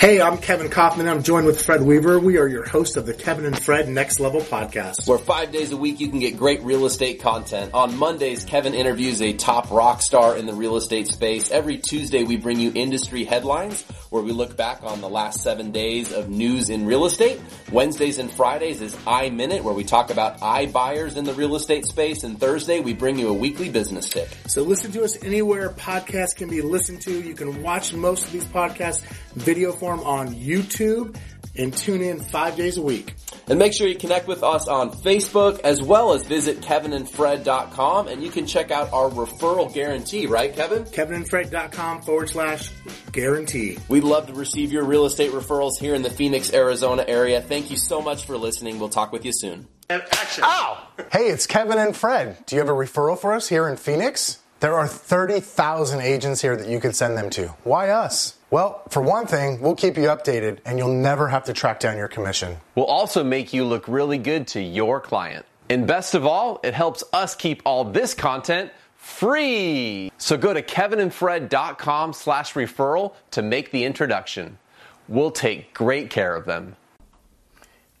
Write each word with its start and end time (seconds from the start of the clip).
Hey, 0.00 0.22
I'm 0.22 0.38
Kevin 0.38 0.70
Kaufman. 0.70 1.06
I'm 1.08 1.22
joined 1.22 1.44
with 1.44 1.62
Fred 1.62 1.82
Weaver. 1.82 2.18
We 2.18 2.38
are 2.38 2.46
your 2.46 2.64
host 2.64 2.96
of 2.96 3.04
the 3.04 3.12
Kevin 3.12 3.44
and 3.44 3.62
Fred 3.62 3.86
Next 3.86 4.18
Level 4.18 4.40
podcast. 4.40 5.06
Where 5.06 5.18
five 5.18 5.52
days 5.52 5.72
a 5.72 5.76
week 5.76 6.00
you 6.00 6.08
can 6.08 6.20
get 6.20 6.38
great 6.38 6.62
real 6.62 6.86
estate 6.86 7.20
content. 7.20 7.74
On 7.74 7.94
Mondays, 7.98 8.46
Kevin 8.46 8.72
interviews 8.72 9.20
a 9.20 9.34
top 9.34 9.70
rock 9.70 10.00
star 10.00 10.38
in 10.38 10.46
the 10.46 10.54
real 10.54 10.76
estate 10.76 11.08
space. 11.08 11.50
Every 11.50 11.76
Tuesday, 11.76 12.24
we 12.24 12.38
bring 12.38 12.58
you 12.58 12.72
industry 12.74 13.24
headlines 13.24 13.84
where 14.10 14.22
we 14.22 14.32
look 14.32 14.56
back 14.56 14.82
on 14.82 15.00
the 15.00 15.08
last 15.08 15.40
seven 15.40 15.70
days 15.70 16.12
of 16.12 16.28
news 16.28 16.68
in 16.68 16.84
real 16.84 17.06
estate. 17.06 17.40
Wednesdays 17.72 18.18
and 18.18 18.30
Fridays 18.30 18.80
is 18.80 18.94
iMinute 18.96 19.62
where 19.62 19.74
we 19.74 19.84
talk 19.84 20.10
about 20.10 20.38
iBuyers 20.40 21.16
in 21.16 21.24
the 21.24 21.32
real 21.34 21.56
estate 21.56 21.86
space. 21.86 22.24
And 22.24 22.38
Thursday, 22.38 22.80
we 22.80 22.92
bring 22.92 23.18
you 23.18 23.28
a 23.28 23.32
weekly 23.34 23.68
business 23.68 24.08
tip. 24.08 24.28
So 24.46 24.62
listen 24.62 24.92
to 24.92 25.04
us 25.04 25.22
anywhere 25.24 25.70
podcasts 25.70 26.36
can 26.36 26.50
be 26.50 26.60
listened 26.60 27.00
to. 27.02 27.22
You 27.22 27.34
can 27.34 27.62
watch 27.62 27.94
most 27.94 28.26
of 28.26 28.32
these 28.32 28.44
podcasts 28.44 29.00
video 29.34 29.72
form 29.72 30.00
on 30.00 30.34
YouTube 30.34 31.16
and 31.56 31.76
tune 31.76 32.02
in 32.02 32.20
five 32.20 32.56
days 32.56 32.76
a 32.76 32.82
week. 32.82 33.14
And 33.48 33.58
make 33.58 33.72
sure 33.72 33.88
you 33.88 33.96
connect 33.96 34.28
with 34.28 34.42
us 34.42 34.68
on 34.68 34.90
Facebook 34.90 35.60
as 35.60 35.82
well 35.82 36.12
as 36.12 36.24
visit 36.26 36.60
kevinandfred.com 36.60 38.08
and 38.08 38.22
you 38.22 38.30
can 38.30 38.46
check 38.46 38.70
out 38.70 38.92
our 38.92 39.10
referral 39.10 39.72
guarantee, 39.72 40.26
right 40.26 40.54
Kevin? 40.54 40.84
kevinandfred.com 40.84 42.02
forward 42.02 42.28
slash 42.30 42.70
guarantee. 43.12 43.78
We'd 43.88 44.04
love 44.04 44.26
to 44.28 44.34
receive 44.34 44.72
your 44.72 44.84
real 44.84 45.04
estate 45.04 45.32
referrals 45.32 45.78
here 45.80 45.94
in 45.94 46.02
the 46.02 46.10
Phoenix, 46.10 46.52
Arizona 46.52 47.04
area. 47.08 47.40
Thank 47.40 47.70
you 47.70 47.76
so 47.76 48.00
much 48.00 48.24
for 48.24 48.36
listening. 48.36 48.78
We'll 48.78 48.88
talk 48.88 49.12
with 49.12 49.24
you 49.24 49.32
soon. 49.32 49.66
Action. 49.88 50.44
Ow! 50.46 50.86
Hey, 51.10 51.30
it's 51.30 51.48
Kevin 51.48 51.78
and 51.78 51.96
Fred. 51.96 52.46
Do 52.46 52.54
you 52.54 52.60
have 52.60 52.68
a 52.68 52.72
referral 52.72 53.18
for 53.18 53.32
us 53.32 53.48
here 53.48 53.68
in 53.68 53.76
Phoenix? 53.76 54.38
There 54.60 54.78
are 54.78 54.86
30,000 54.86 56.00
agents 56.00 56.42
here 56.42 56.54
that 56.54 56.68
you 56.68 56.78
could 56.80 56.94
send 56.94 57.16
them 57.16 57.30
to. 57.30 57.48
Why 57.64 57.88
us? 57.90 58.36
Well, 58.50 58.82
for 58.88 59.00
one 59.00 59.28
thing, 59.28 59.60
we'll 59.60 59.76
keep 59.76 59.96
you 59.96 60.04
updated 60.04 60.58
and 60.64 60.76
you'll 60.76 60.92
never 60.92 61.28
have 61.28 61.44
to 61.44 61.52
track 61.52 61.78
down 61.78 61.96
your 61.96 62.08
commission. 62.08 62.56
We'll 62.74 62.86
also 62.86 63.22
make 63.22 63.52
you 63.52 63.64
look 63.64 63.86
really 63.86 64.18
good 64.18 64.48
to 64.48 64.60
your 64.60 65.00
client. 65.00 65.46
And 65.68 65.86
best 65.86 66.16
of 66.16 66.26
all, 66.26 66.58
it 66.64 66.74
helps 66.74 67.04
us 67.12 67.36
keep 67.36 67.62
all 67.64 67.84
this 67.84 68.12
content 68.12 68.72
free. 68.96 70.10
So 70.18 70.36
go 70.36 70.52
to 70.52 70.62
kevinandfred.com 70.62 72.12
slash 72.12 72.54
referral 72.54 73.14
to 73.30 73.42
make 73.42 73.70
the 73.70 73.84
introduction. 73.84 74.58
We'll 75.06 75.30
take 75.30 75.72
great 75.72 76.10
care 76.10 76.34
of 76.34 76.44
them. 76.44 76.74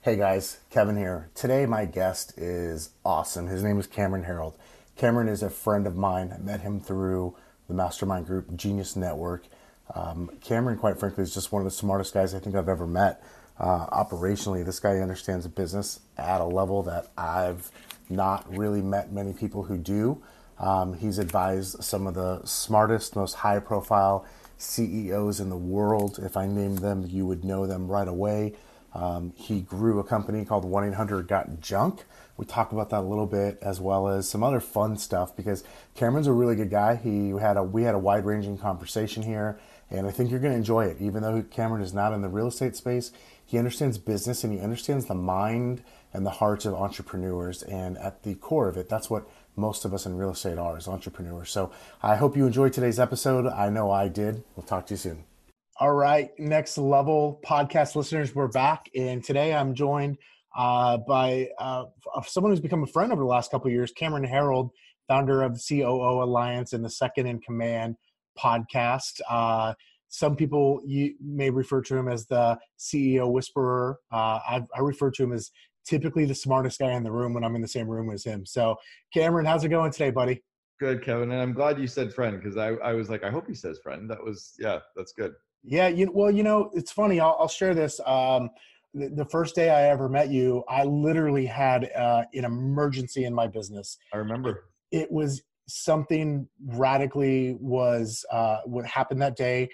Hey 0.02 0.16
guys, 0.16 0.58
Kevin 0.70 0.96
here. 0.96 1.28
Today 1.36 1.64
my 1.64 1.84
guest 1.84 2.36
is 2.36 2.90
awesome. 3.04 3.46
His 3.46 3.62
name 3.62 3.78
is 3.78 3.86
Cameron 3.86 4.24
Herold. 4.24 4.54
Cameron 4.96 5.28
is 5.28 5.44
a 5.44 5.50
friend 5.50 5.86
of 5.86 5.94
mine. 5.94 6.32
I 6.34 6.38
met 6.38 6.62
him 6.62 6.80
through 6.80 7.36
the 7.68 7.74
mastermind 7.74 8.26
group 8.26 8.56
Genius 8.56 8.96
Network. 8.96 9.44
Um, 9.94 10.30
Cameron, 10.40 10.78
quite 10.78 10.98
frankly, 10.98 11.22
is 11.22 11.34
just 11.34 11.52
one 11.52 11.60
of 11.60 11.64
the 11.64 11.76
smartest 11.76 12.14
guys 12.14 12.34
I 12.34 12.38
think 12.38 12.56
I've 12.56 12.68
ever 12.68 12.86
met. 12.86 13.22
Uh, 13.58 13.86
operationally, 14.04 14.64
this 14.64 14.80
guy 14.80 14.98
understands 14.98 15.46
business 15.46 16.00
at 16.16 16.40
a 16.40 16.44
level 16.44 16.82
that 16.84 17.08
I've 17.18 17.70
not 18.08 18.56
really 18.56 18.80
met 18.80 19.12
many 19.12 19.32
people 19.32 19.64
who 19.64 19.76
do. 19.76 20.22
Um, 20.58 20.94
he's 20.94 21.18
advised 21.18 21.82
some 21.82 22.06
of 22.06 22.14
the 22.14 22.44
smartest, 22.44 23.16
most 23.16 23.34
high 23.34 23.58
profile 23.58 24.26
CEOs 24.58 25.40
in 25.40 25.48
the 25.48 25.56
world. 25.56 26.18
If 26.22 26.36
I 26.36 26.46
named 26.46 26.78
them, 26.78 27.06
you 27.08 27.26
would 27.26 27.44
know 27.44 27.66
them 27.66 27.88
right 27.88 28.08
away. 28.08 28.54
Um, 28.92 29.32
he 29.36 29.60
grew 29.60 30.00
a 30.00 30.04
company 30.04 30.44
called 30.44 30.64
1 30.64 30.88
800 30.88 31.28
Got 31.28 31.60
Junk. 31.60 32.04
We 32.36 32.44
talk 32.46 32.72
about 32.72 32.90
that 32.90 33.00
a 33.00 33.02
little 33.02 33.26
bit 33.26 33.58
as 33.62 33.80
well 33.80 34.08
as 34.08 34.28
some 34.28 34.42
other 34.42 34.60
fun 34.60 34.96
stuff 34.96 35.36
because 35.36 35.62
Cameron's 35.94 36.26
a 36.26 36.32
really 36.32 36.56
good 36.56 36.70
guy. 36.70 36.96
He 36.96 37.30
had 37.30 37.56
a 37.56 37.62
we 37.62 37.82
had 37.82 37.94
a 37.94 37.98
wide 37.98 38.24
ranging 38.24 38.58
conversation 38.58 39.22
here, 39.22 39.60
and 39.90 40.06
I 40.06 40.10
think 40.10 40.30
you're 40.30 40.40
going 40.40 40.52
to 40.52 40.58
enjoy 40.58 40.84
it. 40.84 40.98
Even 41.00 41.22
though 41.22 41.42
Cameron 41.42 41.82
is 41.82 41.92
not 41.92 42.12
in 42.12 42.22
the 42.22 42.28
real 42.28 42.46
estate 42.46 42.76
space, 42.76 43.12
he 43.44 43.58
understands 43.58 43.98
business 43.98 44.44
and 44.44 44.52
he 44.52 44.60
understands 44.60 45.06
the 45.06 45.14
mind 45.14 45.82
and 46.12 46.24
the 46.24 46.30
hearts 46.30 46.64
of 46.64 46.74
entrepreneurs. 46.74 47.62
And 47.64 47.98
at 47.98 48.22
the 48.22 48.34
core 48.36 48.68
of 48.68 48.76
it, 48.76 48.88
that's 48.88 49.10
what 49.10 49.28
most 49.56 49.84
of 49.84 49.92
us 49.92 50.06
in 50.06 50.16
real 50.16 50.30
estate 50.30 50.58
are 50.58 50.76
as 50.76 50.86
entrepreneurs. 50.86 51.50
So 51.50 51.72
I 52.02 52.16
hope 52.16 52.36
you 52.36 52.46
enjoyed 52.46 52.72
today's 52.72 53.00
episode. 53.00 53.46
I 53.46 53.68
know 53.68 53.90
I 53.90 54.08
did. 54.08 54.44
We'll 54.54 54.64
talk 54.66 54.86
to 54.86 54.94
you 54.94 54.98
soon. 54.98 55.24
All 55.78 55.92
right, 55.92 56.30
next 56.38 56.76
level 56.76 57.40
podcast 57.42 57.96
listeners, 57.96 58.34
we're 58.34 58.48
back, 58.48 58.90
and 58.94 59.24
today 59.24 59.54
I'm 59.54 59.74
joined 59.74 60.18
uh, 60.54 60.98
by 60.98 61.48
uh, 61.58 61.86
someone 62.26 62.52
who's 62.52 62.60
become 62.60 62.82
a 62.82 62.86
friend 62.86 63.10
over 63.10 63.22
the 63.22 63.26
last 63.26 63.50
couple 63.50 63.70
years, 63.70 63.90
Cameron 63.90 64.26
Herold, 64.26 64.70
founder 65.08 65.42
of 65.42 65.58
COO 65.66 66.22
Alliance 66.22 66.74
and 66.74 66.84
the 66.84 66.90
Second 66.90 67.28
in 67.28 67.40
Command 67.40 67.96
podcast. 68.38 69.20
Uh, 69.28 69.74
some 70.08 70.34
people 70.34 70.80
you 70.84 71.14
may 71.20 71.50
refer 71.50 71.80
to 71.82 71.96
him 71.96 72.08
as 72.08 72.26
the 72.26 72.58
CEO 72.78 73.30
whisperer. 73.30 73.98
Uh, 74.12 74.40
I, 74.46 74.62
I 74.76 74.80
refer 74.80 75.10
to 75.12 75.22
him 75.22 75.32
as 75.32 75.50
typically 75.86 76.24
the 76.24 76.34
smartest 76.34 76.78
guy 76.78 76.92
in 76.92 77.02
the 77.02 77.12
room 77.12 77.32
when 77.32 77.44
I'm 77.44 77.54
in 77.54 77.62
the 77.62 77.68
same 77.68 77.88
room 77.88 78.10
as 78.10 78.24
him. 78.24 78.44
So, 78.44 78.76
Cameron, 79.14 79.46
how's 79.46 79.64
it 79.64 79.68
going 79.68 79.92
today, 79.92 80.10
buddy? 80.10 80.42
Good, 80.78 81.02
Kevin, 81.02 81.30
and 81.30 81.40
I'm 81.40 81.52
glad 81.52 81.78
you 81.78 81.86
said 81.86 82.12
friend 82.12 82.40
because 82.40 82.56
I, 82.56 82.68
I 82.68 82.94
was 82.94 83.10
like, 83.10 83.22
I 83.22 83.30
hope 83.30 83.46
he 83.46 83.54
says 83.54 83.78
friend. 83.82 84.10
That 84.10 84.22
was 84.22 84.54
yeah, 84.58 84.78
that's 84.96 85.12
good. 85.12 85.34
Yeah, 85.62 85.88
you 85.88 86.10
well, 86.12 86.30
you 86.30 86.42
know, 86.42 86.70
it's 86.74 86.90
funny. 86.90 87.20
I'll, 87.20 87.36
I'll 87.38 87.48
share 87.48 87.74
this. 87.74 88.00
Um, 88.06 88.50
the, 88.94 89.08
the, 89.10 89.26
first 89.26 89.54
day 89.54 89.68
I 89.68 89.90
ever 89.90 90.08
met 90.08 90.30
you, 90.30 90.64
I 90.68 90.84
literally 90.84 91.44
had 91.44 91.92
uh, 91.92 92.22
an 92.32 92.44
emergency 92.44 93.24
in 93.24 93.34
my 93.34 93.46
business. 93.46 93.98
I 94.14 94.16
remember. 94.16 94.64
It, 94.90 95.02
it 95.02 95.12
was 95.12 95.42
something 95.70 96.48
radically 96.66 97.56
was 97.60 98.24
uh, 98.30 98.58
what 98.64 98.86
happened 98.86 99.22
that 99.22 99.36
day, 99.36 99.68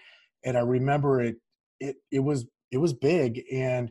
and 0.45 0.57
I 0.57 0.61
remember 0.61 1.21
it. 1.21 1.37
It 1.81 1.97
it 2.11 2.21
was 2.21 2.47
it 2.71 2.79
was 2.79 2.93
big, 2.93 3.43
and 3.53 3.91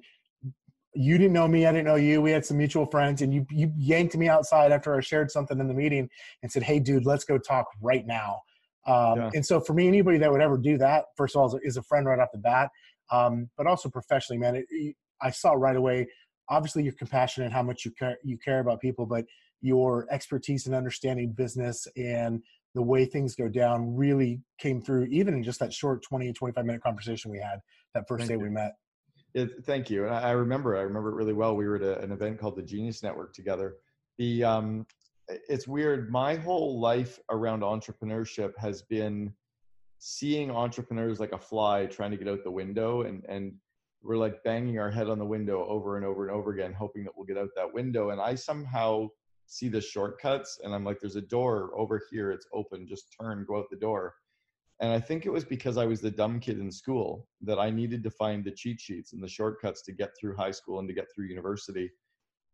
you 0.94 1.18
didn't 1.18 1.34
know 1.34 1.48
me, 1.48 1.66
I 1.66 1.72
didn't 1.72 1.86
know 1.86 1.96
you. 1.96 2.22
We 2.22 2.32
had 2.32 2.46
some 2.46 2.58
mutual 2.58 2.86
friends, 2.86 3.22
and 3.22 3.34
you 3.34 3.46
you 3.52 3.72
yanked 3.78 4.16
me 4.16 4.30
outside 4.30 4.72
after 4.72 4.96
I 4.96 5.02
shared 5.02 5.30
something 5.30 5.60
in 5.60 5.68
the 5.68 5.74
meeting 5.74 6.10
and 6.42 6.52
said, 6.52 6.64
"Hey, 6.64 6.80
dude, 6.80 7.06
let's 7.06 7.26
go 7.26 7.38
talk 7.38 7.68
right 7.82 8.06
now." 8.06 8.42
Um, 8.88 9.18
yeah. 9.18 9.30
And 9.34 9.46
so 9.46 9.60
for 9.60 9.74
me, 9.74 9.88
anybody 9.88 10.18
that 10.20 10.32
would 10.32 10.42
ever 10.42 10.58
do 10.58 10.78
that, 10.78 11.06
first 11.18 11.36
of 11.36 11.42
all, 11.42 11.60
is 11.64 11.78
a 11.78 11.84
friend 11.84 12.06
right 12.06 12.20
off 12.20 12.30
the 12.32 12.38
bat, 12.38 12.70
um, 13.12 13.50
but 13.58 13.68
also 13.68 13.90
professionally, 13.90 14.40
man. 14.40 14.56
It, 14.56 14.66
it, 14.70 14.96
I 15.22 15.32
saw 15.32 15.54
right 15.54 15.76
away. 15.76 16.08
Obviously, 16.50 16.84
you're 16.84 16.94
compassionate, 16.94 17.52
how 17.52 17.64
much 17.64 17.84
you 17.84 17.92
care, 17.92 18.18
you 18.24 18.38
care 18.38 18.60
about 18.60 18.80
people, 18.80 19.06
but 19.06 19.26
your 19.66 20.08
expertise 20.12 20.68
in 20.68 20.74
understanding 20.74 21.31
business 21.31 21.88
and 21.98 22.42
the 22.76 22.81
way 22.81 23.06
things 23.06 23.36
go 23.36 23.48
down 23.48 23.96
really 23.96 24.42
came 24.59 24.81
through, 24.81 25.06
even 25.06 25.34
in 25.34 25.44
just 25.44 25.59
that 25.59 25.74
short 25.74 26.03
20, 26.03 26.31
25 26.34 26.66
minute 26.66 26.84
conversation 26.84 27.31
we 27.31 27.40
had 27.40 27.59
that 27.94 28.08
first 28.08 28.28
thank 28.28 28.40
day 28.40 28.44
we 28.44 28.50
met. 28.50 28.74
It, 29.34 29.66
thank 29.66 29.90
you. 29.90 30.06
And 30.06 30.14
I, 30.14 30.22
I 30.22 30.31
remember, 30.31 30.78
I 30.78 30.81
remember 30.81 31.09
it 31.09 31.16
really 31.16 31.34
well. 31.34 31.56
We 31.56 31.66
were 31.68 31.78
at 31.78 31.81
a, 31.81 32.00
an 32.00 32.12
event 32.12 32.40
called 32.40 32.58
the 32.58 32.64
Genius 32.64 33.02
Network 33.02 33.34
together. 33.34 33.76
The 34.18 34.44
um, 34.44 34.86
it's 35.28 35.68
weird. 35.68 36.12
My 36.12 36.36
whole 36.36 36.80
life 36.80 37.20
around 37.32 37.62
entrepreneurship 37.62 38.52
has 38.58 38.84
been 38.84 39.34
seeing 39.97 40.52
entrepreneurs 40.52 41.20
like 41.20 41.32
a 41.32 41.38
fly 41.38 41.86
trying 41.86 42.12
to 42.12 42.18
get 42.18 42.28
out 42.28 42.44
the 42.44 42.52
window 42.52 43.02
and 43.02 43.24
and 43.28 43.53
we're 44.03 44.18
like 44.18 44.44
banging 44.44 44.78
our 44.78 44.92
head 44.92 45.09
on 45.09 45.18
the 45.18 45.26
window 45.26 45.66
over 45.68 45.97
and 45.97 46.06
over 46.06 46.28
and 46.28 46.36
over 46.36 46.52
again 46.52 46.74
hoping 46.74 47.03
that 47.03 47.12
we'll 47.16 47.26
get 47.26 47.38
out 47.38 47.50
that 47.56 47.74
window 47.74 48.12
and 48.12 48.22
i 48.22 48.36
somehow 48.36 49.08
see 49.48 49.70
the 49.70 49.82
shortcuts 49.82 50.60
and 50.64 50.74
i'm 50.74 50.84
like 50.84 51.00
there's 51.00 51.16
a 51.16 51.22
door 51.22 51.72
over 51.76 52.02
here. 52.10 52.32
It's 52.32 52.48
open. 52.54 52.88
Just 52.88 53.16
turn 53.20 53.46
go 53.48 53.58
out 53.58 53.66
the 53.70 53.78
door. 53.78 54.14
And 54.80 54.92
i 54.92 55.00
think 55.00 55.26
it 55.26 55.32
was 55.32 55.46
because 55.46 55.78
i 55.78 55.86
was 55.86 56.02
the 56.02 56.12
dumb 56.12 56.40
kid 56.40 56.60
in 56.60 56.72
school 56.72 57.28
that 57.42 57.60
i 57.60 57.70
needed 57.70 58.04
to 58.04 58.10
find 58.10 58.44
the 58.44 58.52
cheat 58.52 58.80
sheets 58.80 59.14
and 59.14 59.24
the 59.24 59.28
shortcuts 59.28 59.82
to 59.84 59.92
get 59.92 60.12
through 60.20 60.36
high 60.36 60.52
school 60.52 60.80
and 60.80 60.88
to 60.88 60.94
get 60.94 61.08
through 61.14 61.28
university. 61.28 61.90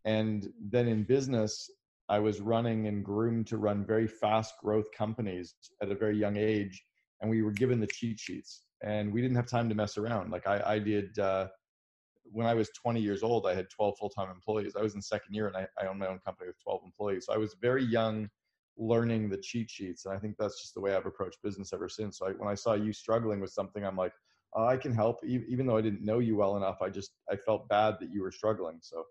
And 0.06 0.48
then 0.60 0.88
in 0.88 1.04
business 1.04 1.70
I 2.12 2.20
was 2.20 2.42
running 2.42 2.88
and 2.88 3.06
groomed 3.06 3.48
to 3.48 3.58
run 3.58 3.86
very 3.86 4.06
fast 4.06 4.56
growth 4.62 4.92
companies 4.92 5.56
at 5.82 5.92
a 5.92 5.96
very 5.96 6.18
young 6.18 6.36
age, 6.36 6.84
and 7.22 7.30
we 7.30 7.42
were 7.42 7.52
given 7.52 7.80
the 7.80 7.88
cheat 7.88 8.20
sheets, 8.20 8.64
and 8.84 9.14
we 9.14 9.22
didn't 9.22 9.38
have 9.38 9.48
time 9.48 9.70
to 9.70 9.76
mess 9.76 9.98
around. 9.98 10.30
Like 10.30 10.46
I, 10.46 10.62
I 10.66 10.80
did 10.80 11.18
uh, 11.20 11.48
when 12.32 12.48
I 12.48 12.54
was 12.54 12.70
20 12.70 13.02
years 13.02 13.24
old, 13.24 13.46
I 13.46 13.54
had 13.54 13.70
12 13.70 13.98
full-time 13.98 14.30
employees. 14.30 14.76
I 14.78 14.82
was 14.82 14.96
in 14.96 15.02
second 15.02 15.34
year, 15.34 15.48
and 15.48 15.58
I, 15.58 15.68
I 15.82 15.88
owned 15.88 16.00
my 16.00 16.08
own 16.08 16.20
company 16.20 16.48
with 16.48 16.62
12 16.64 16.82
employees. 16.86 17.26
So 17.26 17.34
I 17.34 17.38
was 17.38 17.56
very 17.62 17.84
young, 17.84 18.30
learning 18.78 19.30
the 19.30 19.38
cheat 19.38 19.70
sheets, 19.70 20.06
and 20.06 20.16
I 20.16 20.20
think 20.20 20.36
that's 20.40 20.62
just 20.62 20.74
the 20.74 20.82
way 20.82 20.96
I've 20.96 21.06
approached 21.06 21.40
business 21.44 21.74
ever 21.74 21.90
since. 21.90 22.20
So 22.20 22.28
I, 22.28 22.32
when 22.32 22.50
I 22.50 22.56
saw 22.56 22.74
you 22.74 22.94
struggling 22.94 23.40
with 23.40 23.52
something, 23.52 23.86
I'm 23.86 23.98
like, 23.98 24.14
oh, 24.54 24.66
I 24.66 24.78
can 24.78 24.94
help, 24.94 25.24
even 25.26 25.66
though 25.66 25.78
I 25.78 25.82
didn't 25.82 26.04
know 26.04 26.20
you 26.20 26.36
well 26.36 26.58
enough. 26.58 26.82
I 26.82 26.90
just 26.90 27.12
I 27.30 27.36
felt 27.36 27.68
bad 27.68 27.96
that 28.00 28.12
you 28.12 28.22
were 28.22 28.32
struggling. 28.32 28.80
So 28.82 29.06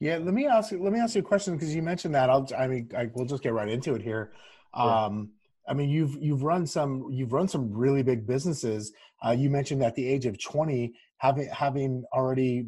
yeah, 0.00 0.18
let 0.18 0.34
me 0.34 0.46
ask 0.46 0.72
you. 0.72 0.82
Let 0.82 0.92
me 0.92 1.00
ask 1.00 1.14
you 1.14 1.22
a 1.22 1.24
question 1.24 1.54
because 1.54 1.74
you 1.74 1.82
mentioned 1.82 2.14
that. 2.14 2.28
I'll. 2.28 2.46
I 2.56 2.66
mean, 2.66 2.90
I, 2.96 3.10
we'll 3.14 3.26
just 3.26 3.42
get 3.42 3.54
right 3.54 3.68
into 3.68 3.94
it 3.94 4.02
here. 4.02 4.32
Um, 4.74 5.30
I 5.66 5.74
mean, 5.74 5.88
you've 5.88 6.16
you've 6.20 6.42
run 6.42 6.66
some 6.66 7.08
you've 7.10 7.32
run 7.32 7.48
some 7.48 7.72
really 7.72 8.02
big 8.02 8.26
businesses. 8.26 8.92
Uh, 9.24 9.30
you 9.30 9.48
mentioned 9.48 9.82
at 9.82 9.94
the 9.94 10.06
age 10.06 10.26
of 10.26 10.42
twenty, 10.42 10.94
having 11.18 11.48
having 11.52 12.04
already 12.12 12.66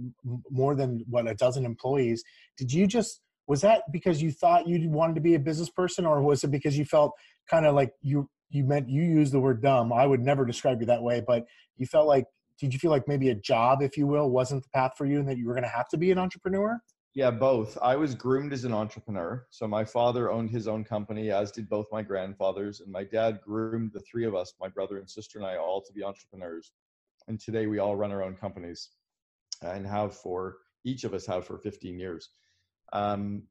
more 0.50 0.75
than 0.75 1.05
what 1.09 1.29
a 1.29 1.35
dozen 1.35 1.65
employees. 1.65 2.23
Did 2.56 2.73
you 2.73 2.87
just 2.87 3.21
was 3.47 3.62
that 3.62 3.83
because 3.93 4.21
you 4.23 4.31
thought 4.31 4.69
you 4.69 4.89
wanted 4.91 5.15
to 5.15 5.21
be 5.21 5.35
a 5.35 5.39
business 5.39 5.71
person, 5.71 6.06
or 6.06 6.23
was 6.23 6.45
it 6.45 6.50
because 6.50 6.77
you 6.77 6.85
felt 6.85 7.12
kind 7.50 7.67
of 7.67 7.75
like 7.75 7.93
you 8.03 8.29
you 8.50 8.65
meant 8.65 8.89
you 8.89 9.03
used 9.03 9.33
the 9.33 9.41
word 9.41 9.62
dumb? 9.62 9.93
I 9.93 10.06
would 10.06 10.21
never 10.21 10.45
describe 10.45 10.81
you 10.81 10.87
that 10.87 11.03
way, 11.03 11.23
but 11.27 11.45
you 11.77 11.87
felt 11.87 12.06
like 12.06 12.27
did 12.61 12.73
you 12.73 12.79
feel 12.79 12.91
like 12.91 13.06
maybe 13.06 13.31
a 13.31 13.35
job, 13.35 13.83
if 13.83 13.97
you 13.97 14.06
will, 14.06 14.29
wasn't 14.31 14.65
the 14.65 14.69
path 14.71 14.93
for 14.97 15.06
you, 15.06 15.19
and 15.19 15.29
that 15.29 15.39
you 15.39 15.47
were 15.47 15.55
going 15.55 15.65
to 15.65 15.69
have 15.69 15.89
to 15.91 15.97
be 15.97 16.11
an 16.11 16.19
entrepreneur? 16.19 16.81
Yeah, 17.15 17.31
both. 17.31 17.79
I 17.83 17.97
was 17.97 18.15
groomed 18.15 18.53
as 18.53 18.65
an 18.65 18.73
entrepreneur. 18.73 19.47
So 19.50 19.67
my 19.67 19.85
father 19.85 20.31
owned 20.31 20.50
his 20.50 20.69
own 20.69 20.85
company, 20.85 21.31
as 21.31 21.50
did 21.50 21.69
both 21.69 21.87
my 21.91 22.03
grandfathers, 22.03 22.81
and 22.81 22.93
my 22.93 23.05
dad 23.05 23.41
groomed 23.41 23.93
the 23.93 24.00
three 24.00 24.25
of 24.25 24.35
us, 24.35 24.55
my 24.61 24.69
brother 24.69 24.99
and 24.99 25.09
sister 25.09 25.39
and 25.39 25.47
I, 25.47 25.56
all 25.56 25.81
to 25.83 25.93
be 25.93 26.05
entrepreneurs. 26.05 26.73
And 27.28 27.38
today 27.38 27.66
we 27.66 27.78
all 27.78 27.94
run 27.94 28.10
our 28.10 28.22
own 28.22 28.34
companies, 28.34 28.88
and 29.62 29.86
have 29.86 30.16
for 30.16 30.56
each 30.84 31.04
of 31.04 31.14
us 31.14 31.26
have 31.26 31.46
for 31.46 31.58
15 31.58 31.98
years. 31.98 32.30
Um, 32.92 33.42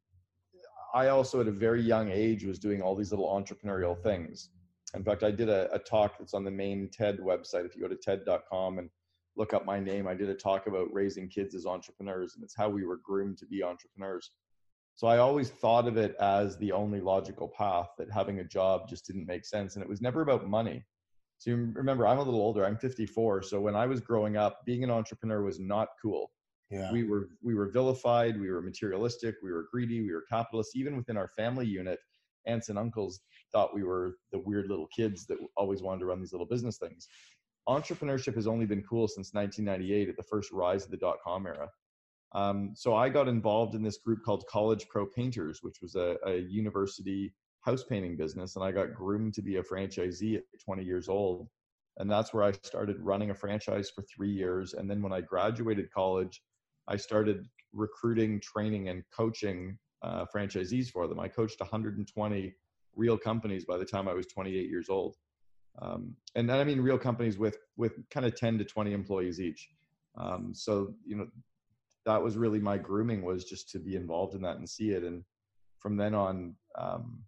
I 0.94 1.09
also, 1.09 1.41
at 1.41 1.47
a 1.47 1.51
very 1.51 1.81
young 1.81 2.09
age, 2.09 2.44
was 2.44 2.59
doing 2.59 2.81
all 2.81 2.95
these 2.95 3.12
little 3.12 3.27
entrepreneurial 3.27 4.01
things. 4.01 4.50
In 4.95 5.03
fact, 5.03 5.24
I 5.24 5.31
did 5.31 5.50
a, 5.50 5.71
a 5.74 5.79
talk 5.79 6.18
that's 6.18 6.33
on 6.33 6.44
the 6.44 6.51
main 6.51 6.89
TED 6.89 7.19
website. 7.19 7.65
If 7.65 7.75
you 7.75 7.81
go 7.81 7.88
to 7.88 7.95
TED.com 7.95 8.79
and 8.79 8.89
look 9.35 9.53
up 9.53 9.65
my 9.65 9.79
name, 9.79 10.07
I 10.07 10.15
did 10.15 10.29
a 10.29 10.33
talk 10.33 10.65
about 10.65 10.91
raising 10.91 11.27
kids 11.27 11.53
as 11.53 11.65
entrepreneurs, 11.65 12.35
and 12.35 12.44
it's 12.44 12.56
how 12.56 12.69
we 12.69 12.85
were 12.85 13.00
groomed 13.03 13.38
to 13.39 13.45
be 13.45 13.63
entrepreneurs. 13.63 14.31
So 14.95 15.06
I 15.06 15.19
always 15.19 15.50
thought 15.50 15.88
of 15.88 15.97
it 15.97 16.15
as 16.19 16.57
the 16.57 16.71
only 16.71 17.01
logical 17.01 17.47
path, 17.47 17.89
that 18.00 18.12
having 18.12 18.39
a 18.39 18.44
job 18.44 18.89
just 18.89 19.06
didn't 19.06 19.27
make 19.27 19.45
sense. 19.45 19.75
And 19.75 19.83
it 19.83 19.89
was 19.89 20.01
never 20.01 20.21
about 20.21 20.47
money. 20.47 20.83
So 21.38 21.51
you 21.51 21.72
remember, 21.74 22.07
I'm 22.07 22.18
a 22.18 22.24
little 22.24 22.42
older, 22.42 22.66
I'm 22.66 22.78
54. 22.78 23.44
So 23.44 23.62
when 23.62 23.75
I 23.75 23.86
was 23.86 24.01
growing 24.01 24.38
up, 24.38 24.66
being 24.66 24.84
an 24.84 24.89
entrepreneur 24.89 25.44
was 25.44 25.60
not 25.60 25.89
cool. 26.01 26.31
Yeah. 26.69 26.92
We 26.92 27.04
were 27.04 27.30
we 27.42 27.56
were 27.56 27.69
vilified, 27.69 28.39
we 28.39 28.51
were 28.51 28.62
materialistic, 28.62 29.36
we 29.42 29.54
were 29.54 29.68
greedy, 29.72 30.01
we 30.01 30.12
were 30.12 30.25
capitalists. 30.30 30.75
Even 30.75 30.98
within 30.98 31.16
our 31.16 31.30
family 31.38 31.66
unit, 31.66 32.00
aunts 32.45 32.69
and 32.69 32.78
uncles 32.78 33.22
thought 33.51 33.74
we 33.74 33.84
were 33.84 34.18
the 34.31 34.39
weird 34.39 34.68
little 34.69 34.88
kids 34.88 35.25
that 35.28 35.38
always 35.56 35.81
wanted 35.81 36.00
to 36.00 36.06
run 36.07 36.19
these 36.19 36.34
little 36.34 36.48
business 36.48 36.78
things. 36.78 37.07
Entrepreneurship 37.69 38.36
has 38.36 38.48
only 38.48 38.66
been 38.66 38.84
cool 38.84 39.07
since 39.07 39.34
1998 39.34 40.10
at 40.10 40.18
the 40.18 40.24
first 40.24 40.51
rise 40.51 40.86
of 40.86 40.92
the 40.92 40.98
dot 40.98 41.18
com 41.24 41.45
era. 41.45 41.69
Um, 42.34 42.72
so 42.75 42.95
I 42.95 43.10
got 43.10 43.28
involved 43.28 43.75
in 43.75 43.84
this 43.84 43.98
group 43.98 44.24
called 44.24 44.45
College 44.50 44.88
Pro 44.89 45.06
Painters, 45.06 45.60
which 45.62 45.78
was 45.81 45.95
a, 45.95 46.18
a 46.25 46.38
university 46.39 47.34
house 47.68 47.84
painting 47.84 48.16
business, 48.16 48.56
and 48.56 48.64
I 48.64 48.72
got 48.72 48.94
groomed 48.94 49.34
to 49.34 49.42
be 49.42 49.58
a 49.58 49.64
franchisee 49.64 50.38
at 50.38 50.44
20 50.64 50.84
years 50.84 51.10
old. 51.10 51.50
And 51.98 52.10
that's 52.10 52.34
where 52.34 52.44
I 52.44 52.54
started 52.64 52.98
running 53.02 53.31
a 53.31 53.36
franchise 53.36 53.90
for 53.90 54.04
three 54.04 54.31
years. 54.31 54.74
And 54.74 54.90
then 54.90 55.02
when 55.02 55.12
I 55.12 55.19
graduated 55.19 55.92
college, 55.92 56.42
I 56.88 56.96
started 56.96 57.46
recruiting, 57.74 58.40
training, 58.40 58.88
and 58.88 59.04
coaching 59.14 59.78
uh, 60.02 60.25
franchisees 60.34 60.90
for 60.90 61.08
them. 61.08 61.19
I 61.19 61.28
coached 61.28 61.60
120 61.60 62.54
real 62.96 63.18
companies 63.18 63.66
by 63.66 63.78
the 63.78 63.86
time 63.86 64.08
I 64.08 64.13
was 64.13 64.28
28 64.28 64.70
years 64.70 64.88
old, 64.90 65.18
um, 65.81 66.16
and 66.36 66.50
I 66.52 66.63
mean 66.63 66.80
real 66.80 66.98
companies 66.98 67.38
with 67.38 67.58
with 67.75 67.94
kind 68.10 68.25
of 68.25 68.36
10 68.36 68.60
to 68.60 68.66
20 68.66 68.94
employees 68.94 69.40
each. 69.40 69.70
Um, 70.18 70.54
so 70.54 70.94
you 71.06 71.16
know 71.18 71.28
that 72.06 72.24
was 72.24 72.38
really 72.38 72.60
my 72.60 72.78
grooming 72.78 73.24
was 73.24 73.44
just 73.44 73.70
to 73.72 73.80
be 73.80 73.96
involved 73.96 74.34
in 74.36 74.42
that 74.44 74.58
and 74.58 74.70
see 74.70 74.92
it, 74.92 75.04
and 75.04 75.24
from 75.80 75.98
then 75.98 76.13
on, 76.16 76.56
um, 76.78 77.24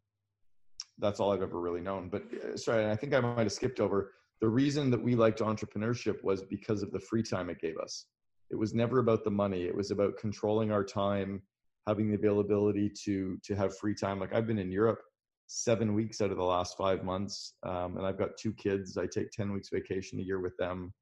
that's 1.00 1.20
all 1.20 1.32
I've 1.32 1.42
ever 1.42 1.60
really 1.60 1.82
known. 1.82 2.10
But 2.10 2.24
uh, 2.34 2.58
sorry, 2.58 2.90
I 2.90 2.96
think 2.96 3.14
I 3.14 3.20
might 3.20 3.40
have 3.40 3.52
skipped 3.52 3.80
over. 3.80 4.12
The 4.42 4.50
reason 4.50 4.90
that 4.92 5.04
we 5.04 5.16
liked 5.16 5.40
entrepreneurship 5.40 6.24
was 6.24 6.44
because 6.44 6.82
of 6.82 6.92
the 6.92 7.00
free 7.00 7.24
time 7.24 7.50
it 7.50 7.60
gave 7.60 7.78
us. 7.78 8.06
It 8.52 8.56
was 8.56 8.74
never 8.74 9.00
about 9.00 9.24
the 9.24 9.32
money. 9.32 9.64
It 9.64 9.76
was 9.76 9.92
about 9.92 10.18
controlling 10.18 10.72
our 10.72 10.84
time 10.84 11.42
having 11.90 12.10
the 12.10 12.16
availability 12.16 12.92
to 13.06 13.38
to 13.44 13.56
have 13.56 13.78
free 13.78 13.96
time. 13.96 14.20
Like 14.20 14.34
i've 14.34 14.48
been 14.48 14.60
in 14.60 14.72
europe 14.72 15.02
seven 15.48 15.96
weeks 15.96 16.22
out 16.22 16.30
of 16.30 16.38
the 16.38 16.44
last 16.44 16.78
five 16.78 17.04
months 17.04 17.56
um, 17.64 17.98
and 17.98 18.06
i've 18.06 18.20
got 18.20 18.38
two 18.40 18.54
kids. 18.54 18.98
I 18.98 19.08
take 19.08 19.32
10 19.32 19.52
weeks 19.52 19.70
vacation 19.70 20.20
a 20.20 20.24
year 20.24 20.40
with 20.40 20.56
them. 20.58 20.94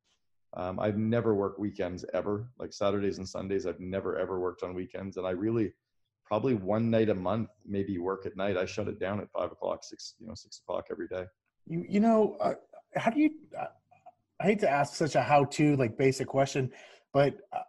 Um, 0.55 0.79
i've 0.79 0.97
never 0.97 1.35
worked 1.35 1.59
weekends 1.59 2.05
ever. 2.13 2.49
Like 2.57 2.73
saturdays 2.73 3.17
and 3.17 3.27
sundays 3.27 3.65
i've 3.67 3.79
never 3.79 4.17
ever 4.17 4.39
worked 4.39 4.63
on 4.63 4.73
weekends. 4.73 5.17
And 5.17 5.27
i 5.27 5.31
really 5.31 5.73
probably 6.27 6.53
one 6.53 6.89
night 6.89 7.09
a 7.09 7.15
month 7.15 7.49
maybe 7.65 7.97
work 7.97 8.25
at 8.25 8.35
night 8.35 8.57
i 8.57 8.65
shut 8.65 8.87
it 8.87 8.99
down 8.99 9.19
at 9.19 9.31
five 9.31 9.51
o'clock 9.51 9.83
six 9.83 10.15
you 10.19 10.27
know 10.27 10.33
six 10.35 10.59
o'clock 10.59 10.85
every 10.91 11.07
day 11.07 11.23
you, 11.67 11.85
you 11.87 11.99
know 11.99 12.35
uh, 12.41 12.53
how 12.95 13.09
do 13.09 13.19
you 13.19 13.29
uh, 13.59 13.65
i 14.39 14.43
hate 14.45 14.59
to 14.59 14.69
ask 14.69 14.95
such 14.95 15.15
a 15.15 15.21
how 15.21 15.45
to 15.45 15.75
like 15.77 15.97
basic 15.97 16.27
question 16.27 16.69
but 17.13 17.35
uh, 17.53 17.59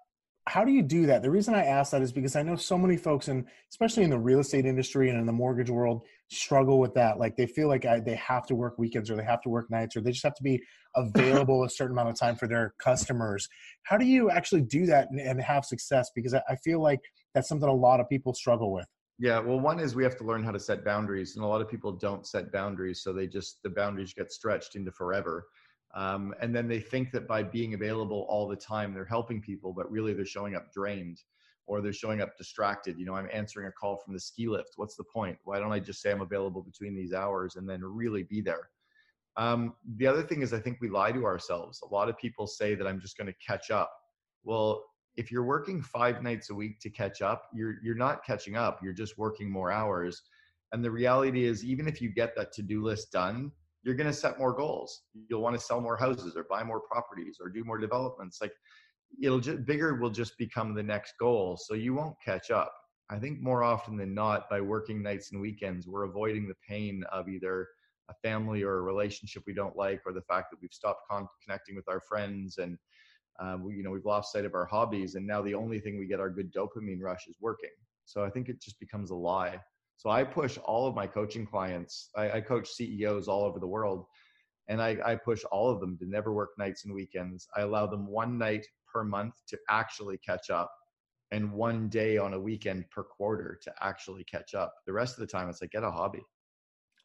how 0.48 0.64
do 0.64 0.72
you 0.72 0.82
do 0.82 1.04
that? 1.06 1.22
The 1.22 1.30
reason 1.30 1.54
I 1.54 1.64
ask 1.64 1.92
that 1.92 2.00
is 2.00 2.10
because 2.10 2.34
I 2.34 2.42
know 2.42 2.56
so 2.56 2.78
many 2.78 2.96
folks, 2.96 3.28
and 3.28 3.44
especially 3.70 4.04
in 4.04 4.10
the 4.10 4.18
real 4.18 4.40
estate 4.40 4.64
industry 4.64 5.10
and 5.10 5.20
in 5.20 5.26
the 5.26 5.32
mortgage 5.32 5.68
world, 5.68 6.02
struggle 6.30 6.78
with 6.78 6.94
that. 6.94 7.18
Like 7.18 7.36
they 7.36 7.46
feel 7.46 7.68
like 7.68 7.84
I, 7.84 8.00
they 8.00 8.14
have 8.14 8.46
to 8.46 8.54
work 8.54 8.78
weekends 8.78 9.10
or 9.10 9.16
they 9.16 9.24
have 9.24 9.42
to 9.42 9.50
work 9.50 9.70
nights 9.70 9.94
or 9.94 10.00
they 10.00 10.10
just 10.10 10.24
have 10.24 10.34
to 10.36 10.42
be 10.42 10.62
available 10.96 11.64
a 11.64 11.70
certain 11.70 11.92
amount 11.92 12.08
of 12.08 12.18
time 12.18 12.34
for 12.34 12.48
their 12.48 12.74
customers. 12.82 13.46
How 13.82 13.98
do 13.98 14.06
you 14.06 14.30
actually 14.30 14.62
do 14.62 14.86
that 14.86 15.10
and, 15.10 15.20
and 15.20 15.40
have 15.42 15.66
success? 15.66 16.10
Because 16.14 16.32
I, 16.32 16.42
I 16.48 16.56
feel 16.56 16.80
like 16.80 17.00
that's 17.38 17.48
something 17.48 17.68
a 17.68 17.72
lot 17.72 18.00
of 18.00 18.08
people 18.08 18.34
struggle 18.34 18.72
with. 18.72 18.86
Yeah, 19.20 19.38
well, 19.38 19.60
one 19.60 19.78
is 19.78 19.94
we 19.94 20.02
have 20.02 20.16
to 20.18 20.24
learn 20.24 20.42
how 20.42 20.50
to 20.50 20.58
set 20.58 20.84
boundaries, 20.84 21.36
and 21.36 21.44
a 21.44 21.48
lot 21.48 21.60
of 21.60 21.68
people 21.68 21.92
don't 21.92 22.26
set 22.26 22.50
boundaries, 22.50 23.00
so 23.00 23.12
they 23.12 23.28
just 23.28 23.62
the 23.62 23.70
boundaries 23.70 24.12
get 24.12 24.32
stretched 24.32 24.74
into 24.74 24.90
forever. 24.90 25.46
Um, 25.94 26.34
and 26.40 26.54
then 26.54 26.66
they 26.66 26.80
think 26.80 27.12
that 27.12 27.28
by 27.28 27.44
being 27.44 27.74
available 27.74 28.26
all 28.28 28.48
the 28.48 28.56
time, 28.56 28.92
they're 28.92 29.04
helping 29.04 29.40
people, 29.40 29.72
but 29.72 29.90
really 29.90 30.14
they're 30.14 30.26
showing 30.26 30.56
up 30.56 30.72
drained 30.72 31.18
or 31.66 31.80
they're 31.80 31.92
showing 31.92 32.20
up 32.20 32.36
distracted. 32.36 32.98
You 32.98 33.06
know, 33.06 33.14
I'm 33.14 33.28
answering 33.32 33.68
a 33.68 33.72
call 33.72 33.96
from 33.96 34.14
the 34.14 34.20
ski 34.20 34.48
lift. 34.48 34.72
What's 34.76 34.96
the 34.96 35.04
point? 35.04 35.38
Why 35.44 35.60
don't 35.60 35.72
I 35.72 35.78
just 35.78 36.02
say 36.02 36.10
I'm 36.10 36.20
available 36.20 36.62
between 36.62 36.94
these 36.94 37.12
hours 37.12 37.56
and 37.56 37.68
then 37.68 37.80
really 37.84 38.24
be 38.24 38.40
there? 38.40 38.68
Um, 39.36 39.74
the 39.96 40.06
other 40.06 40.22
thing 40.22 40.42
is, 40.42 40.52
I 40.52 40.58
think 40.58 40.78
we 40.80 40.88
lie 40.88 41.12
to 41.12 41.24
ourselves. 41.24 41.80
A 41.82 41.94
lot 41.94 42.08
of 42.08 42.18
people 42.18 42.46
say 42.46 42.74
that 42.74 42.86
I'm 42.86 43.00
just 43.00 43.16
going 43.16 43.28
to 43.28 43.38
catch 43.46 43.70
up. 43.70 43.92
Well, 44.44 44.84
if 45.18 45.32
you're 45.32 45.44
working 45.44 45.82
five 45.82 46.22
nights 46.22 46.48
a 46.48 46.54
week 46.54 46.78
to 46.78 46.88
catch 46.88 47.22
up, 47.22 47.50
you're 47.52 47.74
you're 47.82 47.96
not 47.96 48.24
catching 48.24 48.56
up. 48.56 48.78
You're 48.82 48.92
just 48.92 49.18
working 49.18 49.50
more 49.50 49.72
hours. 49.72 50.22
And 50.72 50.82
the 50.84 50.90
reality 50.90 51.44
is, 51.44 51.64
even 51.64 51.88
if 51.88 52.00
you 52.00 52.08
get 52.08 52.36
that 52.36 52.52
to-do 52.52 52.82
list 52.82 53.10
done, 53.10 53.50
you're 53.82 53.96
going 53.96 54.06
to 54.06 54.12
set 54.12 54.38
more 54.38 54.52
goals. 54.52 55.02
You'll 55.28 55.42
want 55.42 55.58
to 55.58 55.64
sell 55.64 55.80
more 55.80 55.96
houses 55.96 56.36
or 56.36 56.44
buy 56.48 56.62
more 56.62 56.80
properties 56.80 57.38
or 57.40 57.48
do 57.48 57.64
more 57.64 57.78
developments. 57.78 58.38
Like 58.40 58.52
it'll 59.20 59.40
just 59.40 59.64
bigger 59.64 59.96
will 59.96 60.10
just 60.10 60.38
become 60.38 60.72
the 60.72 60.82
next 60.84 61.14
goal. 61.18 61.56
So 61.56 61.74
you 61.74 61.94
won't 61.94 62.16
catch 62.24 62.52
up. 62.52 62.72
I 63.10 63.18
think 63.18 63.40
more 63.40 63.64
often 63.64 63.96
than 63.96 64.14
not, 64.14 64.48
by 64.48 64.60
working 64.60 65.02
nights 65.02 65.32
and 65.32 65.40
weekends, 65.40 65.88
we're 65.88 66.04
avoiding 66.04 66.46
the 66.46 66.54
pain 66.68 67.02
of 67.10 67.28
either 67.28 67.66
a 68.08 68.14
family 68.22 68.62
or 68.62 68.78
a 68.78 68.82
relationship 68.82 69.42
we 69.46 69.54
don't 69.54 69.76
like, 69.76 70.02
or 70.06 70.12
the 70.12 70.22
fact 70.22 70.50
that 70.52 70.58
we've 70.62 70.72
stopped 70.72 71.02
con- 71.10 71.28
connecting 71.42 71.74
with 71.74 71.88
our 71.88 72.00
friends 72.00 72.58
and 72.58 72.78
um, 73.40 73.64
we, 73.64 73.74
you 73.74 73.82
know 73.82 73.90
we've 73.90 74.04
lost 74.04 74.32
sight 74.32 74.44
of 74.44 74.54
our 74.54 74.66
hobbies, 74.66 75.14
and 75.14 75.26
now 75.26 75.42
the 75.42 75.54
only 75.54 75.80
thing 75.80 75.98
we 75.98 76.06
get 76.06 76.20
our 76.20 76.30
good 76.30 76.52
dopamine 76.52 77.00
rush 77.00 77.26
is 77.28 77.36
working. 77.40 77.70
So 78.04 78.24
I 78.24 78.30
think 78.30 78.48
it 78.48 78.60
just 78.60 78.80
becomes 78.80 79.10
a 79.10 79.14
lie. 79.14 79.60
So 79.96 80.10
I 80.10 80.24
push 80.24 80.58
all 80.58 80.86
of 80.86 80.94
my 80.94 81.06
coaching 81.06 81.46
clients. 81.46 82.10
I, 82.16 82.30
I 82.30 82.40
coach 82.40 82.68
CEOs 82.68 83.28
all 83.28 83.44
over 83.44 83.58
the 83.58 83.66
world, 83.66 84.06
and 84.68 84.80
I, 84.80 84.96
I 85.04 85.14
push 85.16 85.44
all 85.50 85.70
of 85.70 85.80
them 85.80 85.96
to 85.98 86.06
never 86.06 86.32
work 86.32 86.50
nights 86.58 86.84
and 86.84 86.94
weekends. 86.94 87.48
I 87.56 87.62
allow 87.62 87.86
them 87.86 88.06
one 88.06 88.38
night 88.38 88.66
per 88.92 89.04
month 89.04 89.34
to 89.48 89.58
actually 89.68 90.18
catch 90.18 90.50
up, 90.50 90.72
and 91.30 91.52
one 91.52 91.88
day 91.88 92.16
on 92.16 92.34
a 92.34 92.40
weekend 92.40 92.88
per 92.90 93.02
quarter 93.02 93.58
to 93.62 93.72
actually 93.80 94.24
catch 94.24 94.54
up. 94.54 94.74
The 94.86 94.92
rest 94.92 95.14
of 95.14 95.20
the 95.20 95.26
time, 95.26 95.48
it's 95.48 95.60
like 95.60 95.72
get 95.72 95.84
a 95.84 95.90
hobby. 95.90 96.22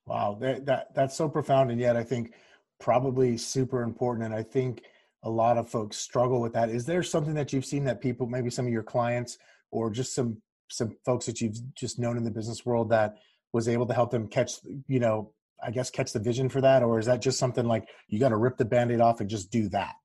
Wow, 0.06 0.38
that, 0.42 0.66
that 0.66 0.94
that's 0.96 1.16
so 1.16 1.30
profound, 1.30 1.72
and 1.72 1.80
yet 1.80 1.96
I 1.96 2.04
think 2.04 2.34
probably 2.80 3.38
super 3.38 3.84
important. 3.84 4.26
And 4.26 4.36
I 4.36 4.44
think 4.44 4.84
a 5.24 5.30
lot 5.30 5.58
of 5.58 5.70
folks 5.70 5.98
struggle 5.98 6.42
with 6.42 6.54
that. 6.54 6.70
Is 6.70 6.86
there 6.86 7.02
something 7.04 7.34
that 7.36 7.54
you've 7.54 7.66
seen 7.66 7.86
that 7.86 8.02
people, 8.02 8.28
maybe 8.28 8.50
some 8.50 8.66
of 8.66 8.72
your 8.72 8.84
clients, 8.84 9.38
or 9.72 9.90
just 9.90 10.14
some 10.14 10.38
some 10.70 10.96
folks 11.06 11.26
that 11.26 11.42
you've 11.42 11.58
just 11.76 12.00
known 12.00 12.18
in 12.18 12.24
the 12.24 12.32
business 12.32 12.66
world 12.66 12.90
that 12.90 13.16
was 13.52 13.68
able 13.68 13.86
to 13.86 13.94
help 13.94 14.10
them 14.10 14.28
catch 14.28 14.54
you 14.88 15.00
know 15.00 15.32
i 15.64 15.70
guess 15.70 15.92
catch 15.92 16.12
the 16.14 16.20
vision 16.20 16.50
for 16.50 16.62
that? 16.62 16.84
Or 16.84 17.00
is 17.00 17.06
that 17.06 17.22
just 17.22 17.40
something 17.40 17.66
like 17.66 17.88
you 18.08 18.20
got 18.20 18.30
to 18.30 18.38
rip 18.38 18.58
the 18.58 18.66
band-aid 18.66 19.02
off 19.02 19.22
and 19.22 19.30
just 19.30 19.52
do 19.52 19.70
that? 19.70 19.96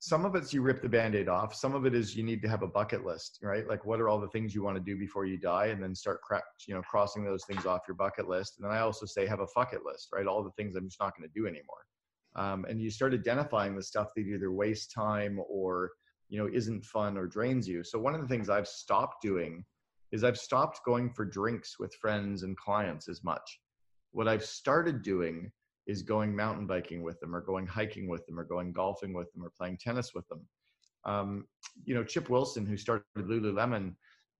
Some 0.00 0.24
of 0.24 0.36
it's 0.36 0.54
you 0.54 0.62
rip 0.62 0.80
the 0.80 0.88
band-aid 0.88 1.28
off. 1.28 1.52
Some 1.56 1.74
of 1.74 1.84
it 1.84 1.92
is 1.92 2.14
you 2.14 2.22
need 2.22 2.40
to 2.42 2.48
have 2.48 2.62
a 2.62 2.68
bucket 2.68 3.04
list 3.04 3.40
right? 3.42 3.66
Like 3.68 3.84
what 3.84 4.00
are 4.00 4.08
all 4.08 4.20
the 4.20 4.28
things 4.28 4.54
you 4.54 4.62
want 4.62 4.76
to 4.76 4.82
do 4.82 4.96
before 4.96 5.26
you 5.26 5.38
die? 5.38 5.66
And 5.66 5.82
then 5.82 5.94
start 5.94 6.20
cra- 6.22 6.42
you 6.66 6.74
know 6.74 6.82
crossing 6.82 7.24
those 7.24 7.44
things 7.44 7.66
off 7.66 7.80
your 7.88 7.96
bucket 7.96 8.28
list. 8.28 8.54
And 8.58 8.64
then 8.64 8.76
i 8.76 8.80
also 8.80 9.06
say 9.06 9.26
have 9.26 9.40
a 9.40 9.46
fuck 9.48 9.72
it 9.72 9.80
list 9.84 10.08
right? 10.12 10.26
All 10.26 10.44
the 10.44 10.52
things 10.52 10.76
i'm 10.76 10.88
just 10.88 11.00
not 11.00 11.16
going 11.16 11.28
to 11.28 11.34
do 11.34 11.46
anymore 11.46 11.84
um, 12.38 12.64
and 12.68 12.80
you 12.80 12.90
start 12.90 13.12
identifying 13.12 13.74
the 13.74 13.82
stuff 13.82 14.08
that 14.14 14.22
either 14.22 14.52
waste 14.52 14.92
time 14.92 15.38
or 15.48 15.90
you 16.28 16.38
know 16.38 16.48
isn't 16.52 16.84
fun 16.84 17.16
or 17.18 17.26
drains 17.26 17.68
you 17.68 17.82
so 17.82 17.98
one 17.98 18.14
of 18.14 18.20
the 18.20 18.28
things 18.28 18.48
i've 18.48 18.68
stopped 18.68 19.20
doing 19.22 19.64
is 20.12 20.24
I've 20.24 20.38
stopped 20.38 20.84
going 20.84 21.10
for 21.10 21.24
drinks 21.24 21.78
with 21.78 21.94
friends 21.94 22.42
and 22.42 22.56
clients 22.56 23.08
as 23.08 23.22
much. 23.22 23.60
What 24.12 24.28
I've 24.28 24.44
started 24.44 25.02
doing 25.02 25.50
is 25.86 26.02
going 26.02 26.34
mountain 26.34 26.66
biking 26.66 27.02
with 27.02 27.18
them 27.20 27.34
or 27.34 27.40
going 27.40 27.66
hiking 27.66 28.08
with 28.08 28.26
them 28.26 28.38
or 28.38 28.44
going 28.44 28.72
golfing 28.72 29.12
with 29.12 29.32
them 29.32 29.44
or 29.44 29.50
playing 29.50 29.78
tennis 29.78 30.14
with 30.14 30.26
them. 30.28 30.46
Um, 31.04 31.46
you 31.84 31.94
know, 31.94 32.04
Chip 32.04 32.28
Wilson, 32.28 32.66
who 32.66 32.76
started 32.76 33.04
Lululemon, 33.16 33.94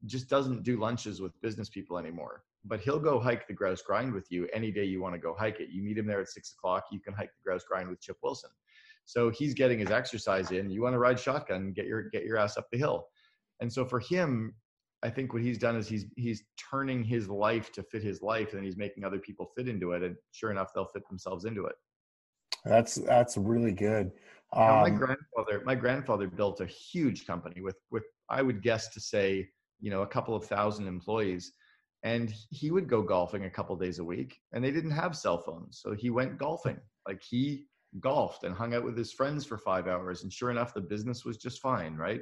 just 0.07 0.29
doesn't 0.29 0.63
do 0.63 0.79
lunches 0.79 1.21
with 1.21 1.39
business 1.41 1.69
people 1.69 1.99
anymore. 1.99 2.45
But 2.65 2.81
he'll 2.81 2.99
go 2.99 3.21
hike 3.21 3.47
the 3.47 3.55
grouse 3.55 3.83
grind 3.83 4.13
with 4.13 4.27
you 4.31 4.49
any 4.53 4.71
day 4.71 4.85
you 4.85 5.01
want 5.01 5.15
to 5.15 5.21
go 5.21 5.35
hike 5.39 5.61
it. 5.61 5.71
You 5.71 5.83
meet 5.83 5.97
him 5.97 6.07
there 6.07 6.21
at 6.21 6.29
six 6.29 6.53
o'clock, 6.53 6.85
you 6.91 7.01
can 7.01 7.15
hike 7.15 7.31
the 7.31 7.43
grouse 7.45 7.65
grind 7.65 7.89
with 7.89 8.01
Chip 8.01 8.17
Wilson. 8.23 8.51
So 9.05 9.31
he's 9.31 9.55
getting 9.55 9.79
his 9.79 9.91
exercise 9.91 10.51
in. 10.51 10.69
You 10.71 10.83
want 10.83 10.93
to 10.93 10.99
ride 10.99 11.19
shotgun, 11.19 11.73
get 11.73 11.87
your 11.87 12.11
get 12.11 12.25
your 12.25 12.37
ass 12.37 12.59
up 12.59 12.67
the 12.71 12.79
hill. 12.79 13.07
And 13.61 13.73
so 13.73 13.85
for 13.85 14.01
him, 14.01 14.55
I 15.03 15.09
think 15.09 15.33
what 15.33 15.43
he's 15.43 15.59
done 15.59 15.77
is 15.77 15.89
he's 15.89 16.07
he's 16.17 16.43
turning 16.71 17.05
his 17.05 17.29
life 17.29 17.73
to 17.73 17.83
fit 17.83 18.03
his 18.03 18.21
life, 18.21 18.53
and 18.53 18.65
he's 18.65 18.77
making 18.77 19.05
other 19.05 19.19
people 19.19 19.51
fit 19.57 19.69
into 19.69 19.93
it. 19.93 20.03
And 20.03 20.17
sure 20.33 20.51
enough, 20.51 20.73
they'll 20.75 20.85
fit 20.85 21.09
themselves 21.09 21.45
into 21.45 21.65
it. 21.65 21.77
That's 22.65 22.97
that's 22.97 23.37
really 23.37 23.73
good. 23.73 24.11
Um, 24.53 24.63
now, 24.63 24.81
my 24.83 24.91
grandfather, 24.91 25.63
my 25.65 25.75
grandfather 25.75 26.27
built 26.27 26.61
a 26.61 26.67
huge 26.67 27.27
company 27.27 27.61
with 27.61 27.77
with 27.91 28.05
I 28.29 28.43
would 28.43 28.63
guess 28.63 28.89
to 28.89 29.01
say 29.01 29.49
you 29.81 29.91
know 29.91 30.03
a 30.03 30.07
couple 30.07 30.35
of 30.35 30.45
thousand 30.45 30.87
employees, 30.87 31.53
and 32.03 32.33
he 32.51 32.71
would 32.71 32.89
go 32.89 33.03
golfing 33.03 33.45
a 33.45 33.51
couple 33.51 33.77
days 33.77 33.99
a 33.99 34.05
week, 34.05 34.41
and 34.53 34.63
they 34.63 34.71
didn't 34.71 34.93
have 34.93 35.17
cell 35.17 35.39
phones, 35.39 35.81
so 35.83 35.95
he 35.95 36.11
went 36.11 36.39
golfing. 36.39 36.79
Like 37.07 37.23
he 37.23 37.67
golfed 38.01 38.45
and 38.45 38.55
hung 38.55 38.75
out 38.75 38.85
with 38.85 38.97
his 38.97 39.13
friends 39.13 39.45
for 39.45 39.59
five 39.59 39.89
hours, 39.89 40.23
and 40.23 40.33
sure 40.33 40.51
enough, 40.51 40.75
the 40.75 40.81
business 40.81 41.25
was 41.25 41.37
just 41.37 41.61
fine, 41.61 41.97
right? 41.97 42.21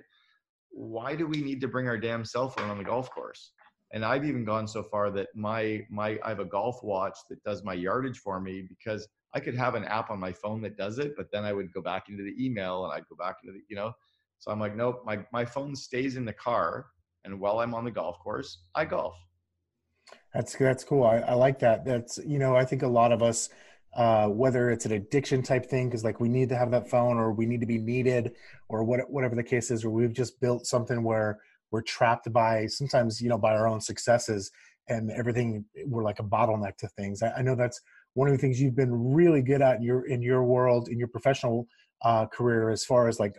Why 0.70 1.14
do 1.14 1.26
we 1.26 1.42
need 1.42 1.60
to 1.62 1.68
bring 1.68 1.88
our 1.88 1.98
damn 1.98 2.24
cell 2.24 2.48
phone 2.48 2.70
on 2.70 2.78
the 2.78 2.84
golf 2.84 3.10
course? 3.10 3.52
And 3.92 4.04
I've 4.04 4.24
even 4.24 4.44
gone 4.44 4.66
so 4.66 4.82
far 4.82 5.10
that 5.12 5.28
my 5.34 5.82
my 5.90 6.18
I 6.24 6.30
have 6.30 6.40
a 6.40 6.44
golf 6.44 6.82
watch 6.82 7.16
that 7.30 7.42
does 7.44 7.62
my 7.62 7.74
yardage 7.74 8.18
for 8.18 8.40
me 8.40 8.62
because 8.68 9.06
I 9.36 9.40
could 9.40 9.54
have 9.54 9.74
an 9.74 9.84
app 9.84 10.10
on 10.10 10.18
my 10.18 10.32
phone 10.32 10.62
that 10.62 10.78
does 10.78 10.98
it, 10.98 11.12
but 11.16 11.30
then 11.30 11.44
I 11.44 11.52
would 11.52 11.72
go 11.72 11.82
back 11.82 12.08
into 12.08 12.22
the 12.22 12.34
email 12.42 12.84
and 12.84 12.92
I'd 12.92 13.06
go 13.08 13.16
back 13.16 13.36
into 13.42 13.52
the, 13.52 13.60
you 13.68 13.76
know. 13.76 13.92
So 14.38 14.50
I'm 14.50 14.60
like, 14.60 14.76
nope, 14.76 15.02
my, 15.04 15.24
my 15.32 15.44
phone 15.44 15.74
stays 15.76 16.16
in 16.16 16.24
the 16.24 16.32
car. 16.32 16.86
And 17.24 17.40
while 17.40 17.58
I'm 17.58 17.74
on 17.74 17.84
the 17.84 17.90
golf 17.90 18.18
course, 18.18 18.62
I 18.74 18.84
golf. 18.84 19.14
That's 20.34 20.54
that's 20.56 20.84
cool. 20.84 21.04
I, 21.04 21.18
I 21.18 21.34
like 21.34 21.58
that. 21.60 21.84
That's 21.84 22.18
you 22.18 22.38
know, 22.38 22.56
I 22.56 22.64
think 22.64 22.82
a 22.82 22.88
lot 22.88 23.12
of 23.12 23.22
us, 23.22 23.48
uh, 23.96 24.28
whether 24.28 24.70
it's 24.70 24.84
an 24.84 24.92
addiction 24.92 25.42
type 25.42 25.66
thing, 25.66 25.88
because 25.88 26.04
like 26.04 26.20
we 26.20 26.28
need 26.28 26.48
to 26.50 26.56
have 26.56 26.70
that 26.72 26.90
phone, 26.90 27.16
or 27.16 27.32
we 27.32 27.46
need 27.46 27.60
to 27.60 27.66
be 27.66 27.78
needed, 27.78 28.32
or 28.68 28.84
what 28.84 29.10
whatever 29.10 29.34
the 29.34 29.42
case 29.42 29.70
is, 29.70 29.84
or 29.84 29.90
we've 29.90 30.12
just 30.12 30.40
built 30.40 30.66
something 30.66 31.02
where 31.02 31.38
we're 31.70 31.82
trapped 31.82 32.30
by 32.32 32.66
sometimes 32.66 33.20
you 33.20 33.28
know 33.28 33.38
by 33.38 33.54
our 33.54 33.66
own 33.66 33.80
successes 33.80 34.50
and 34.88 35.10
everything. 35.10 35.64
We're 35.86 36.04
like 36.04 36.20
a 36.20 36.24
bottleneck 36.24 36.76
to 36.78 36.88
things. 36.88 37.22
I, 37.22 37.32
I 37.38 37.42
know 37.42 37.54
that's 37.54 37.80
one 38.14 38.28
of 38.28 38.32
the 38.32 38.38
things 38.38 38.60
you've 38.60 38.76
been 38.76 38.92
really 38.92 39.42
good 39.42 39.62
at 39.62 39.76
in 39.76 39.82
your 39.82 40.06
in 40.06 40.22
your 40.22 40.44
world 40.44 40.88
in 40.88 40.98
your 40.98 41.08
professional 41.08 41.66
uh, 42.02 42.26
career 42.26 42.70
as 42.70 42.84
far 42.84 43.08
as 43.08 43.18
like 43.18 43.34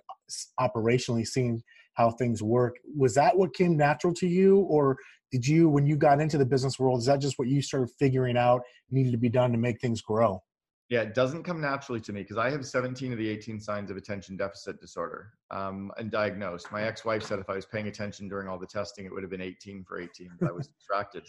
operationally 0.59 1.25
seeing 1.25 1.61
how 1.93 2.11
things 2.11 2.43
work 2.43 2.75
was 2.95 3.15
that 3.15 3.35
what 3.35 3.53
came 3.55 3.75
natural 3.75 4.13
to 4.13 4.27
you 4.27 4.59
or 4.59 4.97
did 5.31 5.47
you 5.47 5.69
when 5.69 5.85
you 5.85 5.95
got 5.95 6.19
into 6.19 6.37
the 6.37 6.45
business 6.45 6.79
world 6.79 6.99
is 6.99 7.05
that 7.05 7.19
just 7.19 7.37
what 7.39 7.47
you 7.47 7.61
started 7.61 7.89
figuring 7.99 8.37
out 8.37 8.61
needed 8.91 9.11
to 9.11 9.17
be 9.17 9.29
done 9.29 9.51
to 9.51 9.57
make 9.57 9.79
things 9.79 10.01
grow 10.01 10.41
yeah 10.89 11.01
it 11.01 11.13
doesn't 11.13 11.43
come 11.43 11.61
naturally 11.61 11.99
to 11.99 12.13
me 12.13 12.21
because 12.21 12.37
i 12.37 12.49
have 12.49 12.65
17 12.65 13.11
of 13.11 13.17
the 13.17 13.27
18 13.27 13.59
signs 13.59 13.91
of 13.91 13.97
attention 13.97 14.37
deficit 14.37 14.79
disorder 14.79 15.31
um, 15.51 15.91
and 15.97 16.11
diagnosed 16.11 16.71
my 16.71 16.83
ex-wife 16.83 17.23
said 17.23 17.39
if 17.39 17.49
i 17.49 17.55
was 17.55 17.65
paying 17.65 17.87
attention 17.87 18.27
during 18.27 18.47
all 18.47 18.57
the 18.57 18.67
testing 18.67 19.05
it 19.05 19.13
would 19.13 19.23
have 19.23 19.31
been 19.31 19.41
18 19.41 19.83
for 19.83 19.99
18 19.99 20.29
but 20.39 20.49
i 20.49 20.51
was 20.51 20.67
distracted 20.79 21.23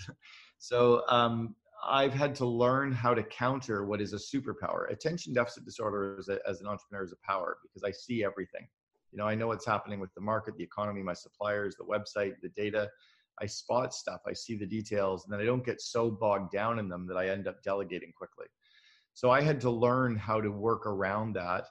so 0.58 1.02
um, 1.08 1.54
I've 1.86 2.12
had 2.12 2.34
to 2.36 2.46
learn 2.46 2.92
how 2.92 3.14
to 3.14 3.22
counter 3.22 3.84
what 3.84 4.00
is 4.00 4.12
a 4.12 4.16
superpower. 4.16 4.90
Attention 4.90 5.32
deficit 5.32 5.64
disorder 5.64 6.16
as, 6.18 6.28
a, 6.28 6.38
as 6.46 6.60
an 6.60 6.66
entrepreneur 6.66 7.04
is 7.04 7.12
a 7.12 7.26
power 7.26 7.58
because 7.62 7.84
I 7.84 7.92
see 7.92 8.24
everything. 8.24 8.66
You 9.12 9.18
know, 9.18 9.26
I 9.26 9.34
know 9.34 9.46
what's 9.46 9.66
happening 9.66 10.00
with 10.00 10.12
the 10.14 10.20
market, 10.20 10.56
the 10.56 10.64
economy, 10.64 11.02
my 11.02 11.14
suppliers, 11.14 11.76
the 11.76 11.84
website, 11.84 12.34
the 12.42 12.50
data. 12.50 12.90
I 13.40 13.46
spot 13.46 13.94
stuff, 13.94 14.20
I 14.26 14.32
see 14.32 14.56
the 14.56 14.66
details, 14.66 15.24
and 15.24 15.32
then 15.32 15.40
I 15.40 15.44
don't 15.44 15.64
get 15.64 15.80
so 15.80 16.10
bogged 16.10 16.52
down 16.52 16.78
in 16.78 16.88
them 16.88 17.06
that 17.06 17.16
I 17.16 17.28
end 17.28 17.46
up 17.46 17.62
delegating 17.62 18.12
quickly. 18.16 18.46
So 19.14 19.30
I 19.30 19.40
had 19.40 19.60
to 19.62 19.70
learn 19.70 20.16
how 20.16 20.40
to 20.40 20.50
work 20.50 20.86
around 20.86 21.34
that. 21.34 21.66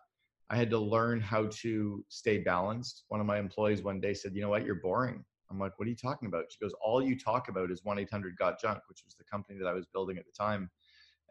I 0.49 0.57
had 0.57 0.69
to 0.71 0.79
learn 0.79 1.19
how 1.19 1.47
to 1.47 2.05
stay 2.09 2.37
balanced. 2.39 3.03
One 3.09 3.19
of 3.19 3.25
my 3.25 3.37
employees 3.37 3.83
one 3.83 3.99
day 3.99 4.13
said, 4.13 4.33
You 4.33 4.41
know 4.41 4.49
what, 4.49 4.65
you're 4.65 4.75
boring. 4.75 5.23
I'm 5.49 5.59
like, 5.59 5.77
what 5.77 5.87
are 5.87 5.89
you 5.89 5.95
talking 5.95 6.27
about? 6.27 6.45
She 6.49 6.59
goes, 6.59 6.73
all 6.83 7.01
you 7.01 7.17
talk 7.17 7.49
about 7.49 7.71
is 7.71 7.83
1 7.83 7.99
800 7.99 8.37
Got 8.37 8.59
Junk, 8.59 8.79
which 8.89 9.03
was 9.05 9.15
the 9.15 9.23
company 9.23 9.57
that 9.59 9.67
I 9.67 9.73
was 9.73 9.85
building 9.85 10.17
at 10.17 10.25
the 10.25 10.31
time. 10.31 10.69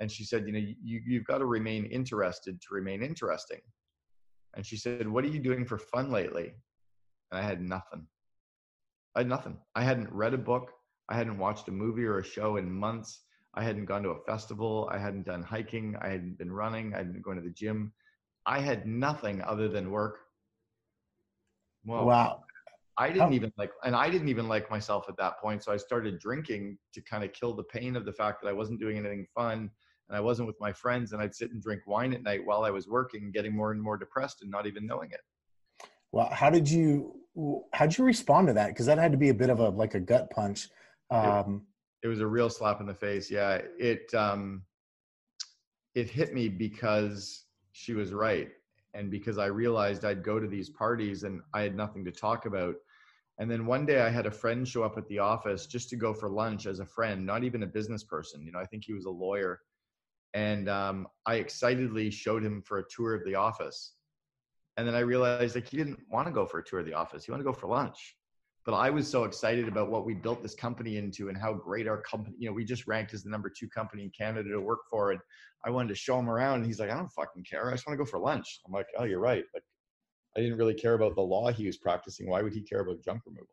And 0.00 0.10
she 0.10 0.24
said, 0.24 0.46
you 0.46 0.52
know, 0.52 0.58
you, 0.58 1.00
you've 1.06 1.24
got 1.24 1.38
to 1.38 1.46
remain 1.46 1.84
interested 1.86 2.60
to 2.60 2.74
remain 2.74 3.02
interesting. 3.02 3.60
And 4.54 4.64
she 4.64 4.76
said, 4.76 5.08
what 5.08 5.24
are 5.24 5.28
you 5.28 5.38
doing 5.38 5.64
for 5.64 5.78
fun 5.78 6.10
lately? 6.10 6.52
And 7.30 7.40
I 7.40 7.42
had 7.42 7.60
nothing. 7.60 8.06
I 9.16 9.20
had 9.20 9.28
nothing. 9.28 9.56
I 9.74 9.82
hadn't 9.82 10.12
read 10.12 10.34
a 10.34 10.38
book. 10.38 10.70
I 11.08 11.16
hadn't 11.16 11.38
watched 11.38 11.68
a 11.68 11.72
movie 11.72 12.04
or 12.04 12.18
a 12.18 12.24
show 12.24 12.58
in 12.58 12.70
months. 12.70 13.22
I 13.54 13.64
hadn't 13.64 13.86
gone 13.86 14.02
to 14.02 14.10
a 14.10 14.24
festival. 14.26 14.90
I 14.92 14.98
hadn't 14.98 15.24
done 15.24 15.42
hiking. 15.42 15.96
I 16.02 16.08
hadn't 16.08 16.36
been 16.36 16.52
running. 16.52 16.92
I 16.92 16.98
hadn't 16.98 17.14
been 17.14 17.22
going 17.22 17.38
to 17.38 17.42
the 17.42 17.54
gym. 17.54 17.94
I 18.44 18.60
had 18.60 18.86
nothing 18.86 19.40
other 19.42 19.68
than 19.68 19.90
work. 19.90 20.18
Whoa. 21.84 22.04
Wow. 22.04 22.42
I 22.98 23.10
didn't 23.10 23.32
even 23.32 23.52
like, 23.56 23.70
and 23.84 23.96
I 23.96 24.10
didn't 24.10 24.28
even 24.28 24.48
like 24.48 24.70
myself 24.70 25.06
at 25.08 25.16
that 25.16 25.38
point. 25.40 25.64
So 25.64 25.72
I 25.72 25.78
started 25.78 26.18
drinking 26.18 26.76
to 26.92 27.00
kind 27.00 27.24
of 27.24 27.32
kill 27.32 27.54
the 27.54 27.64
pain 27.64 27.96
of 27.96 28.04
the 28.04 28.12
fact 28.12 28.42
that 28.42 28.48
I 28.48 28.52
wasn't 28.52 28.80
doing 28.80 28.98
anything 28.98 29.26
fun 29.34 29.70
and 30.08 30.16
I 30.16 30.20
wasn't 30.20 30.46
with 30.46 30.60
my 30.60 30.72
friends. 30.72 31.12
And 31.12 31.22
I'd 31.22 31.34
sit 31.34 31.52
and 31.52 31.62
drink 31.62 31.82
wine 31.86 32.12
at 32.12 32.22
night 32.22 32.40
while 32.44 32.64
I 32.64 32.70
was 32.70 32.86
working, 32.86 33.30
getting 33.32 33.54
more 33.56 33.72
and 33.72 33.82
more 33.82 33.96
depressed 33.96 34.42
and 34.42 34.50
not 34.50 34.66
even 34.66 34.86
knowing 34.86 35.10
it. 35.10 35.20
Well, 36.12 36.28
how 36.32 36.50
did 36.50 36.68
you, 36.68 37.14
how 37.72 37.86
did 37.86 37.98
you 37.98 38.04
respond 38.04 38.48
to 38.48 38.54
that? 38.54 38.74
Cause 38.74 38.86
that 38.86 38.98
had 38.98 39.12
to 39.12 39.18
be 39.18 39.28
a 39.28 39.34
bit 39.34 39.50
of 39.50 39.60
a, 39.60 39.68
like 39.68 39.94
a 39.94 40.00
gut 40.00 40.30
punch. 40.30 40.68
Um, 41.10 41.62
it, 42.02 42.06
it 42.06 42.08
was 42.08 42.20
a 42.20 42.26
real 42.26 42.48
slap 42.48 42.80
in 42.80 42.86
the 42.86 42.94
face. 42.94 43.30
Yeah. 43.30 43.60
It, 43.78 44.12
um, 44.14 44.62
it 45.94 46.10
hit 46.10 46.34
me 46.34 46.48
because 46.48 47.44
she 47.72 47.94
was 47.94 48.12
right 48.12 48.48
and 48.94 49.10
because 49.10 49.38
I 49.38 49.46
realized 49.46 50.04
I'd 50.04 50.24
go 50.24 50.38
to 50.38 50.46
these 50.46 50.70
parties 50.70 51.22
and 51.22 51.40
I 51.54 51.62
had 51.62 51.76
nothing 51.76 52.04
to 52.04 52.12
talk 52.12 52.46
about. 52.46 52.74
And 53.38 53.50
then 53.50 53.66
one 53.66 53.84
day 53.84 54.00
I 54.00 54.08
had 54.08 54.24
a 54.24 54.30
friend 54.30 54.66
show 54.66 54.82
up 54.82 54.96
at 54.96 55.06
the 55.08 55.18
office 55.18 55.66
just 55.66 55.90
to 55.90 55.96
go 55.96 56.14
for 56.14 56.30
lunch 56.30 56.66
as 56.66 56.80
a 56.80 56.86
friend, 56.86 57.24
not 57.26 57.44
even 57.44 57.62
a 57.62 57.66
business 57.66 58.02
person. 58.02 58.42
You 58.42 58.52
know, 58.52 58.58
I 58.58 58.64
think 58.64 58.84
he 58.84 58.94
was 58.94 59.04
a 59.04 59.10
lawyer. 59.10 59.60
And 60.32 60.68
um, 60.68 61.06
I 61.26 61.36
excitedly 61.36 62.10
showed 62.10 62.42
him 62.42 62.62
for 62.62 62.78
a 62.78 62.84
tour 62.94 63.14
of 63.14 63.24
the 63.24 63.34
office. 63.34 63.92
And 64.76 64.86
then 64.86 64.94
I 64.94 65.00
realized 65.00 65.54
like 65.54 65.68
he 65.68 65.76
didn't 65.76 65.98
want 66.10 66.26
to 66.26 66.32
go 66.32 66.46
for 66.46 66.58
a 66.58 66.64
tour 66.64 66.80
of 66.80 66.86
the 66.86 66.94
office. 66.94 67.24
He 67.24 67.30
wanted 67.30 67.44
to 67.44 67.50
go 67.50 67.58
for 67.58 67.66
lunch. 67.66 68.16
But 68.64 68.74
I 68.74 68.90
was 68.90 69.08
so 69.08 69.24
excited 69.24 69.68
about 69.68 69.90
what 69.90 70.04
we 70.04 70.14
built 70.14 70.42
this 70.42 70.54
company 70.54 70.96
into 70.96 71.28
and 71.28 71.38
how 71.38 71.54
great 71.54 71.86
our 71.86 72.02
company, 72.02 72.34
you 72.38 72.48
know, 72.48 72.52
we 72.52 72.64
just 72.64 72.88
ranked 72.88 73.14
as 73.14 73.22
the 73.22 73.30
number 73.30 73.48
two 73.48 73.68
company 73.68 74.02
in 74.02 74.10
Canada 74.10 74.50
to 74.50 74.60
work 74.60 74.80
for. 74.90 75.12
And 75.12 75.20
I 75.64 75.70
wanted 75.70 75.90
to 75.90 75.94
show 75.94 76.18
him 76.18 76.28
around. 76.28 76.56
And 76.56 76.66
he's 76.66 76.80
like, 76.80 76.90
I 76.90 76.96
don't 76.96 77.12
fucking 77.12 77.44
care. 77.48 77.68
I 77.68 77.72
just 77.72 77.86
want 77.86 77.96
to 77.96 78.04
go 78.04 78.10
for 78.10 78.18
lunch. 78.18 78.60
I'm 78.66 78.72
like, 78.72 78.86
oh, 78.98 79.04
you're 79.04 79.20
right. 79.20 79.44
Like 79.54 79.62
I 80.36 80.40
didn't 80.40 80.58
really 80.58 80.74
care 80.74 80.94
about 80.94 81.14
the 81.14 81.22
law 81.22 81.50
he 81.50 81.66
was 81.66 81.78
practicing. 81.78 82.28
Why 82.28 82.42
would 82.42 82.52
he 82.52 82.60
care 82.60 82.80
about 82.80 83.02
junk 83.02 83.22
removal? 83.24 83.48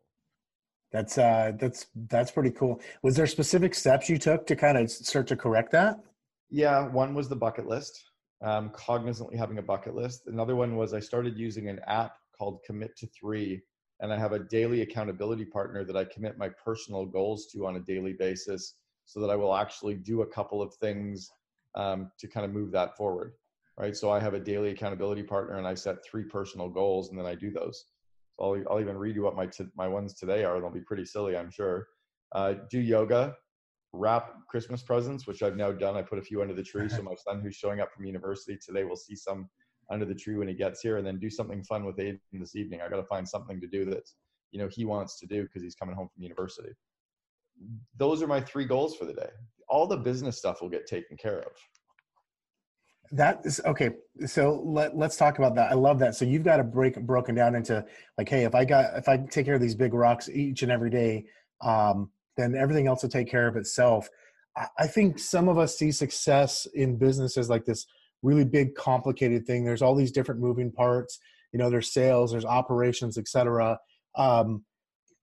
That's 0.92 1.18
uh, 1.18 1.52
that's 1.58 1.86
that's 2.08 2.30
pretty 2.30 2.50
cool. 2.50 2.80
Was 3.02 3.16
there 3.16 3.26
specific 3.26 3.74
steps 3.74 4.08
you 4.08 4.18
took 4.18 4.46
to 4.46 4.54
kind 4.54 4.78
of 4.78 4.90
start 4.90 5.26
to 5.28 5.36
correct 5.36 5.72
that? 5.72 5.98
Yeah, 6.50 6.86
one 6.88 7.14
was 7.14 7.28
the 7.28 7.36
bucket 7.36 7.66
list. 7.66 8.04
Um, 8.44 8.70
cognizantly 8.70 9.36
having 9.36 9.58
a 9.58 9.62
bucket 9.62 9.94
list. 9.94 10.26
Another 10.26 10.54
one 10.54 10.76
was 10.76 10.92
I 10.92 11.00
started 11.00 11.38
using 11.38 11.68
an 11.68 11.80
app 11.86 12.16
called 12.36 12.60
Commit 12.66 12.94
to 12.98 13.06
Three, 13.08 13.62
and 14.00 14.12
I 14.12 14.18
have 14.18 14.32
a 14.32 14.38
daily 14.38 14.82
accountability 14.82 15.46
partner 15.46 15.82
that 15.84 15.96
I 15.96 16.04
commit 16.04 16.36
my 16.36 16.50
personal 16.62 17.06
goals 17.06 17.46
to 17.52 17.66
on 17.66 17.76
a 17.76 17.80
daily 17.80 18.12
basis, 18.12 18.74
so 19.06 19.18
that 19.20 19.30
I 19.30 19.36
will 19.36 19.54
actually 19.54 19.94
do 19.94 20.22
a 20.22 20.26
couple 20.26 20.60
of 20.60 20.74
things 20.74 21.30
um, 21.74 22.10
to 22.18 22.28
kind 22.28 22.44
of 22.44 22.52
move 22.52 22.70
that 22.72 22.96
forward 22.96 23.32
right? 23.76 23.96
So 23.96 24.10
I 24.10 24.20
have 24.20 24.34
a 24.34 24.40
daily 24.40 24.70
accountability 24.70 25.22
partner, 25.22 25.56
and 25.56 25.66
I 25.66 25.74
set 25.74 26.04
three 26.04 26.24
personal 26.24 26.68
goals, 26.68 27.10
and 27.10 27.18
then 27.18 27.26
I 27.26 27.34
do 27.34 27.50
those. 27.50 27.86
So 28.38 28.44
I'll, 28.44 28.64
I'll 28.70 28.80
even 28.80 28.96
read 28.96 29.16
you 29.16 29.22
what 29.22 29.36
my 29.36 29.46
t- 29.46 29.66
my 29.76 29.88
ones 29.88 30.14
today 30.14 30.44
are. 30.44 30.60
They'll 30.60 30.70
be 30.70 30.80
pretty 30.80 31.04
silly, 31.04 31.36
I'm 31.36 31.50
sure. 31.50 31.88
Uh, 32.32 32.54
do 32.70 32.80
yoga, 32.80 33.36
wrap 33.94 34.34
Christmas 34.48 34.82
presents, 34.82 35.26
which 35.26 35.42
I've 35.42 35.56
now 35.56 35.72
done. 35.72 35.96
I 35.96 36.02
put 36.02 36.18
a 36.18 36.22
few 36.22 36.42
under 36.42 36.54
the 36.54 36.62
tree, 36.62 36.88
so 36.88 37.02
my 37.02 37.14
son 37.14 37.40
who's 37.40 37.56
showing 37.56 37.80
up 37.80 37.92
from 37.92 38.04
university 38.04 38.58
today 38.64 38.84
will 38.84 38.96
see 38.96 39.16
some 39.16 39.48
under 39.90 40.04
the 40.04 40.14
tree 40.14 40.36
when 40.36 40.48
he 40.48 40.54
gets 40.54 40.80
here, 40.80 40.96
and 40.96 41.06
then 41.06 41.18
do 41.18 41.30
something 41.30 41.62
fun 41.62 41.84
with 41.84 41.96
Aiden 41.96 42.18
this 42.32 42.56
evening. 42.56 42.80
I 42.80 42.88
got 42.88 42.96
to 42.96 43.04
find 43.04 43.28
something 43.28 43.60
to 43.60 43.66
do 43.66 43.84
that 43.86 44.08
you 44.54 44.60
know 44.60 44.68
he 44.68 44.84
wants 44.84 45.18
to 45.18 45.26
do 45.26 45.42
because 45.42 45.62
he's 45.62 45.74
coming 45.74 45.94
home 45.96 46.08
from 46.14 46.22
university. 46.22 46.70
Those 47.98 48.22
are 48.22 48.26
my 48.28 48.40
three 48.40 48.64
goals 48.64 48.96
for 48.96 49.04
the 49.04 49.12
day. 49.12 49.28
All 49.68 49.86
the 49.86 49.96
business 49.96 50.38
stuff 50.38 50.62
will 50.62 50.68
get 50.68 50.86
taken 50.86 51.16
care 51.16 51.40
of. 51.40 51.52
That 53.10 53.40
is 53.44 53.60
okay. 53.66 53.90
So 54.26 54.62
let 54.64 54.96
let's 54.96 55.16
talk 55.16 55.38
about 55.38 55.56
that. 55.56 55.72
I 55.72 55.74
love 55.74 55.98
that. 55.98 56.14
So 56.14 56.24
you've 56.24 56.44
got 56.44 56.58
to 56.58 56.64
break 56.64 57.00
broken 57.00 57.34
down 57.34 57.56
into 57.56 57.84
like, 58.16 58.28
hey, 58.28 58.44
if 58.44 58.54
I 58.54 58.64
got 58.64 58.96
if 58.96 59.08
I 59.08 59.18
take 59.18 59.44
care 59.44 59.56
of 59.56 59.60
these 59.60 59.74
big 59.74 59.92
rocks 59.92 60.28
each 60.28 60.62
and 60.62 60.70
every 60.70 60.90
day, 60.90 61.26
um, 61.60 62.10
then 62.36 62.54
everything 62.54 62.86
else 62.86 63.02
will 63.02 63.10
take 63.10 63.30
care 63.30 63.46
of 63.46 63.56
itself. 63.56 64.08
I, 64.78 64.86
think 64.86 65.18
some 65.18 65.48
of 65.48 65.58
us 65.58 65.76
see 65.76 65.90
success 65.90 66.66
in 66.74 66.96
businesses 66.96 67.50
like 67.50 67.64
this 67.64 67.86
really 68.22 68.44
big, 68.44 68.76
complicated 68.76 69.46
thing. 69.46 69.64
There's 69.64 69.82
all 69.82 69.96
these 69.96 70.12
different 70.12 70.40
moving 70.40 70.70
parts. 70.70 71.18
You 71.52 71.58
know, 71.58 71.70
there's 71.70 71.92
sales, 71.92 72.30
there's 72.30 72.44
operations, 72.44 73.18
etc. 73.18 73.78
Um, 74.16 74.64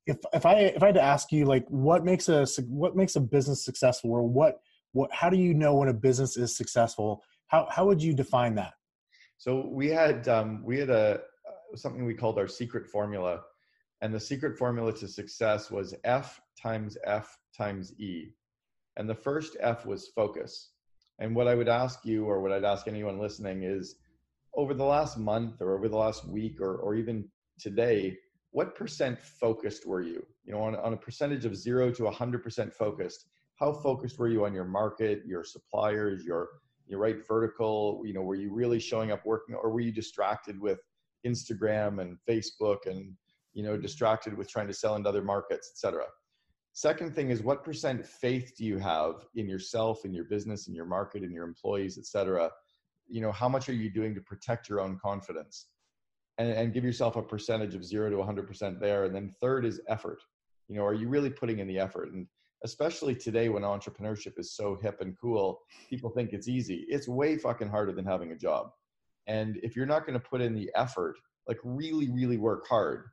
if 0.06 0.18
if 0.34 0.46
I 0.46 0.56
if 0.56 0.84
I 0.84 0.88
had 0.88 0.96
to 0.96 1.02
ask 1.02 1.32
you 1.32 1.46
like 1.46 1.66
what 1.70 2.04
makes 2.04 2.28
a 2.28 2.46
what 2.68 2.96
makes 2.96 3.16
a 3.16 3.22
business 3.22 3.64
successful 3.64 4.12
or 4.12 4.24
what 4.24 4.60
what 4.92 5.14
how 5.14 5.30
do 5.30 5.38
you 5.38 5.54
know 5.54 5.76
when 5.76 5.90
a 5.90 5.94
business 5.94 6.36
is 6.36 6.58
successful 6.58 7.22
how 7.52 7.68
how 7.70 7.86
would 7.86 8.02
you 8.02 8.14
define 8.14 8.56
that? 8.56 8.74
So 9.38 9.68
we 9.68 9.90
had 9.90 10.28
um, 10.30 10.64
we 10.64 10.80
had 10.80 10.90
a 10.90 11.20
uh, 11.48 11.76
something 11.76 12.06
we 12.06 12.14
called 12.14 12.40
our 12.40 12.48
secret 12.48 12.88
formula, 12.88 13.42
and 14.02 14.14
the 14.14 14.20
secret 14.20 14.58
formula 14.58 14.92
to 14.94 15.08
success 15.08 15.70
was 15.70 15.94
F 16.04 16.42
times 16.62 16.98
F 17.06 17.38
times 17.56 17.94
E, 18.00 18.34
and 18.98 19.10
the 19.10 19.16
first 19.16 19.58
F 19.60 19.86
was 19.86 20.08
focus. 20.08 20.72
And 21.20 21.36
what 21.36 21.48
I 21.48 21.56
would 21.56 21.70
ask 21.70 22.04
you, 22.04 22.26
or 22.26 22.42
what 22.42 22.52
I'd 22.52 22.64
ask 22.64 22.88
anyone 22.88 23.20
listening, 23.20 23.64
is 23.64 23.96
over 24.56 24.74
the 24.74 24.84
last 24.84 25.18
month, 25.18 25.62
or 25.62 25.78
over 25.78 25.88
the 25.88 25.98
last 25.98 26.28
week, 26.28 26.60
or 26.60 26.78
or 26.78 26.96
even 26.96 27.30
today, 27.60 28.18
what 28.52 28.76
percent 28.76 29.20
focused 29.22 29.86
were 29.86 30.02
you? 30.02 30.26
You 30.44 30.54
know, 30.54 30.62
on, 30.62 30.76
on 30.76 30.94
a 30.94 30.98
percentage 30.98 31.46
of 31.46 31.56
zero 31.56 31.92
to 31.92 32.04
100% 32.04 32.74
focused, 32.74 33.26
how 33.56 33.72
focused 33.72 34.18
were 34.18 34.28
you 34.28 34.46
on 34.46 34.54
your 34.54 34.66
market, 34.66 35.22
your 35.26 35.44
suppliers, 35.44 36.26
your 36.26 36.50
your 36.88 37.00
right 37.00 37.26
vertical? 37.28 38.02
You 38.04 38.14
know, 38.14 38.24
were 38.24 38.36
you 38.36 38.52
really 38.52 38.80
showing 38.80 39.12
up 39.12 39.26
working, 39.26 39.56
or 39.56 39.72
were 39.72 39.80
you 39.80 39.92
distracted 39.92 40.60
with 40.60 40.80
Instagram 41.26 42.02
and 42.02 42.18
Facebook, 42.28 42.88
and 42.88 43.16
you 43.54 43.64
know, 43.64 43.78
distracted 43.78 44.38
with 44.38 44.50
trying 44.50 44.68
to 44.68 44.74
sell 44.74 44.96
into 44.96 45.10
other 45.10 45.24
markets, 45.24 45.72
etc. 45.74 46.06
Second 46.74 47.14
thing 47.14 47.30
is, 47.30 47.44
what 47.44 47.64
percent 47.64 48.06
faith 48.06 48.54
do 48.58 48.66
you 48.66 48.78
have 48.78 49.26
in 49.36 49.50
yourself, 49.50 50.06
in 50.06 50.14
your 50.14 50.26
business, 50.26 50.68
in 50.68 50.76
your 50.76 50.86
market, 50.86 51.24
in 51.24 51.32
your 51.32 51.44
employees, 51.46 51.98
etc. 51.98 52.50
You 53.08 53.22
know, 53.22 53.32
how 53.32 53.50
much 53.50 53.68
are 53.68 53.74
you 53.74 53.90
doing 53.90 54.16
to 54.16 54.22
protect 54.22 54.70
your 54.70 54.80
own 54.80 54.98
confidence? 55.02 55.68
and, 56.42 56.50
and 56.50 56.74
give 56.74 56.84
yourself 56.84 57.16
a 57.16 57.22
percentage 57.22 57.76
of 57.76 57.86
zero 57.86 58.10
to 58.10 58.16
100% 58.16 58.80
there. 58.80 59.06
And 59.06 59.16
then 59.16 59.34
third 59.40 59.66
is 59.66 59.82
effort. 59.88 60.22
You 60.68 60.76
know, 60.76 60.86
are 60.86 60.94
you 60.94 61.08
really 61.08 61.30
putting 61.30 61.60
in 61.60 61.68
the 61.68 61.80
effort? 61.80 62.14
And 62.14 62.28
especially 62.64 63.16
today 63.16 63.50
when 63.50 63.64
entrepreneurship 63.64 64.40
is 64.40 64.56
so 64.56 64.78
hip 64.82 65.02
and 65.02 65.16
cool, 65.20 65.60
people 65.90 66.10
think 66.10 66.34
it's 66.34 66.48
easy. 66.48 66.86
It's 66.88 67.08
way 67.08 67.38
fucking 67.38 67.70
harder 67.70 67.92
than 67.92 68.06
having 68.06 68.32
a 68.32 68.38
job. 68.38 68.70
And 69.28 69.60
if 69.62 69.76
you're 69.76 69.86
not 69.86 70.06
going 70.06 70.20
to 70.20 70.26
put 70.26 70.42
in 70.42 70.56
the 70.56 70.72
effort, 70.76 71.16
like 71.48 71.60
really, 71.64 72.10
really 72.10 72.38
work 72.38 72.68
hard, 72.68 73.06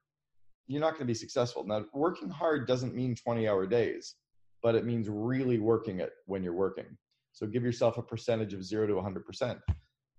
you're 0.69 0.81
not 0.81 0.91
going 0.91 1.01
to 1.01 1.07
be 1.07 1.15
successful. 1.15 1.67
Now, 1.67 1.85
working 1.93 2.29
hard 2.29 2.69
doesn't 2.69 2.95
mean 2.95 3.17
20 3.17 3.49
hour 3.49 3.67
days, 3.67 4.15
but 4.63 4.75
it 4.75 4.85
means 4.85 5.09
really 5.09 5.59
working 5.59 5.99
it 6.01 6.13
when 6.27 6.43
you're 6.45 6.53
working. 6.53 6.97
So 7.33 7.47
give 7.47 7.65
yourself 7.65 7.99
a 7.99 8.03
percentage 8.03 8.53
of 8.53 8.63
zero 8.63 8.87
to 8.87 8.95
100%. 8.95 9.59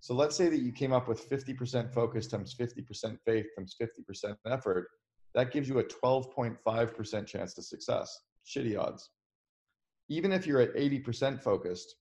So 0.01 0.13
let's 0.13 0.35
say 0.35 0.49
that 0.49 0.61
you 0.61 0.71
came 0.71 0.91
up 0.91 1.07
with 1.07 1.29
50% 1.29 1.93
focus 1.93 2.27
times 2.27 2.55
50% 2.59 3.17
faith 3.25 3.45
times 3.55 3.75
50% 3.79 4.35
effort. 4.47 4.87
That 5.35 5.51
gives 5.51 5.69
you 5.69 5.79
a 5.79 5.83
12.5% 5.83 7.27
chance 7.27 7.53
to 7.53 7.61
success. 7.61 8.19
Shitty 8.47 8.79
odds. 8.79 9.11
Even 10.09 10.31
if 10.31 10.47
you're 10.47 10.61
at 10.61 10.75
80% 10.75 11.41
focused 11.41 11.95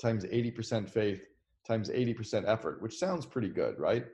times 0.00 0.24
80% 0.24 0.88
faith 0.88 1.22
times 1.66 1.88
80% 1.88 2.44
effort, 2.46 2.80
which 2.82 2.98
sounds 2.98 3.26
pretty 3.26 3.48
good, 3.48 3.78
right? 3.78 4.04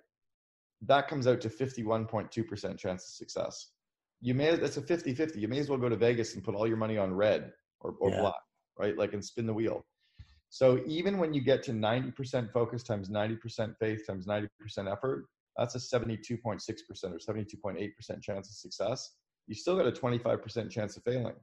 That 0.82 1.08
comes 1.08 1.26
out 1.26 1.40
to 1.42 1.48
51.2% 1.48 2.78
chance 2.78 3.04
of 3.04 3.10
success. 3.10 3.70
You 4.20 4.34
may, 4.34 4.56
that's 4.56 4.76
a 4.76 4.82
50 4.82 5.14
50. 5.14 5.40
You 5.40 5.48
may 5.48 5.58
as 5.58 5.68
well 5.68 5.78
go 5.78 5.88
to 5.88 5.96
Vegas 5.96 6.34
and 6.34 6.44
put 6.44 6.54
all 6.54 6.66
your 6.66 6.76
money 6.76 6.98
on 6.98 7.12
red 7.14 7.52
or, 7.80 7.94
or 8.00 8.10
yeah. 8.10 8.20
black, 8.20 8.40
right? 8.78 8.96
Like, 8.96 9.12
and 9.12 9.24
spin 9.24 9.46
the 9.46 9.54
wheel 9.54 9.84
so 10.50 10.80
even 10.86 11.18
when 11.18 11.34
you 11.34 11.40
get 11.40 11.62
to 11.64 11.72
90% 11.72 12.52
focus 12.52 12.82
times 12.82 13.08
90% 13.08 13.76
faith 13.78 14.06
times 14.06 14.26
90% 14.26 14.48
effort, 14.90 15.26
that's 15.56 15.74
a 15.74 15.78
72.6% 15.78 16.60
or 17.04 17.18
72.8% 17.18 18.22
chance 18.22 18.48
of 18.48 18.54
success. 18.54 19.10
You 19.46 19.54
still 19.54 19.76
got 19.76 19.86
a 19.86 19.92
25% 19.92 20.70
chance 20.70 20.96
of 20.96 21.02
failing. 21.02 21.34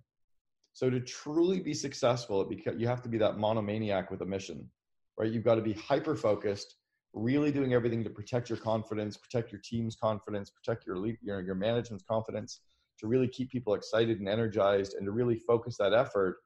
So 0.74 0.89
to 0.89 1.00
truly 1.00 1.60
be 1.60 1.74
successful, 1.74 2.51
you 2.77 2.88
have 2.88 3.01
to 3.04 3.10
be 3.10 3.18
that 3.20 3.38
monomaniac 3.38 4.12
with 4.12 4.22
a 4.22 4.25
mission, 4.25 4.70
right? 5.18 5.32
You've 5.32 5.44
got 5.44 5.56
to 5.56 5.62
be 5.62 5.74
hyper 5.74 6.15
focused, 6.15 6.75
really 7.15 7.51
doing 7.51 7.74
everything 7.74 8.03
to 8.03 8.10
protect 8.10 8.50
your 8.50 8.57
confidence, 8.57 9.17
protect 9.17 9.51
your 9.51 9.62
team's 9.63 9.95
confidence, 9.95 10.51
protect 10.51 10.86
your 10.86 11.03
your, 11.22 11.41
your 11.41 11.55
management's 11.55 12.03
confidence, 12.03 12.62
to 13.00 13.07
really 13.07 13.27
keep 13.27 13.50
people 13.50 13.74
excited 13.74 14.19
and 14.19 14.29
energized, 14.29 14.93
and 14.93 15.05
to 15.05 15.12
really 15.12 15.35
focus 15.35 15.77
that 15.77 15.94
effort 15.94 16.37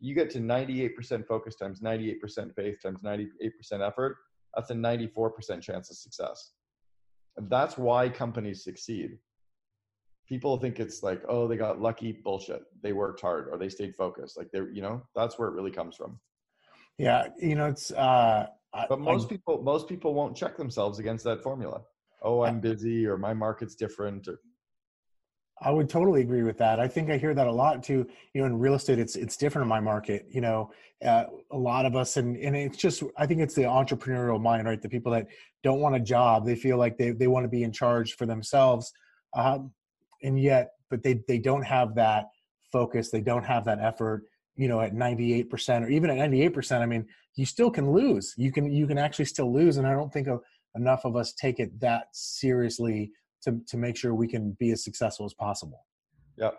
you 0.00 0.14
get 0.14 0.30
to 0.30 0.38
98% 0.38 1.26
focus 1.26 1.56
times 1.56 1.80
98% 1.80 2.54
faith 2.54 2.80
times 2.82 3.00
98% 3.02 3.30
effort, 3.86 4.16
that's 4.54 4.70
a 4.70 4.74
94% 4.74 5.60
chance 5.60 5.90
of 5.90 5.96
success. 5.96 6.52
And 7.36 7.50
that's 7.50 7.76
why 7.76 8.08
companies 8.08 8.64
succeed. 8.64 9.18
People 10.28 10.58
think 10.58 10.78
it's 10.78 11.02
like, 11.02 11.22
oh, 11.28 11.48
they 11.48 11.56
got 11.56 11.80
lucky 11.80 12.12
bullshit. 12.12 12.62
They 12.82 12.92
worked 12.92 13.20
hard 13.20 13.48
or 13.50 13.58
they 13.58 13.68
stayed 13.68 13.96
focused. 13.96 14.36
Like 14.36 14.50
they're, 14.52 14.70
you 14.70 14.82
know, 14.82 15.02
that's 15.14 15.38
where 15.38 15.48
it 15.48 15.54
really 15.54 15.70
comes 15.70 15.96
from. 15.96 16.18
Yeah. 16.98 17.28
You 17.40 17.54
know, 17.54 17.66
it's, 17.66 17.90
uh, 17.92 18.48
but 18.88 19.00
most 19.00 19.26
I, 19.26 19.28
people, 19.30 19.62
most 19.62 19.88
people 19.88 20.14
won't 20.14 20.36
check 20.36 20.56
themselves 20.56 20.98
against 20.98 21.24
that 21.24 21.42
formula. 21.42 21.82
Oh, 22.22 22.42
I'm 22.42 22.60
busy 22.60 23.06
or 23.06 23.16
my 23.16 23.32
market's 23.32 23.74
different 23.74 24.26
or 24.28 24.40
I 25.60 25.70
would 25.70 25.88
totally 25.88 26.20
agree 26.20 26.42
with 26.42 26.58
that. 26.58 26.78
I 26.78 26.86
think 26.86 27.10
I 27.10 27.16
hear 27.16 27.34
that 27.34 27.46
a 27.46 27.52
lot 27.52 27.82
too. 27.82 28.06
You 28.32 28.40
know, 28.40 28.46
in 28.46 28.58
real 28.58 28.74
estate, 28.74 28.98
it's 28.98 29.16
it's 29.16 29.36
different 29.36 29.64
in 29.64 29.68
my 29.68 29.80
market. 29.80 30.26
You 30.30 30.40
know, 30.40 30.70
uh, 31.04 31.24
a 31.50 31.56
lot 31.56 31.84
of 31.86 31.96
us, 31.96 32.16
and 32.16 32.36
and 32.36 32.56
it's 32.56 32.76
just 32.76 33.02
I 33.16 33.26
think 33.26 33.40
it's 33.40 33.54
the 33.54 33.62
entrepreneurial 33.62 34.40
mind, 34.40 34.66
right? 34.66 34.80
The 34.80 34.88
people 34.88 35.12
that 35.12 35.26
don't 35.62 35.80
want 35.80 35.96
a 35.96 36.00
job, 36.00 36.46
they 36.46 36.54
feel 36.54 36.76
like 36.76 36.96
they 36.96 37.10
they 37.10 37.26
want 37.26 37.44
to 37.44 37.48
be 37.48 37.64
in 37.64 37.72
charge 37.72 38.14
for 38.14 38.26
themselves, 38.26 38.92
um, 39.34 39.72
and 40.22 40.40
yet, 40.40 40.72
but 40.90 41.02
they 41.02 41.22
they 41.26 41.38
don't 41.38 41.64
have 41.64 41.94
that 41.96 42.26
focus. 42.70 43.10
They 43.10 43.20
don't 43.20 43.44
have 43.44 43.64
that 43.64 43.80
effort. 43.80 44.24
You 44.58 44.68
know, 44.68 44.80
at 44.82 44.92
ninety 44.92 45.32
eight 45.32 45.48
percent 45.48 45.84
or 45.84 45.88
even 45.88 46.10
at 46.10 46.18
ninety 46.18 46.42
eight 46.42 46.52
percent, 46.52 46.82
I 46.82 46.86
mean, 46.86 47.06
you 47.36 47.46
still 47.46 47.70
can 47.70 47.90
lose. 47.92 48.34
You 48.36 48.52
can 48.52 48.70
you 48.70 48.86
can 48.86 48.98
actually 48.98 49.24
still 49.24 49.50
lose, 49.52 49.78
and 49.78 49.86
I 49.86 49.92
don't 49.92 50.12
think 50.12 50.28
enough 50.74 51.04
of 51.04 51.16
us 51.16 51.32
take 51.32 51.60
it 51.60 51.78
that 51.80 52.08
seriously 52.12 53.12
to 53.44 53.60
to 53.68 53.76
make 53.76 53.96
sure 53.96 54.14
we 54.14 54.28
can 54.28 54.56
be 54.58 54.72
as 54.72 54.84
successful 54.84 55.24
as 55.24 55.34
possible. 55.34 55.86
Yep. 56.36 56.58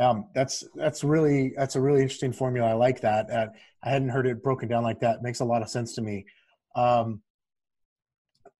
Um, 0.00 0.28
that's 0.34 0.64
that's 0.74 1.04
really 1.04 1.52
that's 1.56 1.76
a 1.76 1.80
really 1.80 2.02
interesting 2.02 2.32
formula. 2.32 2.70
I 2.70 2.72
like 2.72 3.00
that. 3.02 3.30
Uh, 3.30 3.46
I 3.84 3.90
hadn't 3.90 4.08
heard 4.08 4.26
it 4.26 4.42
broken 4.42 4.68
down 4.68 4.82
like 4.82 5.00
that. 5.00 5.16
It 5.16 5.22
makes 5.22 5.40
a 5.40 5.44
lot 5.44 5.62
of 5.62 5.68
sense 5.68 5.94
to 5.94 6.02
me. 6.02 6.24
Um, 6.74 7.22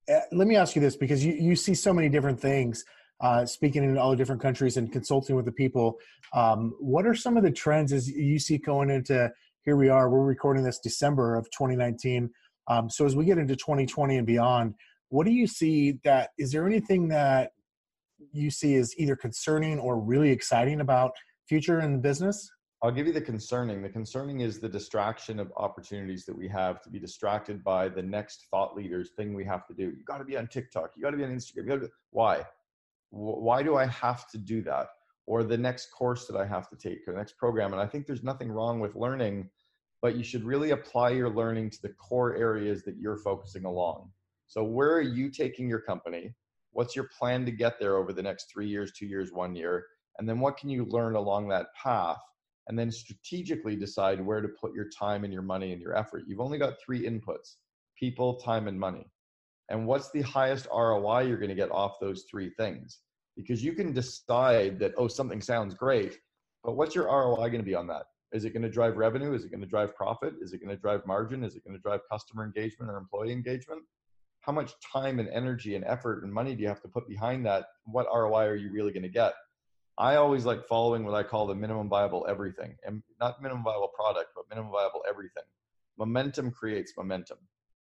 uh, 0.08 0.20
let 0.32 0.46
me 0.46 0.54
ask 0.54 0.76
you 0.76 0.82
this 0.82 0.96
because 0.96 1.24
you, 1.24 1.32
you 1.32 1.56
see 1.56 1.74
so 1.74 1.92
many 1.92 2.08
different 2.08 2.38
things 2.38 2.84
uh, 3.20 3.46
speaking 3.46 3.84
in 3.84 3.96
all 3.96 4.10
the 4.10 4.16
different 4.16 4.42
countries 4.42 4.76
and 4.76 4.92
consulting 4.92 5.36
with 5.36 5.44
the 5.44 5.52
people 5.52 5.98
um, 6.32 6.74
what 6.78 7.06
are 7.06 7.14
some 7.14 7.36
of 7.36 7.42
the 7.42 7.50
trends 7.50 7.92
as 7.92 8.08
you 8.08 8.38
see 8.38 8.58
going 8.58 8.90
into 8.90 9.30
here 9.64 9.76
we 9.76 9.88
are 9.88 10.10
we're 10.10 10.24
recording 10.24 10.62
this 10.62 10.78
december 10.80 11.36
of 11.36 11.44
2019 11.50 12.30
um, 12.68 12.88
so 12.88 13.04
as 13.04 13.14
we 13.16 13.24
get 13.24 13.38
into 13.38 13.56
2020 13.56 14.16
and 14.18 14.26
beyond 14.26 14.74
what 15.08 15.26
do 15.26 15.32
you 15.32 15.46
see 15.46 15.98
that 16.04 16.30
is 16.38 16.50
there 16.52 16.66
anything 16.66 17.08
that 17.08 17.52
you 18.32 18.50
see 18.50 18.74
is 18.74 18.94
either 18.98 19.16
concerning 19.16 19.78
or 19.78 19.98
really 19.98 20.30
exciting 20.30 20.80
about 20.80 21.12
future 21.48 21.80
in 21.80 22.00
business 22.00 22.50
I'll 22.84 22.92
give 22.92 23.06
you 23.06 23.14
the 23.14 23.20
concerning. 23.22 23.80
The 23.80 23.88
concerning 23.88 24.40
is 24.40 24.60
the 24.60 24.68
distraction 24.68 25.40
of 25.40 25.50
opportunities 25.56 26.26
that 26.26 26.36
we 26.36 26.46
have 26.48 26.82
to 26.82 26.90
be 26.90 26.98
distracted 26.98 27.64
by 27.64 27.88
the 27.88 28.02
next 28.02 28.44
thought 28.50 28.76
leaders 28.76 29.12
thing 29.16 29.32
we 29.32 29.42
have 29.46 29.66
to 29.68 29.72
do. 29.72 29.84
You 29.84 30.04
got 30.06 30.18
to 30.18 30.24
be 30.24 30.36
on 30.36 30.48
TikTok. 30.48 30.90
You 30.94 31.02
got 31.02 31.12
to 31.12 31.16
be 31.16 31.24
on 31.24 31.30
Instagram. 31.30 31.80
To, 31.80 31.88
why? 32.10 32.44
Why 33.14 33.62
do 33.62 33.76
I 33.76 33.86
have 33.86 34.28
to 34.30 34.38
do 34.38 34.62
that? 34.62 34.88
Or 35.26 35.44
the 35.44 35.56
next 35.56 35.90
course 35.92 36.26
that 36.26 36.36
I 36.36 36.44
have 36.46 36.68
to 36.68 36.76
take, 36.76 36.98
or 37.06 37.12
the 37.12 37.18
next 37.18 37.38
program. 37.38 37.72
And 37.72 37.80
I 37.80 37.86
think 37.86 38.06
there's 38.06 38.24
nothing 38.24 38.50
wrong 38.50 38.80
with 38.80 38.96
learning, 38.96 39.48
but 40.02 40.16
you 40.16 40.24
should 40.24 40.44
really 40.44 40.72
apply 40.72 41.10
your 41.10 41.30
learning 41.30 41.70
to 41.70 41.82
the 41.82 41.90
core 41.90 42.36
areas 42.36 42.82
that 42.82 42.96
you're 42.98 43.16
focusing 43.18 43.64
along. 43.64 44.10
So, 44.48 44.64
where 44.64 44.92
are 44.92 45.00
you 45.00 45.30
taking 45.30 45.68
your 45.68 45.80
company? 45.80 46.34
What's 46.72 46.96
your 46.96 47.08
plan 47.16 47.46
to 47.46 47.52
get 47.52 47.78
there 47.78 47.96
over 47.96 48.12
the 48.12 48.22
next 48.22 48.50
three 48.52 48.66
years, 48.66 48.92
two 48.92 49.06
years, 49.06 49.32
one 49.32 49.54
year? 49.54 49.86
And 50.18 50.28
then 50.28 50.40
what 50.40 50.56
can 50.56 50.68
you 50.68 50.84
learn 50.84 51.14
along 51.14 51.48
that 51.48 51.68
path? 51.80 52.18
And 52.68 52.78
then 52.78 52.90
strategically 52.90 53.76
decide 53.76 54.24
where 54.24 54.40
to 54.40 54.48
put 54.48 54.74
your 54.74 54.88
time 54.88 55.24
and 55.24 55.32
your 55.32 55.42
money 55.42 55.72
and 55.72 55.80
your 55.80 55.96
effort. 55.96 56.24
You've 56.26 56.40
only 56.40 56.58
got 56.58 56.80
three 56.84 57.06
inputs 57.06 57.56
people, 57.96 58.34
time, 58.40 58.66
and 58.66 58.78
money. 58.78 59.06
And 59.70 59.86
what's 59.86 60.10
the 60.10 60.22
highest 60.22 60.66
ROI 60.74 61.20
you're 61.20 61.38
going 61.38 61.48
to 61.48 61.54
get 61.54 61.70
off 61.70 62.00
those 62.00 62.24
three 62.30 62.50
things? 62.50 63.00
Because 63.36 63.64
you 63.64 63.72
can 63.72 63.92
decide 63.92 64.78
that, 64.78 64.92
oh, 64.96 65.08
something 65.08 65.40
sounds 65.40 65.74
great, 65.74 66.18
but 66.62 66.76
what's 66.76 66.94
your 66.94 67.06
ROI 67.06 67.48
going 67.48 67.58
to 67.58 67.62
be 67.62 67.74
on 67.74 67.86
that? 67.88 68.04
Is 68.32 68.44
it 68.44 68.50
going 68.50 68.62
to 68.62 68.70
drive 68.70 68.96
revenue? 68.96 69.32
Is 69.32 69.44
it 69.44 69.50
going 69.50 69.60
to 69.60 69.66
drive 69.66 69.94
profit? 69.94 70.34
Is 70.40 70.52
it 70.52 70.58
going 70.58 70.74
to 70.74 70.80
drive 70.80 71.06
margin? 71.06 71.44
Is 71.44 71.56
it 71.56 71.64
going 71.64 71.76
to 71.76 71.82
drive 71.82 72.00
customer 72.10 72.44
engagement 72.44 72.90
or 72.90 72.96
employee 72.96 73.32
engagement? 73.32 73.82
how 74.44 74.52
much 74.52 74.74
time 74.80 75.18
and 75.20 75.28
energy 75.30 75.74
and 75.74 75.84
effort 75.86 76.22
and 76.22 76.32
money 76.32 76.54
do 76.54 76.60
you 76.60 76.68
have 76.68 76.82
to 76.82 76.88
put 76.88 77.08
behind 77.08 77.46
that? 77.46 77.64
What 77.86 78.06
ROI 78.12 78.44
are 78.44 78.56
you 78.56 78.70
really 78.70 78.92
going 78.92 79.04
to 79.04 79.08
get? 79.08 79.32
I 79.96 80.16
always 80.16 80.44
like 80.44 80.66
following 80.66 81.04
what 81.04 81.14
I 81.14 81.22
call 81.22 81.46
the 81.46 81.54
minimum 81.54 81.88
viable 81.88 82.26
everything, 82.28 82.76
and 82.84 83.02
not 83.20 83.40
minimum 83.40 83.64
viable 83.64 83.92
product, 83.94 84.30
but 84.36 84.44
minimum 84.50 84.70
viable 84.70 85.02
everything. 85.08 85.44
Momentum 85.98 86.50
creates 86.50 86.92
momentum. 86.96 87.38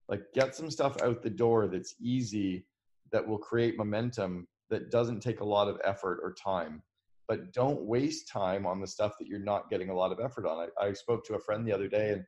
Like 0.07 0.21
get 0.33 0.55
some 0.55 0.71
stuff 0.71 1.01
out 1.01 1.21
the 1.21 1.29
door 1.29 1.67
that's 1.67 1.95
easy, 1.99 2.65
that 3.11 3.27
will 3.27 3.39
create 3.39 3.77
momentum, 3.77 4.47
that 4.73 4.91
doesn't 4.91 5.21
take 5.21 5.39
a 5.39 5.45
lot 5.55 5.67
of 5.67 5.79
effort 5.83 6.19
or 6.23 6.33
time. 6.33 6.83
But 7.27 7.53
don't 7.53 7.81
waste 7.83 8.27
time 8.27 8.67
on 8.67 8.81
the 8.81 8.87
stuff 8.87 9.13
that 9.19 9.27
you're 9.27 9.39
not 9.53 9.69
getting 9.69 9.89
a 9.89 9.95
lot 9.95 10.11
of 10.11 10.19
effort 10.19 10.45
on. 10.45 10.69
I, 10.81 10.87
I 10.87 10.93
spoke 10.93 11.25
to 11.25 11.35
a 11.35 11.39
friend 11.39 11.65
the 11.65 11.75
other 11.77 11.87
day, 11.87 12.09
and 12.15 12.25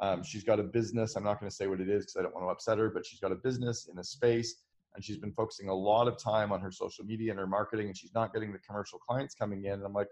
Um, 0.00 0.22
she's 0.24 0.42
got 0.50 0.58
a 0.58 0.62
business. 0.78 1.16
I'm 1.16 1.22
not 1.30 1.38
going 1.38 1.50
to 1.50 1.54
say 1.54 1.66
what 1.68 1.80
it 1.80 1.88
is 1.88 2.04
because 2.04 2.16
I 2.18 2.22
don't 2.22 2.34
want 2.34 2.46
to 2.46 2.50
upset 2.50 2.78
her, 2.78 2.90
but 2.90 3.06
she's 3.06 3.20
got 3.20 3.30
a 3.30 3.40
business 3.48 3.88
in 3.90 3.98
a 3.98 4.04
space 4.04 4.50
and 4.94 5.04
she's 5.04 5.20
been 5.24 5.32
focusing 5.32 5.68
a 5.68 5.74
lot 5.74 6.08
of 6.08 6.14
time 6.18 6.50
on 6.54 6.60
her 6.60 6.72
social 6.72 7.04
media 7.04 7.30
and 7.30 7.38
her 7.38 7.46
marketing 7.46 7.86
and 7.88 7.96
she's 7.96 8.14
not 8.14 8.32
getting 8.34 8.52
the 8.52 8.58
commercial 8.66 8.98
clients 8.98 9.34
coming 9.34 9.60
in. 9.70 9.74
And 9.74 9.84
I'm 9.84 9.92
like, 10.02 10.08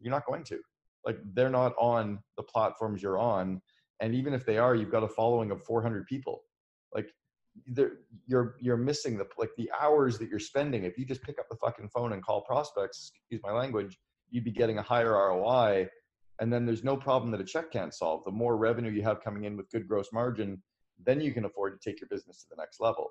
you're 0.00 0.14
not 0.16 0.24
going 0.30 0.44
to. 0.44 0.58
Like, 1.06 1.18
they're 1.34 1.56
not 1.62 1.72
on 1.78 2.20
the 2.36 2.44
platforms 2.44 3.02
you're 3.02 3.18
on. 3.18 3.60
And 4.00 4.14
even 4.14 4.34
if 4.34 4.44
they 4.46 4.58
are, 4.64 4.74
you've 4.78 4.94
got 4.96 5.02
a 5.02 5.08
following 5.20 5.50
of 5.50 5.58
400 5.64 6.06
people. 6.06 6.36
Like, 6.94 7.08
you're 8.26 8.56
you're 8.60 8.76
missing 8.76 9.16
the 9.16 9.26
like 9.38 9.50
the 9.56 9.70
hours 9.80 10.18
that 10.18 10.28
you're 10.28 10.38
spending. 10.38 10.84
If 10.84 10.98
you 10.98 11.04
just 11.04 11.22
pick 11.22 11.38
up 11.38 11.46
the 11.48 11.56
fucking 11.56 11.88
phone 11.88 12.12
and 12.12 12.24
call 12.24 12.42
prospects 12.42 13.12
excuse 13.14 13.40
my 13.44 13.52
language 13.52 13.98
you'd 14.30 14.44
be 14.44 14.50
getting 14.50 14.78
a 14.78 14.82
higher 14.82 15.12
roi 15.12 15.88
and 16.40 16.52
then 16.52 16.66
there's 16.66 16.82
no 16.82 16.96
problem 16.96 17.30
that 17.30 17.40
a 17.40 17.44
check 17.44 17.70
can't 17.70 17.94
solve. 17.94 18.24
The 18.24 18.32
more 18.32 18.56
revenue 18.56 18.90
you 18.90 19.02
have 19.02 19.22
coming 19.22 19.44
in 19.44 19.56
with 19.56 19.70
good 19.70 19.86
gross 19.86 20.08
margin 20.12 20.62
then 21.04 21.20
you 21.20 21.32
can 21.32 21.44
afford 21.44 21.80
to 21.80 21.90
take 21.90 22.00
your 22.00 22.08
business 22.08 22.42
to 22.42 22.46
the 22.50 22.60
next 22.60 22.80
level. 22.80 23.10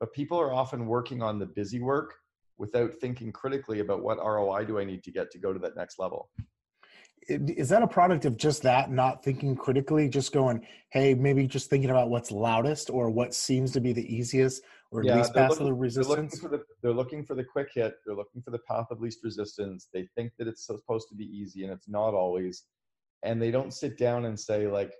But 0.00 0.12
people 0.12 0.38
are 0.38 0.52
often 0.52 0.86
working 0.86 1.22
on 1.22 1.38
the 1.38 1.46
busy 1.46 1.80
work 1.80 2.14
without 2.58 2.94
thinking 3.00 3.32
critically 3.32 3.80
about 3.80 4.02
what 4.02 4.18
roi 4.18 4.64
do 4.64 4.78
i 4.78 4.84
need 4.84 5.02
to 5.02 5.10
get 5.10 5.30
to 5.30 5.38
go 5.38 5.52
to 5.52 5.58
that 5.58 5.76
next 5.76 5.98
level 5.98 6.30
is 7.28 7.68
that 7.68 7.82
a 7.82 7.86
product 7.86 8.24
of 8.24 8.36
just 8.36 8.62
that 8.62 8.90
not 8.90 9.22
thinking 9.22 9.54
critically 9.54 10.08
just 10.08 10.32
going 10.32 10.64
hey 10.90 11.14
maybe 11.14 11.46
just 11.46 11.70
thinking 11.70 11.90
about 11.90 12.10
what's 12.10 12.30
loudest 12.30 12.90
or 12.90 13.10
what 13.10 13.34
seems 13.34 13.72
to 13.72 13.80
be 13.80 13.92
the 13.92 14.14
easiest 14.14 14.62
or 14.90 15.02
yeah, 15.04 15.16
least 15.16 15.34
path 15.34 15.58
of 15.58 15.78
resistance 15.78 16.40
they're 16.40 16.50
looking, 16.50 16.58
the, 16.58 16.64
they're 16.82 16.92
looking, 16.92 17.24
for 17.24 17.34
the, 17.34 17.44
quick 17.44 17.68
hit 17.74 17.94
they're 18.04 18.16
looking 18.16 18.42
for 18.42 18.50
the 18.50 18.58
path 18.68 18.86
of 18.90 19.00
least 19.00 19.20
resistance 19.22 19.88
they 19.92 20.08
think 20.16 20.32
that 20.38 20.48
it's 20.48 20.66
supposed 20.66 21.08
to 21.08 21.14
be 21.14 21.24
easy 21.24 21.64
and 21.64 21.72
it's 21.72 21.88
not 21.88 22.14
always 22.14 22.64
and 23.22 23.40
they 23.40 23.50
don't 23.50 23.72
sit 23.72 23.96
down 23.96 24.24
and 24.24 24.38
say 24.38 24.66
like 24.66 24.92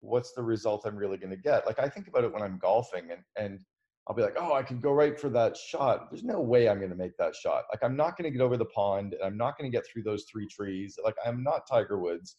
what's 0.00 0.32
the 0.32 0.42
result 0.42 0.84
i'm 0.84 0.96
really 0.96 1.16
going 1.16 1.30
to 1.30 1.36
get? 1.36 1.64
Like 1.66 1.78
i 1.78 1.88
think 1.88 2.08
about 2.08 2.24
it 2.24 2.32
when 2.32 2.42
i'm 2.42 2.58
golfing 2.58 3.10
and 3.10 3.20
and 3.36 3.60
I'll 4.08 4.16
be 4.16 4.22
like, 4.22 4.36
oh, 4.36 4.52
I 4.52 4.62
can 4.62 4.80
go 4.80 4.92
right 4.92 5.18
for 5.18 5.28
that 5.30 5.56
shot. 5.56 6.10
There's 6.10 6.24
no 6.24 6.40
way 6.40 6.68
I'm 6.68 6.78
going 6.78 6.90
to 6.90 6.96
make 6.96 7.16
that 7.18 7.36
shot. 7.36 7.64
Like, 7.70 7.84
I'm 7.84 7.96
not 7.96 8.16
going 8.16 8.24
to 8.24 8.36
get 8.36 8.42
over 8.42 8.56
the 8.56 8.64
pond 8.66 9.14
and 9.14 9.22
I'm 9.22 9.36
not 9.36 9.56
going 9.56 9.70
to 9.70 9.76
get 9.76 9.86
through 9.86 10.02
those 10.02 10.24
three 10.24 10.46
trees. 10.46 10.98
Like, 11.04 11.14
I'm 11.24 11.44
not 11.44 11.68
Tiger 11.70 12.00
Woods. 12.00 12.36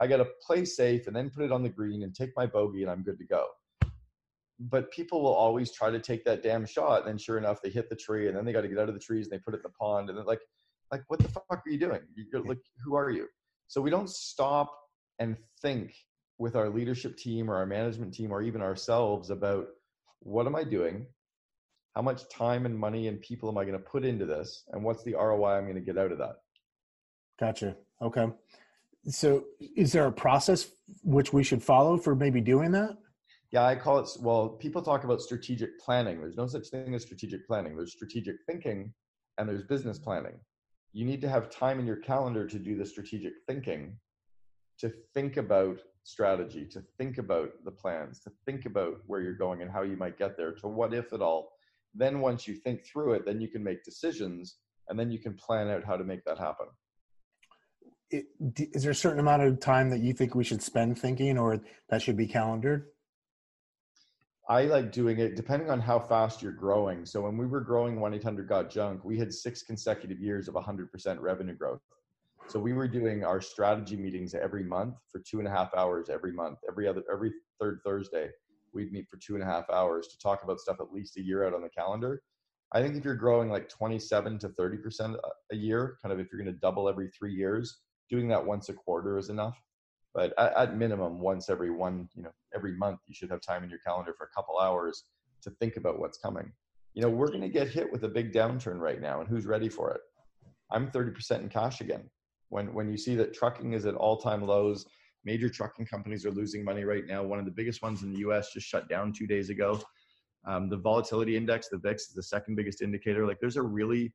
I 0.00 0.08
got 0.08 0.16
to 0.16 0.26
play 0.44 0.64
safe 0.64 1.06
and 1.06 1.14
then 1.14 1.30
put 1.30 1.44
it 1.44 1.52
on 1.52 1.62
the 1.62 1.68
green 1.68 2.02
and 2.02 2.12
take 2.12 2.30
my 2.36 2.46
bogey 2.46 2.82
and 2.82 2.90
I'm 2.90 3.04
good 3.04 3.18
to 3.18 3.24
go. 3.24 3.46
But 4.58 4.90
people 4.90 5.22
will 5.22 5.34
always 5.34 5.70
try 5.70 5.90
to 5.90 6.00
take 6.00 6.24
that 6.24 6.42
damn 6.42 6.66
shot. 6.66 7.00
And 7.00 7.08
then 7.08 7.18
sure 7.18 7.38
enough, 7.38 7.62
they 7.62 7.70
hit 7.70 7.88
the 7.88 7.96
tree 7.96 8.26
and 8.26 8.36
then 8.36 8.44
they 8.44 8.52
got 8.52 8.62
to 8.62 8.68
get 8.68 8.78
out 8.78 8.88
of 8.88 8.94
the 8.94 9.00
trees 9.00 9.26
and 9.26 9.32
they 9.32 9.42
put 9.42 9.54
it 9.54 9.58
in 9.58 9.62
the 9.62 9.68
pond. 9.80 10.08
And 10.08 10.18
they're 10.18 10.24
like, 10.24 10.42
like, 10.90 11.04
what 11.06 11.20
the 11.20 11.28
fuck 11.28 11.44
are 11.48 11.62
you 11.70 11.78
doing? 11.78 12.00
You're 12.16 12.42
like, 12.42 12.58
who 12.84 12.96
are 12.96 13.10
you? 13.10 13.28
So 13.68 13.80
we 13.80 13.90
don't 13.90 14.10
stop 14.10 14.76
and 15.20 15.36
think 15.62 15.94
with 16.38 16.56
our 16.56 16.68
leadership 16.68 17.16
team 17.16 17.48
or 17.48 17.54
our 17.54 17.66
management 17.66 18.12
team 18.12 18.32
or 18.32 18.42
even 18.42 18.62
ourselves 18.62 19.30
about– 19.30 19.68
what 20.24 20.46
am 20.46 20.56
I 20.56 20.64
doing? 20.64 21.06
How 21.94 22.02
much 22.02 22.28
time 22.28 22.66
and 22.66 22.76
money 22.76 23.06
and 23.06 23.20
people 23.20 23.48
am 23.48 23.56
I 23.56 23.64
going 23.64 23.78
to 23.78 23.84
put 23.84 24.04
into 24.04 24.26
this? 24.26 24.64
And 24.72 24.82
what's 24.82 25.04
the 25.04 25.14
ROI 25.14 25.52
I'm 25.52 25.64
going 25.64 25.76
to 25.76 25.80
get 25.80 25.98
out 25.98 26.10
of 26.10 26.18
that? 26.18 26.36
Gotcha. 27.38 27.76
Okay. 28.02 28.26
So 29.06 29.44
is 29.76 29.92
there 29.92 30.06
a 30.06 30.12
process 30.12 30.70
which 31.02 31.32
we 31.32 31.44
should 31.44 31.62
follow 31.62 31.96
for 31.96 32.16
maybe 32.16 32.40
doing 32.40 32.72
that? 32.72 32.96
Yeah, 33.52 33.64
I 33.64 33.76
call 33.76 34.00
it, 34.00 34.08
well, 34.20 34.48
people 34.48 34.82
talk 34.82 35.04
about 35.04 35.20
strategic 35.20 35.78
planning. 35.78 36.20
There's 36.20 36.36
no 36.36 36.48
such 36.48 36.68
thing 36.68 36.94
as 36.94 37.02
strategic 37.02 37.46
planning. 37.46 37.76
There's 37.76 37.92
strategic 37.92 38.36
thinking 38.46 38.92
and 39.38 39.48
there's 39.48 39.62
business 39.62 39.98
planning. 39.98 40.34
You 40.92 41.04
need 41.04 41.20
to 41.20 41.28
have 41.28 41.50
time 41.50 41.78
in 41.78 41.86
your 41.86 41.96
calendar 41.96 42.46
to 42.46 42.58
do 42.58 42.76
the 42.76 42.86
strategic 42.86 43.34
thinking, 43.46 43.96
to 44.78 44.92
think 45.12 45.36
about 45.36 45.78
strategy, 46.04 46.66
to 46.66 46.82
think 46.98 47.18
about 47.18 47.50
the 47.64 47.70
plans, 47.70 48.20
to 48.20 48.30
think 48.46 48.66
about 48.66 48.98
where 49.06 49.20
you're 49.20 49.34
going 49.34 49.62
and 49.62 49.70
how 49.70 49.82
you 49.82 49.96
might 49.96 50.18
get 50.18 50.36
there, 50.36 50.52
to 50.52 50.68
what 50.68 50.94
if 50.94 51.12
at 51.12 51.22
all. 51.22 51.52
Then 51.94 52.20
once 52.20 52.46
you 52.46 52.54
think 52.54 52.84
through 52.84 53.14
it, 53.14 53.26
then 53.26 53.40
you 53.40 53.48
can 53.48 53.64
make 53.64 53.82
decisions 53.84 54.56
and 54.88 54.98
then 54.98 55.10
you 55.10 55.18
can 55.18 55.34
plan 55.34 55.68
out 55.68 55.84
how 55.84 55.96
to 55.96 56.04
make 56.04 56.24
that 56.24 56.38
happen. 56.38 56.66
Is 58.10 58.82
there 58.82 58.92
a 58.92 58.94
certain 58.94 59.18
amount 59.18 59.42
of 59.42 59.58
time 59.58 59.90
that 59.90 60.00
you 60.00 60.12
think 60.12 60.34
we 60.34 60.44
should 60.44 60.62
spend 60.62 60.98
thinking 60.98 61.38
or 61.38 61.60
that 61.88 62.02
should 62.02 62.16
be 62.16 62.26
calendared? 62.26 62.84
I 64.46 64.64
like 64.64 64.92
doing 64.92 65.18
it 65.18 65.36
depending 65.36 65.70
on 65.70 65.80
how 65.80 65.98
fast 65.98 66.42
you're 66.42 66.52
growing. 66.52 67.06
So 67.06 67.22
when 67.22 67.38
we 67.38 67.46
were 67.46 67.62
growing 67.62 67.98
1 67.98 68.12
800 68.14 68.46
Got 68.46 68.70
Junk, 68.70 69.02
we 69.02 69.18
had 69.18 69.32
six 69.32 69.62
consecutive 69.62 70.20
years 70.20 70.48
of 70.48 70.54
100% 70.54 71.20
revenue 71.20 71.54
growth. 71.54 71.80
So 72.46 72.60
we 72.60 72.72
were 72.72 72.86
doing 72.86 73.24
our 73.24 73.40
strategy 73.40 73.96
meetings 73.96 74.34
every 74.34 74.62
month 74.62 74.96
for 75.10 75.20
two 75.20 75.38
and 75.38 75.48
a 75.48 75.50
half 75.50 75.74
hours 75.74 76.08
every 76.10 76.32
month. 76.32 76.58
Every 76.68 76.86
other 76.86 77.02
every 77.10 77.32
third 77.58 77.80
Thursday, 77.84 78.28
we'd 78.72 78.92
meet 78.92 79.08
for 79.08 79.16
two 79.16 79.34
and 79.34 79.42
a 79.42 79.46
half 79.46 79.68
hours 79.70 80.08
to 80.08 80.18
talk 80.18 80.44
about 80.44 80.60
stuff 80.60 80.76
at 80.80 80.92
least 80.92 81.16
a 81.16 81.22
year 81.22 81.46
out 81.46 81.54
on 81.54 81.62
the 81.62 81.70
calendar. 81.70 82.22
I 82.72 82.82
think 82.82 82.96
if 82.96 83.04
you're 83.04 83.14
growing 83.14 83.48
like 83.48 83.68
27 83.68 84.38
to 84.40 84.48
30 84.50 84.76
percent 84.78 85.16
a 85.52 85.56
year, 85.56 85.96
kind 86.02 86.12
of 86.12 86.20
if 86.20 86.28
you're 86.30 86.40
going 86.40 86.52
to 86.52 86.60
double 86.60 86.88
every 86.88 87.08
three 87.08 87.32
years, 87.32 87.80
doing 88.10 88.28
that 88.28 88.44
once 88.44 88.68
a 88.68 88.74
quarter 88.74 89.18
is 89.18 89.30
enough. 89.30 89.58
But 90.12 90.32
at, 90.38 90.54
at 90.54 90.76
minimum, 90.76 91.20
once 91.20 91.48
every 91.48 91.70
one, 91.70 92.08
you 92.14 92.22
know, 92.22 92.32
every 92.54 92.76
month, 92.76 93.00
you 93.06 93.14
should 93.14 93.30
have 93.30 93.40
time 93.40 93.64
in 93.64 93.70
your 93.70 93.80
calendar 93.80 94.14
for 94.16 94.24
a 94.24 94.34
couple 94.36 94.60
hours 94.60 95.04
to 95.42 95.50
think 95.60 95.76
about 95.76 95.98
what's 95.98 96.18
coming. 96.18 96.52
You 96.92 97.02
know, 97.02 97.10
we're 97.10 97.28
going 97.28 97.40
to 97.40 97.48
get 97.48 97.68
hit 97.68 97.90
with 97.90 98.04
a 98.04 98.08
big 98.08 98.32
downturn 98.32 98.78
right 98.78 99.00
now, 99.00 99.20
and 99.20 99.28
who's 99.28 99.46
ready 99.46 99.68
for 99.68 99.90
it? 99.90 100.00
I'm 100.70 100.90
30% 100.90 101.40
in 101.40 101.48
cash 101.48 101.80
again 101.80 102.08
when 102.48 102.72
when 102.74 102.90
you 102.90 102.96
see 102.96 103.14
that 103.16 103.34
trucking 103.34 103.72
is 103.72 103.86
at 103.86 103.94
all-time 103.94 104.42
lows 104.42 104.86
major 105.24 105.48
trucking 105.48 105.86
companies 105.86 106.26
are 106.26 106.30
losing 106.30 106.64
money 106.64 106.84
right 106.84 107.06
now. 107.06 107.22
One 107.22 107.38
of 107.38 107.44
the 107.44 107.50
biggest 107.50 107.82
ones 107.82 108.02
in 108.02 108.12
the 108.12 108.18
us 108.20 108.50
just 108.52 108.66
shut 108.66 108.88
down 108.88 109.12
two 109.12 109.26
days 109.26 109.50
ago. 109.50 109.80
Um, 110.46 110.68
the 110.68 110.76
volatility 110.76 111.36
index 111.36 111.68
the 111.68 111.78
vix 111.78 112.08
is 112.08 112.14
the 112.14 112.22
second 112.22 112.56
biggest 112.56 112.82
indicator. 112.82 113.26
Like 113.26 113.40
there's 113.40 113.56
a 113.56 113.62
really 113.62 114.12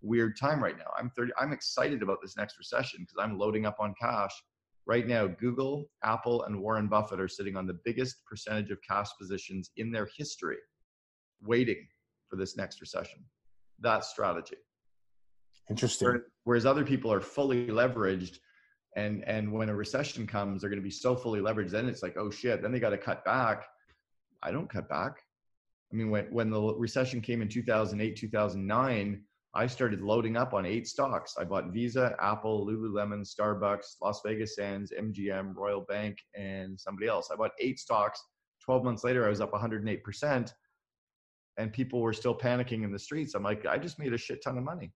weird 0.00 0.36
time 0.36 0.62
right 0.62 0.76
now. 0.76 0.90
I'm 0.98 1.10
30 1.10 1.32
i'm 1.38 1.52
excited 1.52 2.02
about 2.02 2.18
this 2.20 2.36
next 2.36 2.58
recession 2.58 3.00
because 3.00 3.16
i'm 3.20 3.38
loading 3.38 3.66
up 3.66 3.76
on 3.80 3.94
cash. 4.00 4.32
Right 4.84 5.06
now 5.06 5.28
google 5.28 5.88
apple 6.02 6.42
and 6.42 6.60
warren 6.60 6.88
buffett 6.88 7.20
are 7.20 7.28
sitting 7.28 7.56
on 7.56 7.66
the 7.66 7.78
biggest 7.84 8.24
percentage 8.24 8.70
of 8.72 8.78
cash 8.88 9.08
positions 9.20 9.70
in 9.76 9.92
their 9.92 10.08
history 10.16 10.58
waiting 11.40 11.86
for 12.28 12.36
this 12.36 12.56
next 12.56 12.80
recession. 12.80 13.24
That's 13.78 14.08
strategy 14.08 14.56
Interesting. 15.72 16.20
Whereas 16.44 16.66
other 16.66 16.84
people 16.84 17.10
are 17.10 17.20
fully 17.20 17.68
leveraged, 17.68 18.36
and 18.94 19.24
and 19.26 19.50
when 19.50 19.70
a 19.70 19.74
recession 19.74 20.26
comes, 20.26 20.60
they're 20.60 20.68
going 20.70 20.82
to 20.82 20.84
be 20.84 20.90
so 20.90 21.16
fully 21.16 21.40
leveraged. 21.40 21.70
Then 21.70 21.88
it's 21.88 22.02
like, 22.02 22.16
oh 22.18 22.30
shit. 22.30 22.60
Then 22.60 22.72
they 22.72 22.80
got 22.80 22.90
to 22.90 22.98
cut 22.98 23.24
back. 23.24 23.64
I 24.42 24.50
don't 24.50 24.68
cut 24.68 24.86
back. 24.88 25.22
I 25.90 25.96
mean, 25.96 26.10
when 26.10 26.26
when 26.26 26.50
the 26.50 26.60
recession 26.74 27.22
came 27.22 27.40
in 27.40 27.48
2008, 27.48 28.16
2009, 28.16 29.22
I 29.54 29.66
started 29.66 30.02
loading 30.02 30.36
up 30.36 30.52
on 30.52 30.66
eight 30.66 30.86
stocks. 30.86 31.36
I 31.38 31.44
bought 31.44 31.72
Visa, 31.72 32.16
Apple, 32.20 32.66
Lululemon, 32.66 33.26
Starbucks, 33.26 33.96
Las 34.02 34.20
Vegas 34.26 34.56
Sands, 34.56 34.92
MGM, 34.98 35.54
Royal 35.56 35.86
Bank, 35.88 36.18
and 36.34 36.78
somebody 36.78 37.08
else. 37.08 37.30
I 37.32 37.36
bought 37.36 37.52
eight 37.60 37.78
stocks. 37.78 38.22
12 38.64 38.84
months 38.84 39.04
later, 39.04 39.24
I 39.26 39.28
was 39.28 39.40
up 39.40 39.52
108%, 39.52 40.52
and 41.56 41.72
people 41.72 42.00
were 42.00 42.12
still 42.12 42.36
panicking 42.36 42.84
in 42.84 42.92
the 42.92 42.98
streets. 42.98 43.34
I'm 43.34 43.42
like, 43.42 43.66
I 43.66 43.76
just 43.76 43.98
made 43.98 44.12
a 44.12 44.18
shit 44.18 44.42
ton 44.42 44.56
of 44.56 44.64
money 44.64 44.92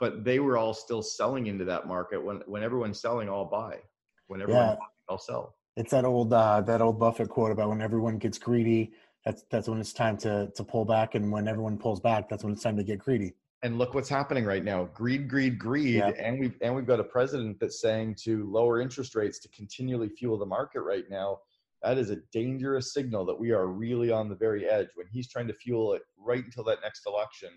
but 0.00 0.24
they 0.24 0.40
were 0.40 0.56
all 0.56 0.74
still 0.74 1.02
selling 1.02 1.46
into 1.46 1.64
that 1.66 1.86
market. 1.86 2.24
When 2.24 2.38
when 2.46 2.64
everyone's 2.64 3.00
selling, 3.00 3.28
I'll 3.28 3.44
buy. 3.44 3.78
When 4.26 4.40
everyone's 4.40 4.70
yeah. 4.70 4.76
buying, 4.76 4.88
I'll 5.08 5.18
sell. 5.18 5.54
It's 5.76 5.92
that 5.92 6.04
old 6.04 6.32
uh, 6.32 6.62
that 6.62 6.80
old 6.80 6.98
Buffett 6.98 7.28
quote 7.28 7.52
about 7.52 7.68
when 7.68 7.82
everyone 7.82 8.18
gets 8.18 8.38
greedy, 8.38 8.92
that's 9.24 9.44
that's 9.50 9.68
when 9.68 9.78
it's 9.78 9.92
time 9.92 10.16
to 10.18 10.50
to 10.56 10.64
pull 10.64 10.84
back, 10.84 11.14
and 11.14 11.30
when 11.30 11.46
everyone 11.46 11.78
pulls 11.78 12.00
back, 12.00 12.28
that's 12.28 12.42
when 12.42 12.52
it's 12.52 12.62
time 12.62 12.76
to 12.76 12.82
get 12.82 12.98
greedy. 12.98 13.34
And 13.62 13.76
look 13.76 13.92
what's 13.92 14.08
happening 14.08 14.44
right 14.44 14.64
now: 14.64 14.88
greed, 14.94 15.28
greed, 15.28 15.58
greed, 15.58 15.96
yeah. 15.96 16.12
and 16.18 16.40
we've 16.40 16.56
and 16.62 16.74
we've 16.74 16.86
got 16.86 16.98
a 16.98 17.04
president 17.04 17.60
that's 17.60 17.80
saying 17.80 18.16
to 18.22 18.50
lower 18.50 18.80
interest 18.80 19.14
rates 19.14 19.38
to 19.40 19.48
continually 19.50 20.08
fuel 20.08 20.38
the 20.38 20.46
market 20.46 20.80
right 20.80 21.04
now. 21.10 21.38
That 21.82 21.96
is 21.96 22.10
a 22.10 22.16
dangerous 22.30 22.92
signal 22.92 23.24
that 23.26 23.38
we 23.38 23.52
are 23.52 23.66
really 23.68 24.10
on 24.10 24.28
the 24.28 24.34
very 24.34 24.68
edge. 24.68 24.88
When 24.94 25.06
he's 25.10 25.28
trying 25.28 25.48
to 25.48 25.54
fuel 25.54 25.92
it 25.94 26.02
right 26.18 26.44
until 26.44 26.64
that 26.64 26.78
next 26.82 27.06
election, 27.06 27.50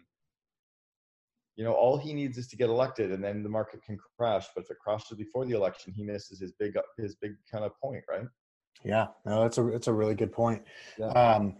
you 1.56 1.64
know, 1.64 1.74
all 1.74 1.98
he 1.98 2.14
needs 2.14 2.38
is 2.38 2.48
to 2.48 2.58
get 2.58 2.70
elected, 2.70 3.12
and 3.12 3.24
then 3.24 3.44
the 3.44 3.50
market 3.50 3.84
can 3.84 3.98
crash. 4.18 4.46
But 4.56 4.64
if 4.64 4.72
it 4.72 4.78
crashes 4.84 5.18
before 5.18 5.46
the 5.46 5.56
election, 5.56 5.94
he 5.96 6.04
misses 6.04 6.40
his 6.40 6.52
big 6.54 6.76
his 6.98 7.16
big 7.16 7.34
kind 7.52 7.64
of 7.64 7.72
point, 7.80 8.04
right? 8.10 8.26
Yeah, 8.84 9.08
no, 9.26 9.44
that's 9.44 9.58
a 9.58 9.64
that's 9.64 9.88
a 9.88 9.94
really 9.94 10.16
good 10.16 10.32
point. 10.32 10.64
Yeah. 10.98 11.08
Um, 11.08 11.56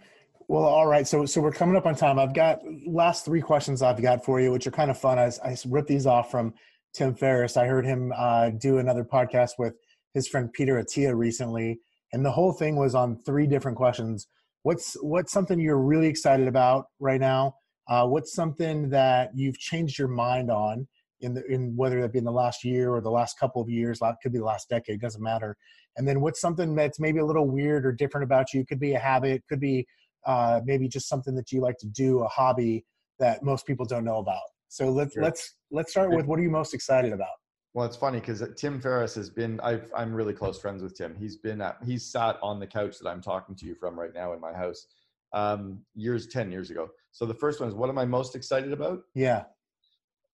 well, 0.48 0.64
all 0.64 0.88
right. 0.88 1.08
So 1.08 1.26
so 1.26 1.42
we're 1.42 1.52
coming 1.52 1.76
up 1.76 1.86
on 1.86 1.96
time. 1.96 2.20
I've 2.20 2.34
got 2.34 2.60
last 2.86 3.26
three 3.26 3.42
questions 3.42 3.82
I've 3.82 4.02
got 4.02 4.26
for 4.26 4.42
you, 4.42 4.52
which 4.52 4.68
are 4.68 4.72
kind 4.72 4.92
of 4.92 4.98
fun. 4.98 5.20
I, 5.20 5.32
I 5.44 5.56
ripped 5.68 5.88
these 5.88 6.06
off 6.06 6.32
from 6.32 6.54
Tim 6.94 7.16
Ferriss. 7.16 7.56
I 7.56 7.66
heard 7.68 7.86
him 7.86 8.12
uh, 8.16 8.50
do 8.50 8.80
another 8.80 9.04
podcast 9.04 9.52
with 9.58 9.76
his 10.14 10.28
friend 10.28 10.52
Peter 10.52 10.82
Attia 10.82 11.16
recently, 11.16 11.80
and 12.12 12.26
the 12.26 12.32
whole 12.32 12.52
thing 12.52 12.76
was 12.76 12.96
on 12.96 13.22
three 13.26 13.48
different 13.48 13.78
questions. 13.78 14.28
What's 14.64 14.96
what's 15.02 15.32
something 15.32 15.60
you're 15.60 15.78
really 15.78 16.08
excited 16.08 16.48
about 16.48 16.86
right 17.00 17.20
now? 17.20 17.56
Uh, 17.88 18.08
what's 18.08 18.34
something 18.34 18.90
that 18.90 19.32
you've 19.36 19.60
changed 19.60 20.00
your 20.00 20.08
mind 20.08 20.50
on 20.50 20.88
in 21.24 21.34
the 21.34 21.46
in 21.46 21.76
whether 21.76 22.02
that 22.02 22.12
be 22.12 22.20
in 22.20 22.26
the 22.26 22.32
last 22.32 22.64
year 22.64 22.92
or 22.92 23.02
the 23.02 23.12
last 23.12 23.40
couple 23.40 23.62
of 23.62 23.70
years, 23.70 24.00
could 24.22 24.32
be 24.32 24.40
the 24.40 24.46
last 24.46 24.70
decade, 24.70 25.02
doesn't 25.02 25.24
matter. 25.24 25.56
And 25.98 26.08
then 26.08 26.22
what's 26.22 26.42
something 26.42 26.76
that's 26.76 27.00
maybe 27.00 27.20
a 27.20 27.26
little 27.26 27.48
weird 27.48 27.86
or 27.86 27.92
different 27.92 28.24
about 28.24 28.54
you? 28.54 28.66
Could 28.66 28.80
be 28.80 28.94
a 28.94 29.00
habit, 29.00 29.44
could 29.48 29.60
be 29.60 29.86
uh, 30.26 30.62
maybe 30.66 30.88
just 30.88 31.08
something 31.08 31.36
that 31.36 31.52
you 31.52 31.62
like 31.62 31.78
to 31.80 31.88
do, 31.88 32.20
a 32.20 32.28
hobby 32.28 32.86
that 33.20 33.44
most 33.44 33.66
people 33.66 33.86
don't 33.86 34.04
know 34.04 34.18
about. 34.18 34.42
So 34.70 34.90
let's 34.90 35.14
sure. 35.14 35.24
let's 35.24 35.56
let's 35.72 35.92
start 35.92 36.12
with 36.12 36.26
what 36.26 36.40
are 36.40 36.44
you 36.44 36.50
most 36.50 36.74
excited 36.74 37.14
about? 37.14 37.36
Well, 37.74 37.86
it's 37.86 37.98
funny 37.98 38.20
because 38.20 38.44
Tim 38.56 38.80
Ferriss 38.80 39.16
has 39.16 39.30
been. 39.30 39.60
i 39.62 39.80
am 39.98 40.14
really 40.14 40.34
close 40.34 40.60
friends 40.60 40.84
with 40.84 40.96
Tim. 40.96 41.16
He's 41.18 41.38
been 41.38 41.62
at. 41.62 41.78
He's 41.84 42.06
sat 42.06 42.38
on 42.42 42.60
the 42.60 42.68
couch 42.68 43.00
that 43.00 43.10
I'm 43.10 43.22
talking 43.22 43.56
to 43.56 43.66
you 43.66 43.76
from 43.76 44.00
right 44.00 44.14
now 44.14 44.34
in 44.34 44.40
my 44.40 44.54
house, 44.54 44.88
um, 45.34 45.80
years 45.96 46.28
ten 46.28 46.52
years 46.52 46.70
ago. 46.70 46.90
So 47.14 47.26
the 47.26 47.34
first 47.34 47.60
one 47.60 47.70
is 47.70 47.76
what 47.76 47.90
am 47.90 47.98
I 47.98 48.06
most 48.06 48.36
excited 48.36 48.74
about? 48.74 49.04
Yeah. 49.14 49.44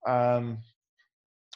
Um, 0.07 0.59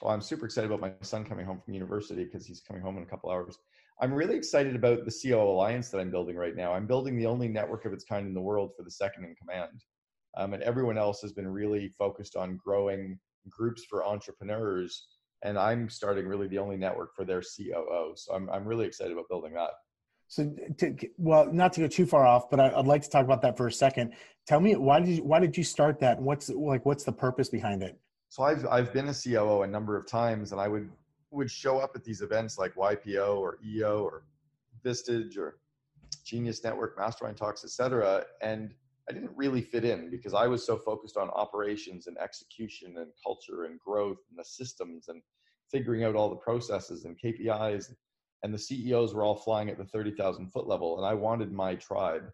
well, 0.02 0.14
I'm 0.14 0.22
super 0.22 0.46
excited 0.46 0.70
about 0.70 0.82
my 0.82 0.92
son 1.02 1.24
coming 1.24 1.46
home 1.46 1.62
from 1.64 1.74
university 1.74 2.26
because 2.26 2.46
he's 2.46 2.60
coming 2.60 2.82
home 2.82 2.98
in 2.98 3.04
a 3.04 3.06
couple 3.06 3.32
hours. 3.32 3.58
I'm 4.02 4.14
really 4.14 4.36
excited 4.36 4.76
about 4.76 5.06
the 5.06 5.12
COO 5.12 5.44
Alliance 5.44 5.90
that 5.90 6.00
I'm 6.00 6.12
building 6.12 6.36
right 6.36 6.56
now. 6.58 6.74
I'm 6.74 6.86
building 6.86 7.16
the 7.16 7.26
only 7.26 7.48
network 7.48 7.86
of 7.86 7.94
its 7.94 8.04
kind 8.04 8.28
in 8.28 8.34
the 8.34 8.42
world 8.42 8.72
for 8.76 8.84
the 8.84 8.92
second 8.92 9.24
in 9.24 9.34
command. 9.36 9.86
Um, 10.36 10.54
and 10.54 10.62
everyone 10.62 10.98
else 10.98 11.22
has 11.22 11.32
been 11.32 11.48
really 11.48 11.94
focused 11.98 12.36
on 12.36 12.60
growing 12.62 13.18
groups 13.50 13.86
for 13.90 14.06
entrepreneurs. 14.06 15.08
And 15.44 15.58
I'm 15.58 15.90
starting 15.90 16.28
really 16.28 16.48
the 16.48 16.58
only 16.58 16.76
network 16.76 17.16
for 17.16 17.24
their 17.24 17.42
COO. 17.42 18.14
So 18.16 18.34
I'm, 18.34 18.50
I'm 18.50 18.66
really 18.66 18.86
excited 18.86 19.14
about 19.14 19.30
building 19.30 19.54
that. 19.54 19.72
So, 20.28 20.52
to, 20.80 20.96
well, 21.18 21.54
not 21.54 21.74
to 21.74 21.82
go 21.82 21.88
too 21.88 22.08
far 22.08 22.26
off, 22.26 22.50
but 22.50 22.60
I, 22.60 22.76
would 22.76 22.88
like 22.88 23.04
to 23.04 23.10
talk 23.10 23.24
about 23.24 23.44
that 23.44 23.56
for 23.56 23.68
a 23.68 23.72
second. 23.72 24.16
Tell 24.46 24.60
me 24.60 24.76
why 24.76 25.00
did 25.00 25.10
you, 25.10 25.24
why 25.24 25.40
did 25.40 25.56
you 25.58 25.64
start 25.64 26.00
that? 26.02 26.22
What's 26.22 26.50
like 26.50 26.86
what's 26.86 27.04
the 27.04 27.12
purpose 27.12 27.50
behind 27.50 27.82
it? 27.82 27.98
So 28.30 28.44
I've 28.44 28.66
I've 28.68 28.94
been 28.94 29.10
a 29.10 29.14
COO 29.14 29.62
a 29.62 29.68
number 29.68 29.96
of 29.96 30.08
times, 30.08 30.52
and 30.52 30.60
I 30.60 30.68
would 30.68 30.90
would 31.32 31.50
show 31.50 31.80
up 31.80 31.92
at 31.96 32.04
these 32.04 32.22
events 32.22 32.58
like 32.58 32.76
YPO 32.76 33.38
or 33.38 33.58
EO 33.66 34.04
or 34.04 34.24
Vistage 34.86 35.38
or 35.38 35.60
Genius 36.26 36.64
Network, 36.64 36.98
Mastermind 36.98 37.38
Talks, 37.38 37.64
etc. 37.64 38.26
And 38.42 38.74
I 39.10 39.14
didn't 39.14 39.32
really 39.36 39.62
fit 39.62 39.84
in 39.84 40.10
because 40.10 40.34
I 40.34 40.48
was 40.48 40.66
so 40.66 40.78
focused 40.78 41.18
on 41.18 41.30
operations 41.32 42.08
and 42.08 42.18
execution 42.18 42.98
and 42.98 43.12
culture 43.24 43.66
and 43.66 43.80
growth 43.80 44.20
and 44.30 44.40
the 44.40 44.46
systems 44.46 45.08
and 45.10 45.22
figuring 45.72 46.04
out 46.04 46.16
all 46.16 46.30
the 46.30 46.36
processes 46.36 47.06
and 47.06 47.18
KPIs. 47.20 47.94
And 48.44 48.54
the 48.54 48.60
CEOs 48.60 49.14
were 49.14 49.24
all 49.24 49.36
flying 49.36 49.70
at 49.70 49.78
the 49.78 49.86
30,000 49.86 50.52
foot 50.52 50.68
level. 50.68 50.98
And 50.98 51.06
I 51.06 51.14
wanted 51.14 51.52
my 51.52 51.76
tribe. 51.76 52.30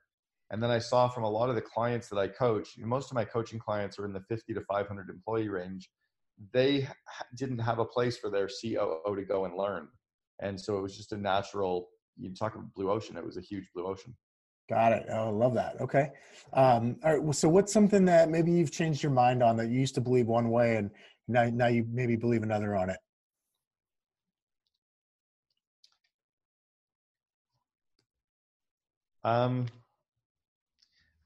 And 0.51 0.61
then 0.63 0.71
I 0.71 0.79
saw 0.79 1.07
from 1.07 1.23
a 1.23 1.29
lot 1.29 1.49
of 1.49 1.55
the 1.55 1.61
clients 1.61 2.09
that 2.09 2.17
I 2.17 2.27
coach, 2.27 2.77
most 2.79 3.11
of 3.11 3.15
my 3.15 3.25
coaching 3.25 3.59
clients 3.59 3.99
are 3.99 4.05
in 4.05 4.13
the 4.13 4.21
50 4.21 4.53
to 4.53 4.61
500 4.61 5.09
employee 5.09 5.49
range. 5.49 5.89
They 6.53 6.87
didn't 7.35 7.59
have 7.59 7.79
a 7.79 7.85
place 7.85 8.17
for 8.17 8.29
their 8.29 8.47
COO 8.47 9.15
to 9.15 9.23
go 9.23 9.45
and 9.45 9.55
learn. 9.55 9.87
And 10.41 10.59
so 10.59 10.77
it 10.77 10.81
was 10.81 10.97
just 10.97 11.11
a 11.11 11.17
natural, 11.17 11.89
you 12.17 12.33
talk 12.33 12.55
about 12.55 12.73
blue 12.73 12.89
ocean, 12.89 13.17
it 13.17 13.25
was 13.25 13.37
a 13.37 13.41
huge 13.41 13.69
blue 13.75 13.85
ocean. 13.85 14.15
Got 14.69 14.93
it. 14.93 15.07
Oh, 15.09 15.27
I 15.27 15.31
love 15.31 15.55
that. 15.55 15.81
Okay. 15.81 16.11
Um, 16.53 16.97
all 17.03 17.17
right. 17.17 17.35
So, 17.35 17.49
what's 17.49 17.73
something 17.73 18.05
that 18.05 18.29
maybe 18.29 18.51
you've 18.51 18.71
changed 18.71 19.01
your 19.01 19.11
mind 19.11 19.41
on 19.41 19.57
that 19.57 19.69
you 19.69 19.79
used 19.79 19.95
to 19.95 20.01
believe 20.01 20.27
one 20.27 20.51
way 20.51 20.75
and 20.75 20.91
now, 21.27 21.45
now 21.45 21.65
you 21.67 21.87
maybe 21.91 22.15
believe 22.15 22.43
another 22.43 22.75
on 22.75 22.91
it? 22.91 22.99
Um, 29.23 29.65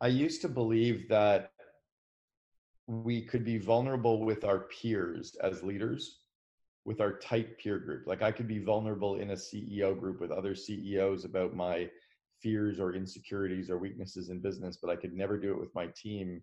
I 0.03 0.07
used 0.07 0.41
to 0.41 0.49
believe 0.49 1.07
that 1.07 1.51
we 2.87 3.21
could 3.21 3.45
be 3.45 3.57
vulnerable 3.57 4.25
with 4.25 4.43
our 4.43 4.67
peers 4.67 5.37
as 5.41 5.63
leaders, 5.63 6.23
with 6.83 6.99
our 6.99 7.13
tight 7.19 7.57
peer 7.57 7.79
group. 7.79 8.05
Like 8.05 8.21
I 8.21 8.29
could 8.29 8.45
be 8.45 8.59
vulnerable 8.59 9.15
in 9.15 9.29
a 9.29 9.35
CEO 9.35 9.97
group 9.97 10.19
with 10.19 10.29
other 10.29 10.55
CEOs 10.55 11.23
about 11.23 11.55
my 11.55 11.89
fears 12.41 12.81
or 12.81 12.93
insecurities 12.93 13.69
or 13.69 13.77
weaknesses 13.77 14.27
in 14.27 14.41
business, 14.41 14.75
but 14.75 14.89
I 14.89 14.97
could 14.97 15.13
never 15.13 15.37
do 15.37 15.53
it 15.53 15.59
with 15.59 15.73
my 15.73 15.87
team. 15.95 16.41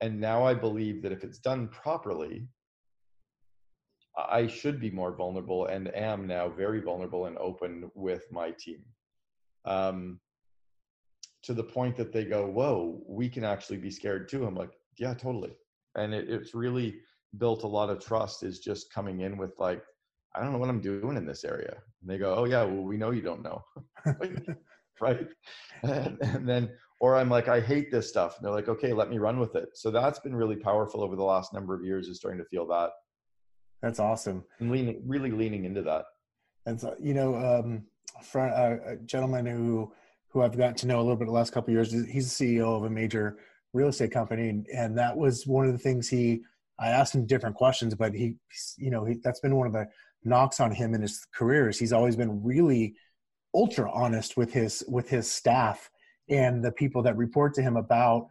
And 0.00 0.20
now 0.20 0.44
I 0.46 0.54
believe 0.54 1.02
that 1.02 1.10
if 1.10 1.24
it's 1.24 1.40
done 1.40 1.66
properly, 1.66 2.46
I 4.16 4.46
should 4.46 4.78
be 4.78 4.92
more 4.92 5.10
vulnerable 5.10 5.66
and 5.66 5.92
am 5.92 6.28
now 6.28 6.48
very 6.50 6.80
vulnerable 6.80 7.26
and 7.26 7.36
open 7.38 7.90
with 7.96 8.30
my 8.30 8.52
team. 8.52 8.84
Um, 9.64 10.20
to 11.46 11.54
the 11.54 11.62
point 11.62 11.96
that 11.96 12.12
they 12.12 12.24
go, 12.24 12.46
Whoa, 12.46 13.02
we 13.08 13.28
can 13.28 13.44
actually 13.44 13.78
be 13.78 13.90
scared 13.90 14.28
too. 14.28 14.46
I'm 14.46 14.54
like, 14.54 14.72
Yeah, 14.98 15.14
totally. 15.14 15.52
And 15.96 16.12
it, 16.12 16.28
it's 16.28 16.54
really 16.54 17.00
built 17.38 17.64
a 17.64 17.68
lot 17.68 17.90
of 17.90 18.04
trust 18.04 18.42
is 18.42 18.60
just 18.60 18.92
coming 18.92 19.20
in 19.20 19.36
with 19.36 19.58
like, 19.58 19.82
I 20.34 20.42
don't 20.42 20.52
know 20.52 20.58
what 20.58 20.68
I'm 20.68 20.80
doing 20.80 21.16
in 21.16 21.26
this 21.26 21.44
area. 21.44 21.74
And 22.00 22.10
they 22.10 22.18
go, 22.18 22.34
Oh, 22.34 22.44
yeah, 22.44 22.62
well, 22.64 22.82
we 22.82 22.96
know 22.96 23.10
you 23.10 23.22
don't 23.22 23.42
know. 23.42 23.62
right 25.00 25.28
and, 25.82 26.18
and, 26.20 26.48
then 26.48 26.70
or 27.00 27.16
i'm 27.16 27.28
like 27.28 27.48
i 27.48 27.60
hate 27.60 27.90
this 27.90 28.08
stuff 28.08 28.36
and 28.36 28.44
they're 28.44 28.52
like 28.54 28.68
okay 28.68 28.92
let 28.92 29.10
me 29.10 29.18
run 29.18 29.38
with 29.38 29.54
it 29.54 29.68
so 29.74 29.90
that's 29.90 30.18
been 30.20 30.34
really 30.34 30.56
powerful 30.56 31.02
over 31.02 31.16
the 31.16 31.22
last 31.22 31.52
number 31.52 31.74
of 31.74 31.84
years 31.84 32.08
is 32.08 32.16
starting 32.16 32.38
to 32.38 32.48
feel 32.48 32.66
that 32.66 32.90
that's 33.82 34.00
awesome 34.00 34.44
and 34.60 34.70
leaning 34.70 35.02
really 35.06 35.30
leaning 35.30 35.64
into 35.64 35.82
that 35.82 36.04
and 36.66 36.80
so 36.80 36.94
you 37.00 37.14
know 37.14 37.34
um 37.36 37.84
uh, 38.34 38.76
a 38.86 38.96
gentleman 39.04 39.44
who 39.44 39.92
who 40.36 40.42
i've 40.42 40.56
gotten 40.56 40.74
to 40.74 40.86
know 40.86 40.98
a 40.98 41.02
little 41.02 41.16
bit 41.16 41.24
the 41.24 41.32
last 41.32 41.52
couple 41.52 41.72
years 41.72 41.90
he's 41.92 42.36
the 42.36 42.58
ceo 42.58 42.76
of 42.76 42.84
a 42.84 42.90
major 42.90 43.38
real 43.72 43.88
estate 43.88 44.10
company. 44.10 44.48
And, 44.48 44.66
and 44.74 44.98
that 44.98 45.16
was 45.16 45.46
one 45.46 45.66
of 45.66 45.72
the 45.72 45.78
things 45.78 46.08
he 46.08 46.42
i 46.78 46.88
asked 46.88 47.14
him 47.14 47.26
different 47.26 47.56
questions 47.56 47.94
but 47.94 48.12
he 48.12 48.36
you 48.76 48.90
know 48.90 49.04
he, 49.04 49.16
that's 49.24 49.40
been 49.40 49.56
one 49.56 49.66
of 49.66 49.72
the 49.72 49.86
knocks 50.24 50.60
on 50.60 50.70
him 50.70 50.94
in 50.94 51.00
his 51.00 51.26
career 51.34 51.70
is 51.70 51.78
he's 51.78 51.92
always 51.92 52.16
been 52.16 52.42
really 52.44 52.94
ultra 53.54 53.90
honest 53.90 54.36
with 54.36 54.52
his 54.52 54.84
with 54.88 55.08
his 55.08 55.30
staff 55.30 55.88
and 56.28 56.62
the 56.62 56.72
people 56.72 57.02
that 57.02 57.16
report 57.16 57.54
to 57.54 57.62
him 57.62 57.76
about 57.76 58.28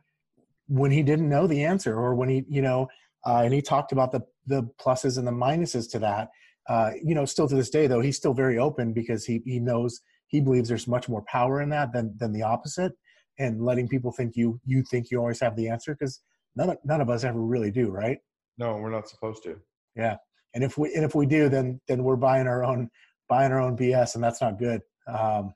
when 0.68 0.92
he 0.92 1.02
didn't 1.02 1.30
know 1.30 1.48
the 1.48 1.64
answer 1.64 1.98
or 1.98 2.14
when 2.14 2.30
he 2.30 2.46
you 2.48 2.62
know 2.62 2.88
uh, 3.26 3.42
and 3.44 3.54
he 3.54 3.62
talked 3.62 3.92
about 3.92 4.12
the 4.12 4.22
the 4.46 4.62
pluses 4.80 5.18
and 5.18 5.26
the 5.26 5.32
minuses 5.32 5.90
to 5.90 5.98
that. 5.98 6.30
Uh, 6.68 6.92
you 7.04 7.16
know 7.16 7.26
still 7.26 7.48
to 7.48 7.56
this 7.56 7.70
day 7.70 7.86
though 7.86 8.02
he's 8.02 8.18
still 8.18 8.34
very 8.34 8.58
open 8.58 8.92
because 8.92 9.24
he 9.24 9.42
he 9.46 9.60
knows 9.60 10.02
he 10.36 10.42
believes 10.42 10.70
there's 10.70 10.88
much 10.88 11.10
more 11.10 11.24
power 11.24 11.62
in 11.62 11.70
that 11.70 11.92
than 11.94 12.16
than 12.18 12.32
the 12.32 12.42
opposite 12.44 12.94
and 13.40 13.64
letting 13.64 13.88
people 13.88 14.12
think 14.12 14.36
you 14.36 14.60
you 14.66 14.84
think 14.84 15.10
you 15.10 15.18
always 15.18 15.40
have 15.40 15.56
the 15.56 15.68
answer 15.68 15.94
because 15.94 16.22
none 16.56 16.70
of, 16.70 16.78
none 16.84 17.02
of 17.02 17.10
us 17.10 17.24
ever 17.24 17.42
really 17.42 17.72
do 17.72 17.90
right 17.90 18.20
no 18.58 18.78
we're 18.78 18.90
not 18.90 19.10
supposed 19.10 19.44
to 19.44 19.56
yeah 19.96 20.16
and 20.54 20.64
if 20.64 20.78
we 20.78 20.94
and 20.94 21.04
if 21.04 21.16
we 21.16 21.26
do 21.26 21.50
then 21.50 21.80
then 21.88 22.04
we're 22.04 22.16
buying 22.16 22.48
our 22.48 22.64
own 22.64 22.90
buying 23.28 23.52
our 23.52 23.60
own 23.60 23.76
bs 23.76 24.16
and 24.16 24.24
that's 24.24 24.42
not 24.42 24.60
good 24.60 24.82
um, 25.08 25.54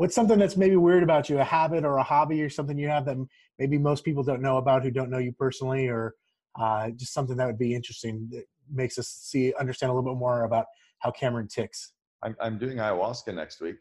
what's 0.00 0.14
something 0.14 0.38
that's 0.38 0.56
maybe 0.56 0.76
weird 0.76 1.02
about 1.02 1.28
you, 1.28 1.38
a 1.38 1.44
habit 1.44 1.84
or 1.84 1.98
a 1.98 2.02
hobby 2.02 2.40
or 2.42 2.48
something 2.48 2.78
you 2.78 2.88
have 2.88 3.04
that 3.04 3.18
maybe 3.58 3.76
most 3.76 4.02
people 4.02 4.22
don't 4.22 4.40
know 4.40 4.56
about 4.56 4.82
who 4.82 4.90
don't 4.90 5.10
know 5.10 5.18
you 5.18 5.30
personally, 5.30 5.88
or 5.88 6.14
uh, 6.58 6.88
just 6.96 7.12
something 7.12 7.36
that 7.36 7.46
would 7.46 7.58
be 7.58 7.74
interesting 7.74 8.26
that 8.32 8.44
makes 8.72 8.98
us 8.98 9.08
see 9.08 9.52
understand 9.60 9.90
a 9.90 9.94
little 9.94 10.14
bit 10.14 10.18
more 10.18 10.44
about 10.44 10.64
how 11.00 11.10
Cameron 11.10 11.48
ticks. 11.48 11.92
I'm 12.22 12.34
I'm 12.40 12.58
doing 12.58 12.78
ayahuasca 12.78 13.34
next 13.34 13.60
week. 13.60 13.76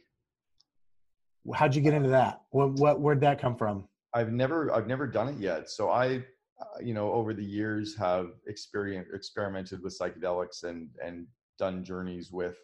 How'd 1.54 1.75
you 1.75 1.82
get 1.82 1.93
into 1.93 2.10
that? 2.10 2.41
What 2.52 2.73
what 2.73 2.99
where'd 2.99 3.21
that 3.21 3.39
come 3.39 3.56
from? 3.56 3.88
I've 4.13 4.32
never 4.32 4.73
I've 4.73 4.88
never 4.88 5.08
done 5.08 5.30
it 5.30 5.38
yet. 5.38 5.69
So 5.69 5.89
I, 5.89 6.23
uh, 6.60 6.80
you 6.82 6.93
know, 6.93 7.12
over 7.12 7.34
the 7.34 7.43
years 7.43 7.95
have 7.97 8.32
experience 8.47 9.08
experimented 9.13 9.82
with 9.82 9.97
psychedelics 9.97 10.63
and 10.63 10.89
and 11.04 11.28
done 11.58 11.84
journeys 11.84 12.32
with 12.32 12.58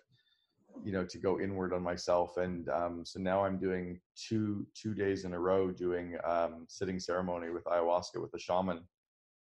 you 0.84 0.92
know 0.92 1.06
to 1.06 1.18
go 1.18 1.40
inward 1.40 1.74
on 1.74 1.82
myself 1.82 2.38
and 2.38 2.70
um, 2.70 3.04
so 3.06 3.20
now 3.20 3.44
i'm 3.44 3.58
doing 3.58 4.00
two 4.16 4.66
two 4.74 4.94
days 4.94 5.26
in 5.26 5.34
a 5.34 5.40
row 5.40 5.72
doing 5.72 6.18
um, 6.24 6.66
sitting 6.68 7.00
ceremony 7.00 7.50
with 7.50 7.64
ayahuasca 7.66 8.22
with 8.22 8.34
a 8.34 8.40
shaman 8.40 8.82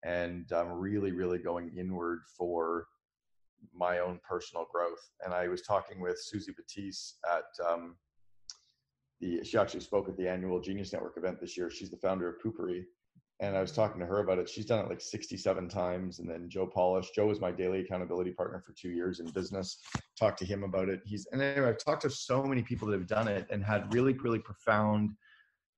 and 0.04 0.50
i'm 0.52 0.72
really 0.72 1.12
really 1.12 1.38
going 1.38 1.70
inward 1.76 2.20
for 2.36 2.86
my 3.74 3.98
own 3.98 4.18
personal 4.28 4.66
growth 4.72 5.10
and 5.24 5.32
i 5.34 5.46
was 5.46 5.62
talking 5.62 6.00
with 6.00 6.18
Suzy 6.20 6.52
Batiz 6.52 7.14
at 7.30 7.44
um, 7.68 7.96
the 9.20 9.44
she 9.44 9.58
actually 9.58 9.80
spoke 9.80 10.08
at 10.08 10.16
the 10.16 10.28
annual 10.28 10.60
genius 10.60 10.92
network 10.92 11.16
event 11.16 11.40
this 11.40 11.56
year 11.56 11.70
she's 11.70 11.90
the 11.90 11.96
founder 11.96 12.28
of 12.28 12.40
Poo-Pourri 12.40 12.84
and 13.40 13.56
I 13.56 13.62
was 13.62 13.72
talking 13.72 14.00
to 14.00 14.06
her 14.06 14.18
about 14.18 14.38
it. 14.38 14.50
She's 14.50 14.66
done 14.66 14.80
it 14.80 14.88
like 14.88 15.00
67 15.00 15.68
times. 15.68 16.18
And 16.18 16.28
then 16.28 16.50
Joe 16.50 16.66
Polish, 16.66 17.10
Joe 17.14 17.26
was 17.26 17.40
my 17.40 17.50
daily 17.50 17.80
accountability 17.80 18.32
partner 18.32 18.62
for 18.64 18.74
two 18.74 18.90
years 18.90 19.18
in 19.18 19.26
business. 19.30 19.78
Talked 20.18 20.38
to 20.40 20.44
him 20.44 20.62
about 20.62 20.90
it. 20.90 21.00
He's 21.06 21.26
and 21.32 21.40
anyway, 21.40 21.70
I've 21.70 21.82
talked 21.82 22.02
to 22.02 22.10
so 22.10 22.44
many 22.44 22.62
people 22.62 22.86
that 22.88 22.98
have 22.98 23.06
done 23.06 23.28
it 23.28 23.46
and 23.50 23.64
had 23.64 23.92
really, 23.94 24.12
really 24.12 24.40
profound 24.40 25.12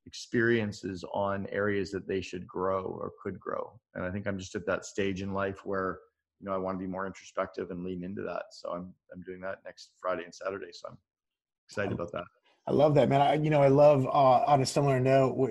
experiences 0.07 1.05
on 1.15 1.47
areas 1.53 1.93
that 1.93 2.09
they 2.09 2.21
should 2.21 2.49
grow 2.49 2.83
or 2.83 3.13
could 3.23 3.39
grow. 3.39 3.79
And 3.95 4.05
I 4.05 4.11
think 4.11 4.27
I'm 4.27 4.39
just 4.39 4.57
at 4.57 4.67
that 4.67 4.85
stage 4.85 5.23
in 5.23 5.33
life 5.33 5.65
where 5.65 6.01
you 6.41 6.47
know 6.47 6.55
I 6.55 6.59
want 6.59 6.77
to 6.77 6.85
be 6.85 6.91
more 6.91 7.07
introspective 7.07 7.71
and 7.71 7.85
lean 7.85 8.03
into 8.03 8.23
that. 8.23 8.47
So 8.51 8.71
I'm 8.71 8.93
I'm 9.15 9.23
doing 9.23 9.41
that 9.43 9.59
next 9.65 9.91
Friday 10.01 10.25
and 10.25 10.35
Saturday. 10.35 10.73
So 10.73 10.89
I'm 10.91 10.99
excited 11.69 11.93
about 11.93 12.11
that. 12.11 12.25
I 12.67 12.73
love 12.73 12.95
that, 12.95 13.09
man. 13.09 13.21
I, 13.21 13.35
you 13.35 13.51
know, 13.51 13.63
I 13.63 13.69
love 13.69 14.07
uh, 14.07 14.45
on 14.47 14.63
a 14.63 14.67
similar 14.67 15.01
note. 15.01 15.51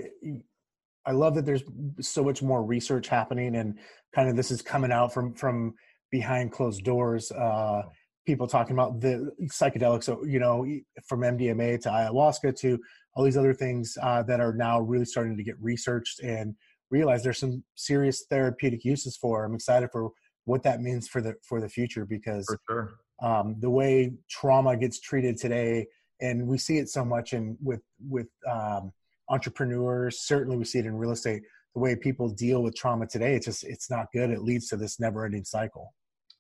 I 1.06 1.12
love 1.12 1.36
that 1.36 1.46
there's 1.46 1.64
so 2.00 2.24
much 2.24 2.42
more 2.42 2.64
research 2.64 3.08
happening 3.08 3.56
and 3.56 3.78
kind 4.16 4.30
of 4.30 4.36
this 4.36 4.52
is 4.52 4.62
coming 4.62 4.92
out 4.92 5.14
from 5.14 5.34
from 5.34 5.74
behind 6.12 6.52
closed 6.52 6.84
doors. 6.84 7.32
Uh, 7.32 7.84
people 8.26 8.48
talking 8.48 8.76
about 8.76 9.00
the 9.02 9.32
psychedelics, 9.44 10.04
so 10.04 10.24
you 10.26 10.40
know, 10.40 10.66
from 11.08 11.22
MDMA 11.22 11.82
to 11.82 11.90
ayahuasca 11.90 12.56
to 12.60 12.80
all 13.16 13.24
these 13.24 13.38
other 13.38 13.54
things 13.54 13.98
uh, 14.02 14.24
that 14.24 14.40
are 14.40 14.54
now 14.54 14.80
really 14.80 15.06
starting 15.06 15.36
to 15.36 15.44
get 15.44 15.56
researched 15.60 16.22
and 16.22 16.56
realize 16.92 17.24
there's 17.24 17.40
some 17.40 17.64
serious 17.76 18.26
therapeutic 18.30 18.86
uses 18.86 19.18
for. 19.18 19.44
I'm 19.44 19.56
excited 19.56 19.90
for 19.92 20.12
what 20.46 20.64
that 20.64 20.82
means 20.82 21.08
for 21.08 21.22
the 21.22 21.36
for 21.44 21.60
the 21.60 21.70
future 21.70 22.06
because 22.06 22.46
For 22.46 22.60
sure. 22.70 22.94
um, 23.22 23.56
the 23.60 23.70
way 23.70 24.14
trauma 24.30 24.78
gets 24.78 25.00
treated 25.00 25.38
today, 25.38 25.88
and 26.22 26.48
we 26.48 26.58
see 26.58 26.78
it 26.78 26.90
so 26.90 27.04
much 27.04 27.34
in 27.34 27.58
with 27.62 27.82
with 28.10 28.28
um, 28.50 28.92
entrepreneurs. 29.30 30.22
Certainly, 30.22 30.58
we 30.58 30.66
see 30.66 30.80
it 30.80 30.86
in 30.86 30.96
real 30.96 31.12
estate. 31.12 31.44
The 31.74 31.80
way 31.80 31.96
people 31.96 32.30
deal 32.30 32.64
with 32.64 32.76
trauma 32.76 33.08
today, 33.08 33.36
it's 33.36 33.46
just 33.46 33.64
it's 33.64 33.90
not 33.90 34.08
good. 34.14 34.30
It 34.30 34.42
leads 34.42 34.68
to 34.70 34.78
this 34.78 35.00
never-ending 35.00 35.46
cycle. 35.46 35.94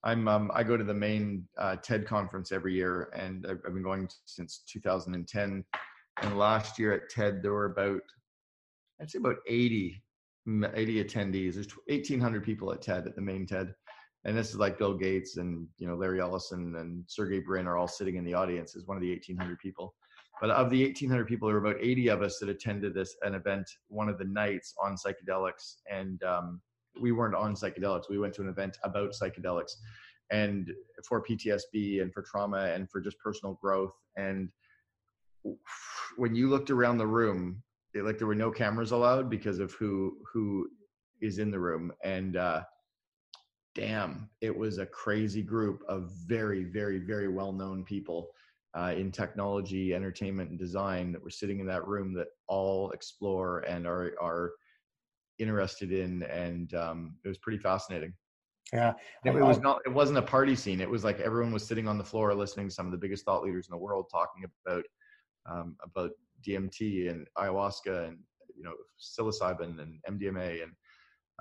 I'm 0.03 0.27
um, 0.27 0.51
I 0.53 0.63
go 0.63 0.77
to 0.77 0.83
the 0.83 0.93
main 0.93 1.47
uh, 1.57 1.75
TED 1.77 2.05
conference 2.05 2.51
every 2.51 2.73
year, 2.73 3.11
and 3.15 3.45
I've, 3.47 3.59
I've 3.65 3.73
been 3.73 3.83
going 3.83 4.09
since 4.25 4.63
2010. 4.67 5.63
And 6.21 6.37
last 6.37 6.77
year 6.77 6.93
at 6.93 7.09
TED, 7.09 7.41
there 7.41 7.53
were 7.53 7.71
about 7.71 8.01
I'd 9.01 9.09
say 9.09 9.19
about 9.19 9.37
80 9.47 10.03
mm, 10.47 10.71
80 10.73 11.03
attendees. 11.03 11.53
There's 11.55 11.71
1,800 11.87 12.43
people 12.43 12.71
at 12.71 12.81
TED 12.81 13.07
at 13.07 13.15
the 13.15 13.21
main 13.21 13.45
TED, 13.45 13.73
and 14.25 14.37
this 14.37 14.49
is 14.49 14.57
like 14.57 14.77
Bill 14.77 14.93
Gates 14.93 15.37
and 15.37 15.67
you 15.77 15.87
know 15.87 15.95
Larry 15.95 16.21
Ellison 16.21 16.75
and 16.75 17.03
Sergey 17.07 17.39
Brin 17.39 17.67
are 17.67 17.77
all 17.77 17.87
sitting 17.87 18.15
in 18.15 18.23
the 18.23 18.33
audience 18.33 18.75
as 18.75 18.85
one 18.85 18.97
of 18.97 19.01
the 19.01 19.09
1,800 19.09 19.57
people. 19.59 19.95
But 20.39 20.51
of 20.51 20.69
the 20.69 20.83
1,800 20.83 21.27
people, 21.27 21.47
there 21.47 21.59
were 21.59 21.69
about 21.69 21.81
80 21.81 22.07
of 22.09 22.21
us 22.21 22.39
that 22.39 22.49
attended 22.49 22.93
this 22.93 23.15
an 23.21 23.35
event 23.35 23.69
one 23.87 24.09
of 24.09 24.17
the 24.17 24.25
nights 24.25 24.73
on 24.81 24.95
psychedelics, 24.95 25.77
and 25.89 26.21
um, 26.23 26.61
we 26.99 27.11
weren't 27.11 27.35
on 27.35 27.55
psychedelics. 27.55 28.09
We 28.09 28.19
went 28.19 28.33
to 28.35 28.41
an 28.41 28.49
event 28.49 28.77
about 28.83 29.11
psychedelics, 29.11 29.73
and 30.31 30.71
for 31.07 31.23
PTSD 31.23 32.01
and 32.01 32.13
for 32.13 32.23
trauma 32.23 32.71
and 32.73 32.89
for 32.89 33.01
just 33.01 33.19
personal 33.19 33.57
growth. 33.61 33.93
And 34.17 34.49
when 36.17 36.35
you 36.35 36.49
looked 36.49 36.69
around 36.69 36.97
the 36.97 37.07
room, 37.07 37.61
it, 37.93 38.03
like 38.03 38.17
there 38.17 38.27
were 38.27 38.35
no 38.35 38.51
cameras 38.51 38.91
allowed 38.91 39.29
because 39.29 39.59
of 39.59 39.73
who 39.73 40.17
who 40.31 40.69
is 41.21 41.37
in 41.37 41.51
the 41.51 41.59
room, 41.59 41.91
and 42.03 42.35
uh, 42.35 42.61
damn, 43.75 44.29
it 44.41 44.55
was 44.55 44.77
a 44.77 44.85
crazy 44.85 45.41
group 45.41 45.83
of 45.87 46.11
very, 46.25 46.63
very, 46.63 46.99
very 46.99 47.27
well 47.27 47.51
known 47.51 47.83
people 47.83 48.29
uh, 48.73 48.93
in 48.95 49.11
technology, 49.11 49.93
entertainment, 49.93 50.49
and 50.49 50.59
design 50.59 51.11
that 51.11 51.23
were 51.23 51.29
sitting 51.29 51.59
in 51.59 51.67
that 51.67 51.87
room 51.87 52.13
that 52.13 52.27
all 52.47 52.91
explore 52.91 53.59
and 53.61 53.85
are 53.85 54.13
are 54.21 54.51
interested 55.39 55.91
in, 55.91 56.23
and 56.23 56.73
um, 56.73 57.15
it 57.25 57.27
was 57.27 57.37
pretty 57.37 57.57
fascinating. 57.57 58.13
Yeah, 58.73 58.93
It, 59.25 59.35
it 59.35 59.43
was 59.43 59.59
not. 59.59 59.81
It 59.85 59.89
wasn't 59.89 60.19
a 60.19 60.21
party 60.21 60.55
scene. 60.55 60.79
It 60.79 60.89
was 60.89 61.03
like 61.03 61.19
everyone 61.19 61.51
was 61.51 61.65
sitting 61.65 61.87
on 61.87 61.97
the 61.97 62.03
floor 62.03 62.33
listening 62.33 62.69
to 62.69 62.73
some 62.73 62.85
of 62.85 62.93
the 62.93 62.97
biggest 62.97 63.25
thought 63.25 63.43
leaders 63.43 63.67
in 63.67 63.73
the 63.73 63.77
world 63.77 64.05
talking 64.09 64.45
about 64.65 64.85
um, 65.49 65.75
about 65.83 66.11
DMT 66.47 67.09
and 67.09 67.27
ayahuasca 67.37 68.07
and 68.07 68.19
you 68.55 68.63
know 68.63 68.73
psilocybin 68.99 69.81
and 69.81 69.99
MDMA 70.09 70.63
and 70.63 70.71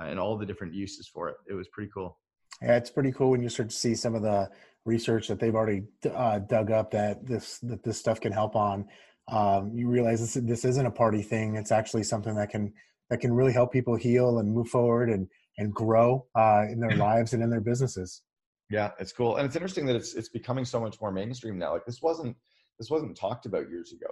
and 0.00 0.18
all 0.18 0.36
the 0.36 0.46
different 0.46 0.74
uses 0.74 1.08
for 1.08 1.28
it. 1.28 1.36
It 1.48 1.54
was 1.54 1.68
pretty 1.68 1.90
cool. 1.92 2.18
Yeah, 2.62 2.76
it's 2.76 2.90
pretty 2.90 3.12
cool 3.12 3.30
when 3.30 3.42
you 3.42 3.48
start 3.48 3.70
to 3.70 3.76
see 3.76 3.94
some 3.94 4.14
of 4.14 4.22
the 4.22 4.50
research 4.84 5.28
that 5.28 5.38
they've 5.38 5.54
already 5.54 5.84
uh, 6.12 6.40
dug 6.40 6.70
up 6.70 6.90
that 6.90 7.26
this 7.26 7.58
that 7.60 7.82
this 7.82 7.98
stuff 7.98 8.20
can 8.20 8.32
help 8.32 8.56
on. 8.56 8.86
Um, 9.28 9.72
you 9.74 9.88
realize 9.88 10.20
this 10.20 10.44
this 10.44 10.64
isn't 10.64 10.86
a 10.86 10.90
party 10.90 11.22
thing. 11.22 11.56
It's 11.56 11.72
actually 11.72 12.02
something 12.02 12.34
that 12.36 12.50
can 12.50 12.72
that 13.08 13.20
can 13.20 13.32
really 13.32 13.52
help 13.52 13.72
people 13.72 13.96
heal 13.96 14.38
and 14.38 14.52
move 14.52 14.68
forward 14.68 15.10
and 15.10 15.28
and 15.58 15.72
grow 15.72 16.26
uh, 16.34 16.64
in 16.70 16.80
their 16.80 16.96
lives 16.96 17.32
and 17.32 17.42
in 17.42 17.50
their 17.50 17.60
businesses. 17.60 18.22
Yeah, 18.70 18.90
it's 19.00 19.12
cool, 19.12 19.36
and 19.36 19.46
it's 19.46 19.56
interesting 19.56 19.86
that 19.86 19.96
it's 19.96 20.14
it's 20.14 20.28
becoming 20.28 20.64
so 20.64 20.80
much 20.80 21.00
more 21.00 21.10
mainstream 21.12 21.58
now. 21.58 21.72
Like 21.72 21.86
this 21.86 22.02
wasn't 22.02 22.36
this 22.78 22.90
wasn't 22.90 23.16
talked 23.16 23.46
about 23.46 23.70
years 23.70 23.92
ago. 23.92 24.06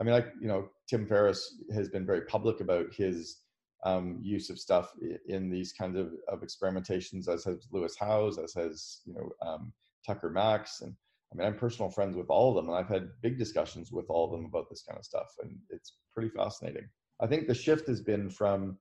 I 0.00 0.04
mean, 0.04 0.12
like 0.12 0.28
you 0.40 0.48
know, 0.48 0.68
Tim 0.88 1.06
Ferriss 1.06 1.62
has 1.74 1.88
been 1.88 2.06
very 2.06 2.22
public 2.22 2.60
about 2.60 2.92
his 2.94 3.38
um, 3.84 4.18
use 4.22 4.50
of 4.50 4.58
stuff 4.58 4.92
in 5.28 5.50
these 5.50 5.72
kinds 5.72 5.96
of, 5.96 6.12
of 6.28 6.40
experimentations, 6.40 7.28
as 7.28 7.44
has 7.44 7.68
Lewis 7.70 7.96
Howes, 7.98 8.38
as 8.38 8.54
has 8.54 9.00
you 9.04 9.14
know 9.14 9.30
um, 9.46 9.72
Tucker 10.06 10.30
Max, 10.30 10.80
and 10.80 10.94
I 11.32 11.36
mean, 11.36 11.46
I'm 11.46 11.58
personal 11.58 11.90
friends 11.90 12.16
with 12.16 12.30
all 12.30 12.50
of 12.50 12.56
them, 12.56 12.68
and 12.68 12.78
I've 12.78 12.88
had 12.88 13.10
big 13.22 13.38
discussions 13.38 13.92
with 13.92 14.06
all 14.08 14.24
of 14.24 14.32
them 14.32 14.46
about 14.46 14.68
this 14.70 14.82
kind 14.82 14.98
of 14.98 15.04
stuff, 15.04 15.28
and 15.42 15.56
it's 15.70 15.96
pretty 16.14 16.30
fascinating. 16.30 16.88
I 17.20 17.26
think 17.26 17.46
the 17.46 17.54
shift 17.54 17.86
has 17.88 18.00
been 18.00 18.30
from 18.30 18.78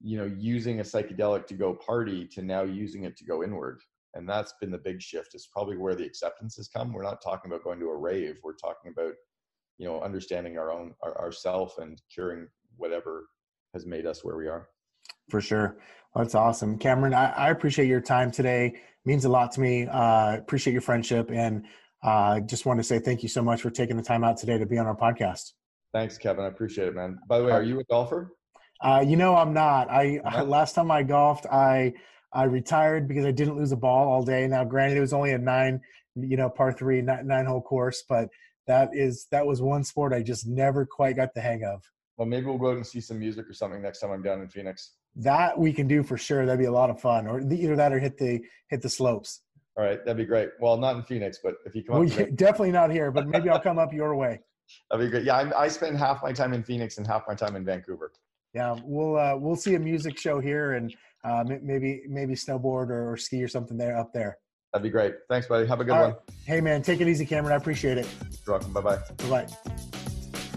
you 0.00 0.18
know 0.18 0.30
using 0.38 0.80
a 0.80 0.84
psychedelic 0.84 1.46
to 1.46 1.54
go 1.54 1.74
party 1.74 2.26
to 2.28 2.42
now 2.42 2.62
using 2.62 3.04
it 3.04 3.16
to 3.18 3.24
go 3.24 3.42
inward. 3.42 3.80
And 4.16 4.28
that's 4.28 4.54
been 4.60 4.70
the 4.70 4.78
big 4.78 5.02
shift. 5.02 5.34
It's 5.34 5.48
probably 5.48 5.76
where 5.76 5.96
the 5.96 6.06
acceptance 6.06 6.54
has 6.54 6.68
come. 6.68 6.92
We're 6.92 7.02
not 7.02 7.20
talking 7.20 7.50
about 7.50 7.64
going 7.64 7.80
to 7.80 7.88
a 7.88 7.96
rave. 7.96 8.36
We're 8.44 8.54
talking 8.54 8.92
about 8.92 9.14
you 9.78 9.86
know 9.86 10.00
understanding 10.02 10.58
our 10.58 10.72
own 10.72 10.94
our, 11.02 11.18
ourself 11.18 11.78
and 11.78 12.00
curing 12.12 12.48
whatever 12.76 13.26
has 13.74 13.84
made 13.84 14.06
us 14.06 14.24
where 14.24 14.36
we 14.36 14.48
are 14.48 14.68
For 15.30 15.40
sure. 15.42 15.76
Well, 16.14 16.24
that's 16.24 16.34
awesome. 16.34 16.78
Cameron, 16.78 17.12
I, 17.12 17.30
I 17.32 17.50
appreciate 17.50 17.88
your 17.88 18.00
time 18.00 18.30
today. 18.30 18.66
It 18.68 18.74
means 19.04 19.24
a 19.24 19.28
lot 19.28 19.52
to 19.52 19.60
me. 19.60 19.86
Uh, 19.86 20.36
appreciate 20.38 20.72
your 20.72 20.82
friendship. 20.82 21.30
And 21.30 21.66
uh, 22.02 22.40
just 22.40 22.64
want 22.66 22.78
to 22.80 22.84
say 22.84 22.98
thank 22.98 23.22
you 23.22 23.28
so 23.28 23.42
much 23.42 23.60
for 23.62 23.70
taking 23.70 23.96
the 23.96 24.02
time 24.02 24.24
out 24.24 24.36
today 24.36 24.56
to 24.58 24.66
be 24.66 24.78
on 24.78 24.86
our 24.86 24.96
podcast. 24.96 25.52
thanks 25.92 26.18
kevin 26.18 26.44
i 26.44 26.48
appreciate 26.48 26.88
it 26.88 26.94
man 26.94 27.18
by 27.28 27.38
the 27.38 27.44
way 27.44 27.52
are 27.52 27.62
you 27.62 27.78
a 27.80 27.84
golfer 27.84 28.32
Uh, 28.82 29.02
you 29.06 29.16
know, 29.16 29.34
I'm 29.36 29.54
not. 29.54 29.88
I 29.90 30.20
last 30.42 30.74
time 30.74 30.90
I 30.90 31.02
golfed, 31.04 31.46
I 31.46 31.94
I 32.32 32.44
retired 32.44 33.06
because 33.08 33.24
I 33.24 33.30
didn't 33.30 33.56
lose 33.56 33.72
a 33.72 33.76
ball 33.76 34.08
all 34.08 34.24
day. 34.24 34.46
Now, 34.48 34.64
granted, 34.64 34.96
it 34.98 35.00
was 35.00 35.12
only 35.14 35.32
a 35.32 35.38
nine, 35.38 35.80
you 36.16 36.36
know, 36.36 36.50
par 36.50 36.72
three, 36.72 37.00
nine, 37.00 37.26
nine 37.26 37.46
hole 37.46 37.62
course, 37.62 38.04
but 38.08 38.28
that 38.66 38.90
is 38.92 39.26
that 39.30 39.46
was 39.46 39.62
one 39.62 39.84
sport 39.84 40.12
I 40.12 40.22
just 40.22 40.46
never 40.46 40.84
quite 40.84 41.16
got 41.16 41.32
the 41.32 41.40
hang 41.40 41.62
of. 41.64 41.82
Well 42.16 42.26
maybe 42.26 42.46
we'll 42.46 42.58
go 42.58 42.70
out 42.70 42.76
and 42.76 42.86
see 42.86 43.00
some 43.00 43.18
music 43.18 43.48
or 43.48 43.52
something 43.52 43.82
next 43.82 44.00
time 44.00 44.10
i'm 44.10 44.22
down 44.22 44.40
in 44.40 44.48
phoenix 44.48 44.92
That 45.16 45.58
we 45.58 45.72
can 45.72 45.86
do 45.86 46.02
for 46.02 46.16
sure. 46.18 46.44
That'd 46.44 46.58
be 46.58 46.64
a 46.66 46.72
lot 46.72 46.90
of 46.90 47.00
fun. 47.00 47.26
Or 47.28 47.40
either 47.40 47.76
that 47.76 47.92
or 47.92 47.98
hit 48.00 48.18
the 48.18 48.40
hit 48.68 48.82
the 48.82 48.88
slopes. 48.88 49.42
all 49.76 49.84
right 49.84 49.98
that'd 50.04 50.16
be 50.16 50.24
great 50.24 50.50
well 50.60 50.76
not 50.76 50.96
in 50.96 51.02
phoenix 51.04 51.38
but 51.42 51.54
if 51.66 51.74
you 51.76 51.82
come 51.84 52.00
Well, 52.00 52.20
up 52.22 52.34
definitely 52.46 52.72
not 52.72 52.90
here, 52.90 53.10
but 53.10 53.26
maybe 53.28 53.48
I'll 53.48 53.60
come 53.60 53.78
up 53.78 53.92
your 53.92 54.16
way. 54.16 54.40
that'd 54.90 55.04
be 55.06 55.10
great 55.10 55.24
yeah 55.24 55.36
I, 55.36 55.64
I 55.64 55.68
spend 55.68 55.96
half 55.98 56.22
my 56.22 56.32
time 56.32 56.52
in 56.52 56.62
phoenix 56.64 56.98
and 56.98 57.06
half 57.06 57.22
my 57.28 57.34
time 57.34 57.54
in 57.56 57.64
vancouver 57.64 58.10
Yeah, 58.54 58.76
we'll 58.84 59.16
uh, 59.16 59.36
we'll 59.36 59.56
see 59.66 59.74
a 59.74 59.78
music 59.78 60.18
show 60.18 60.40
here 60.40 60.72
and 60.72 60.94
uh, 61.24 61.44
maybe 61.62 62.02
maybe 62.08 62.34
snowboard 62.34 62.88
or, 62.90 63.12
or 63.12 63.16
ski 63.16 63.42
or 63.42 63.48
something 63.48 63.76
there 63.78 63.96
up 63.96 64.12
there. 64.12 64.38
that'd 64.72 64.82
be 64.82 64.90
great 64.90 65.14
thanks 65.30 65.46
buddy 65.46 65.66
have 65.66 65.80
a 65.80 65.84
good 65.84 65.94
All 65.94 66.02
one 66.02 66.10
right. 66.10 66.20
Hey 66.44 66.60
man, 66.60 66.82
take 66.82 67.00
it 67.00 67.08
easy, 67.08 67.24
Cameron. 67.26 67.52
I 67.52 67.56
appreciate 67.56 67.98
it. 67.98 68.06
you're 68.46 68.54
welcome 68.58 68.72
bye-bye 68.72 68.98
Bye 69.28 69.28
bye. 69.46 69.93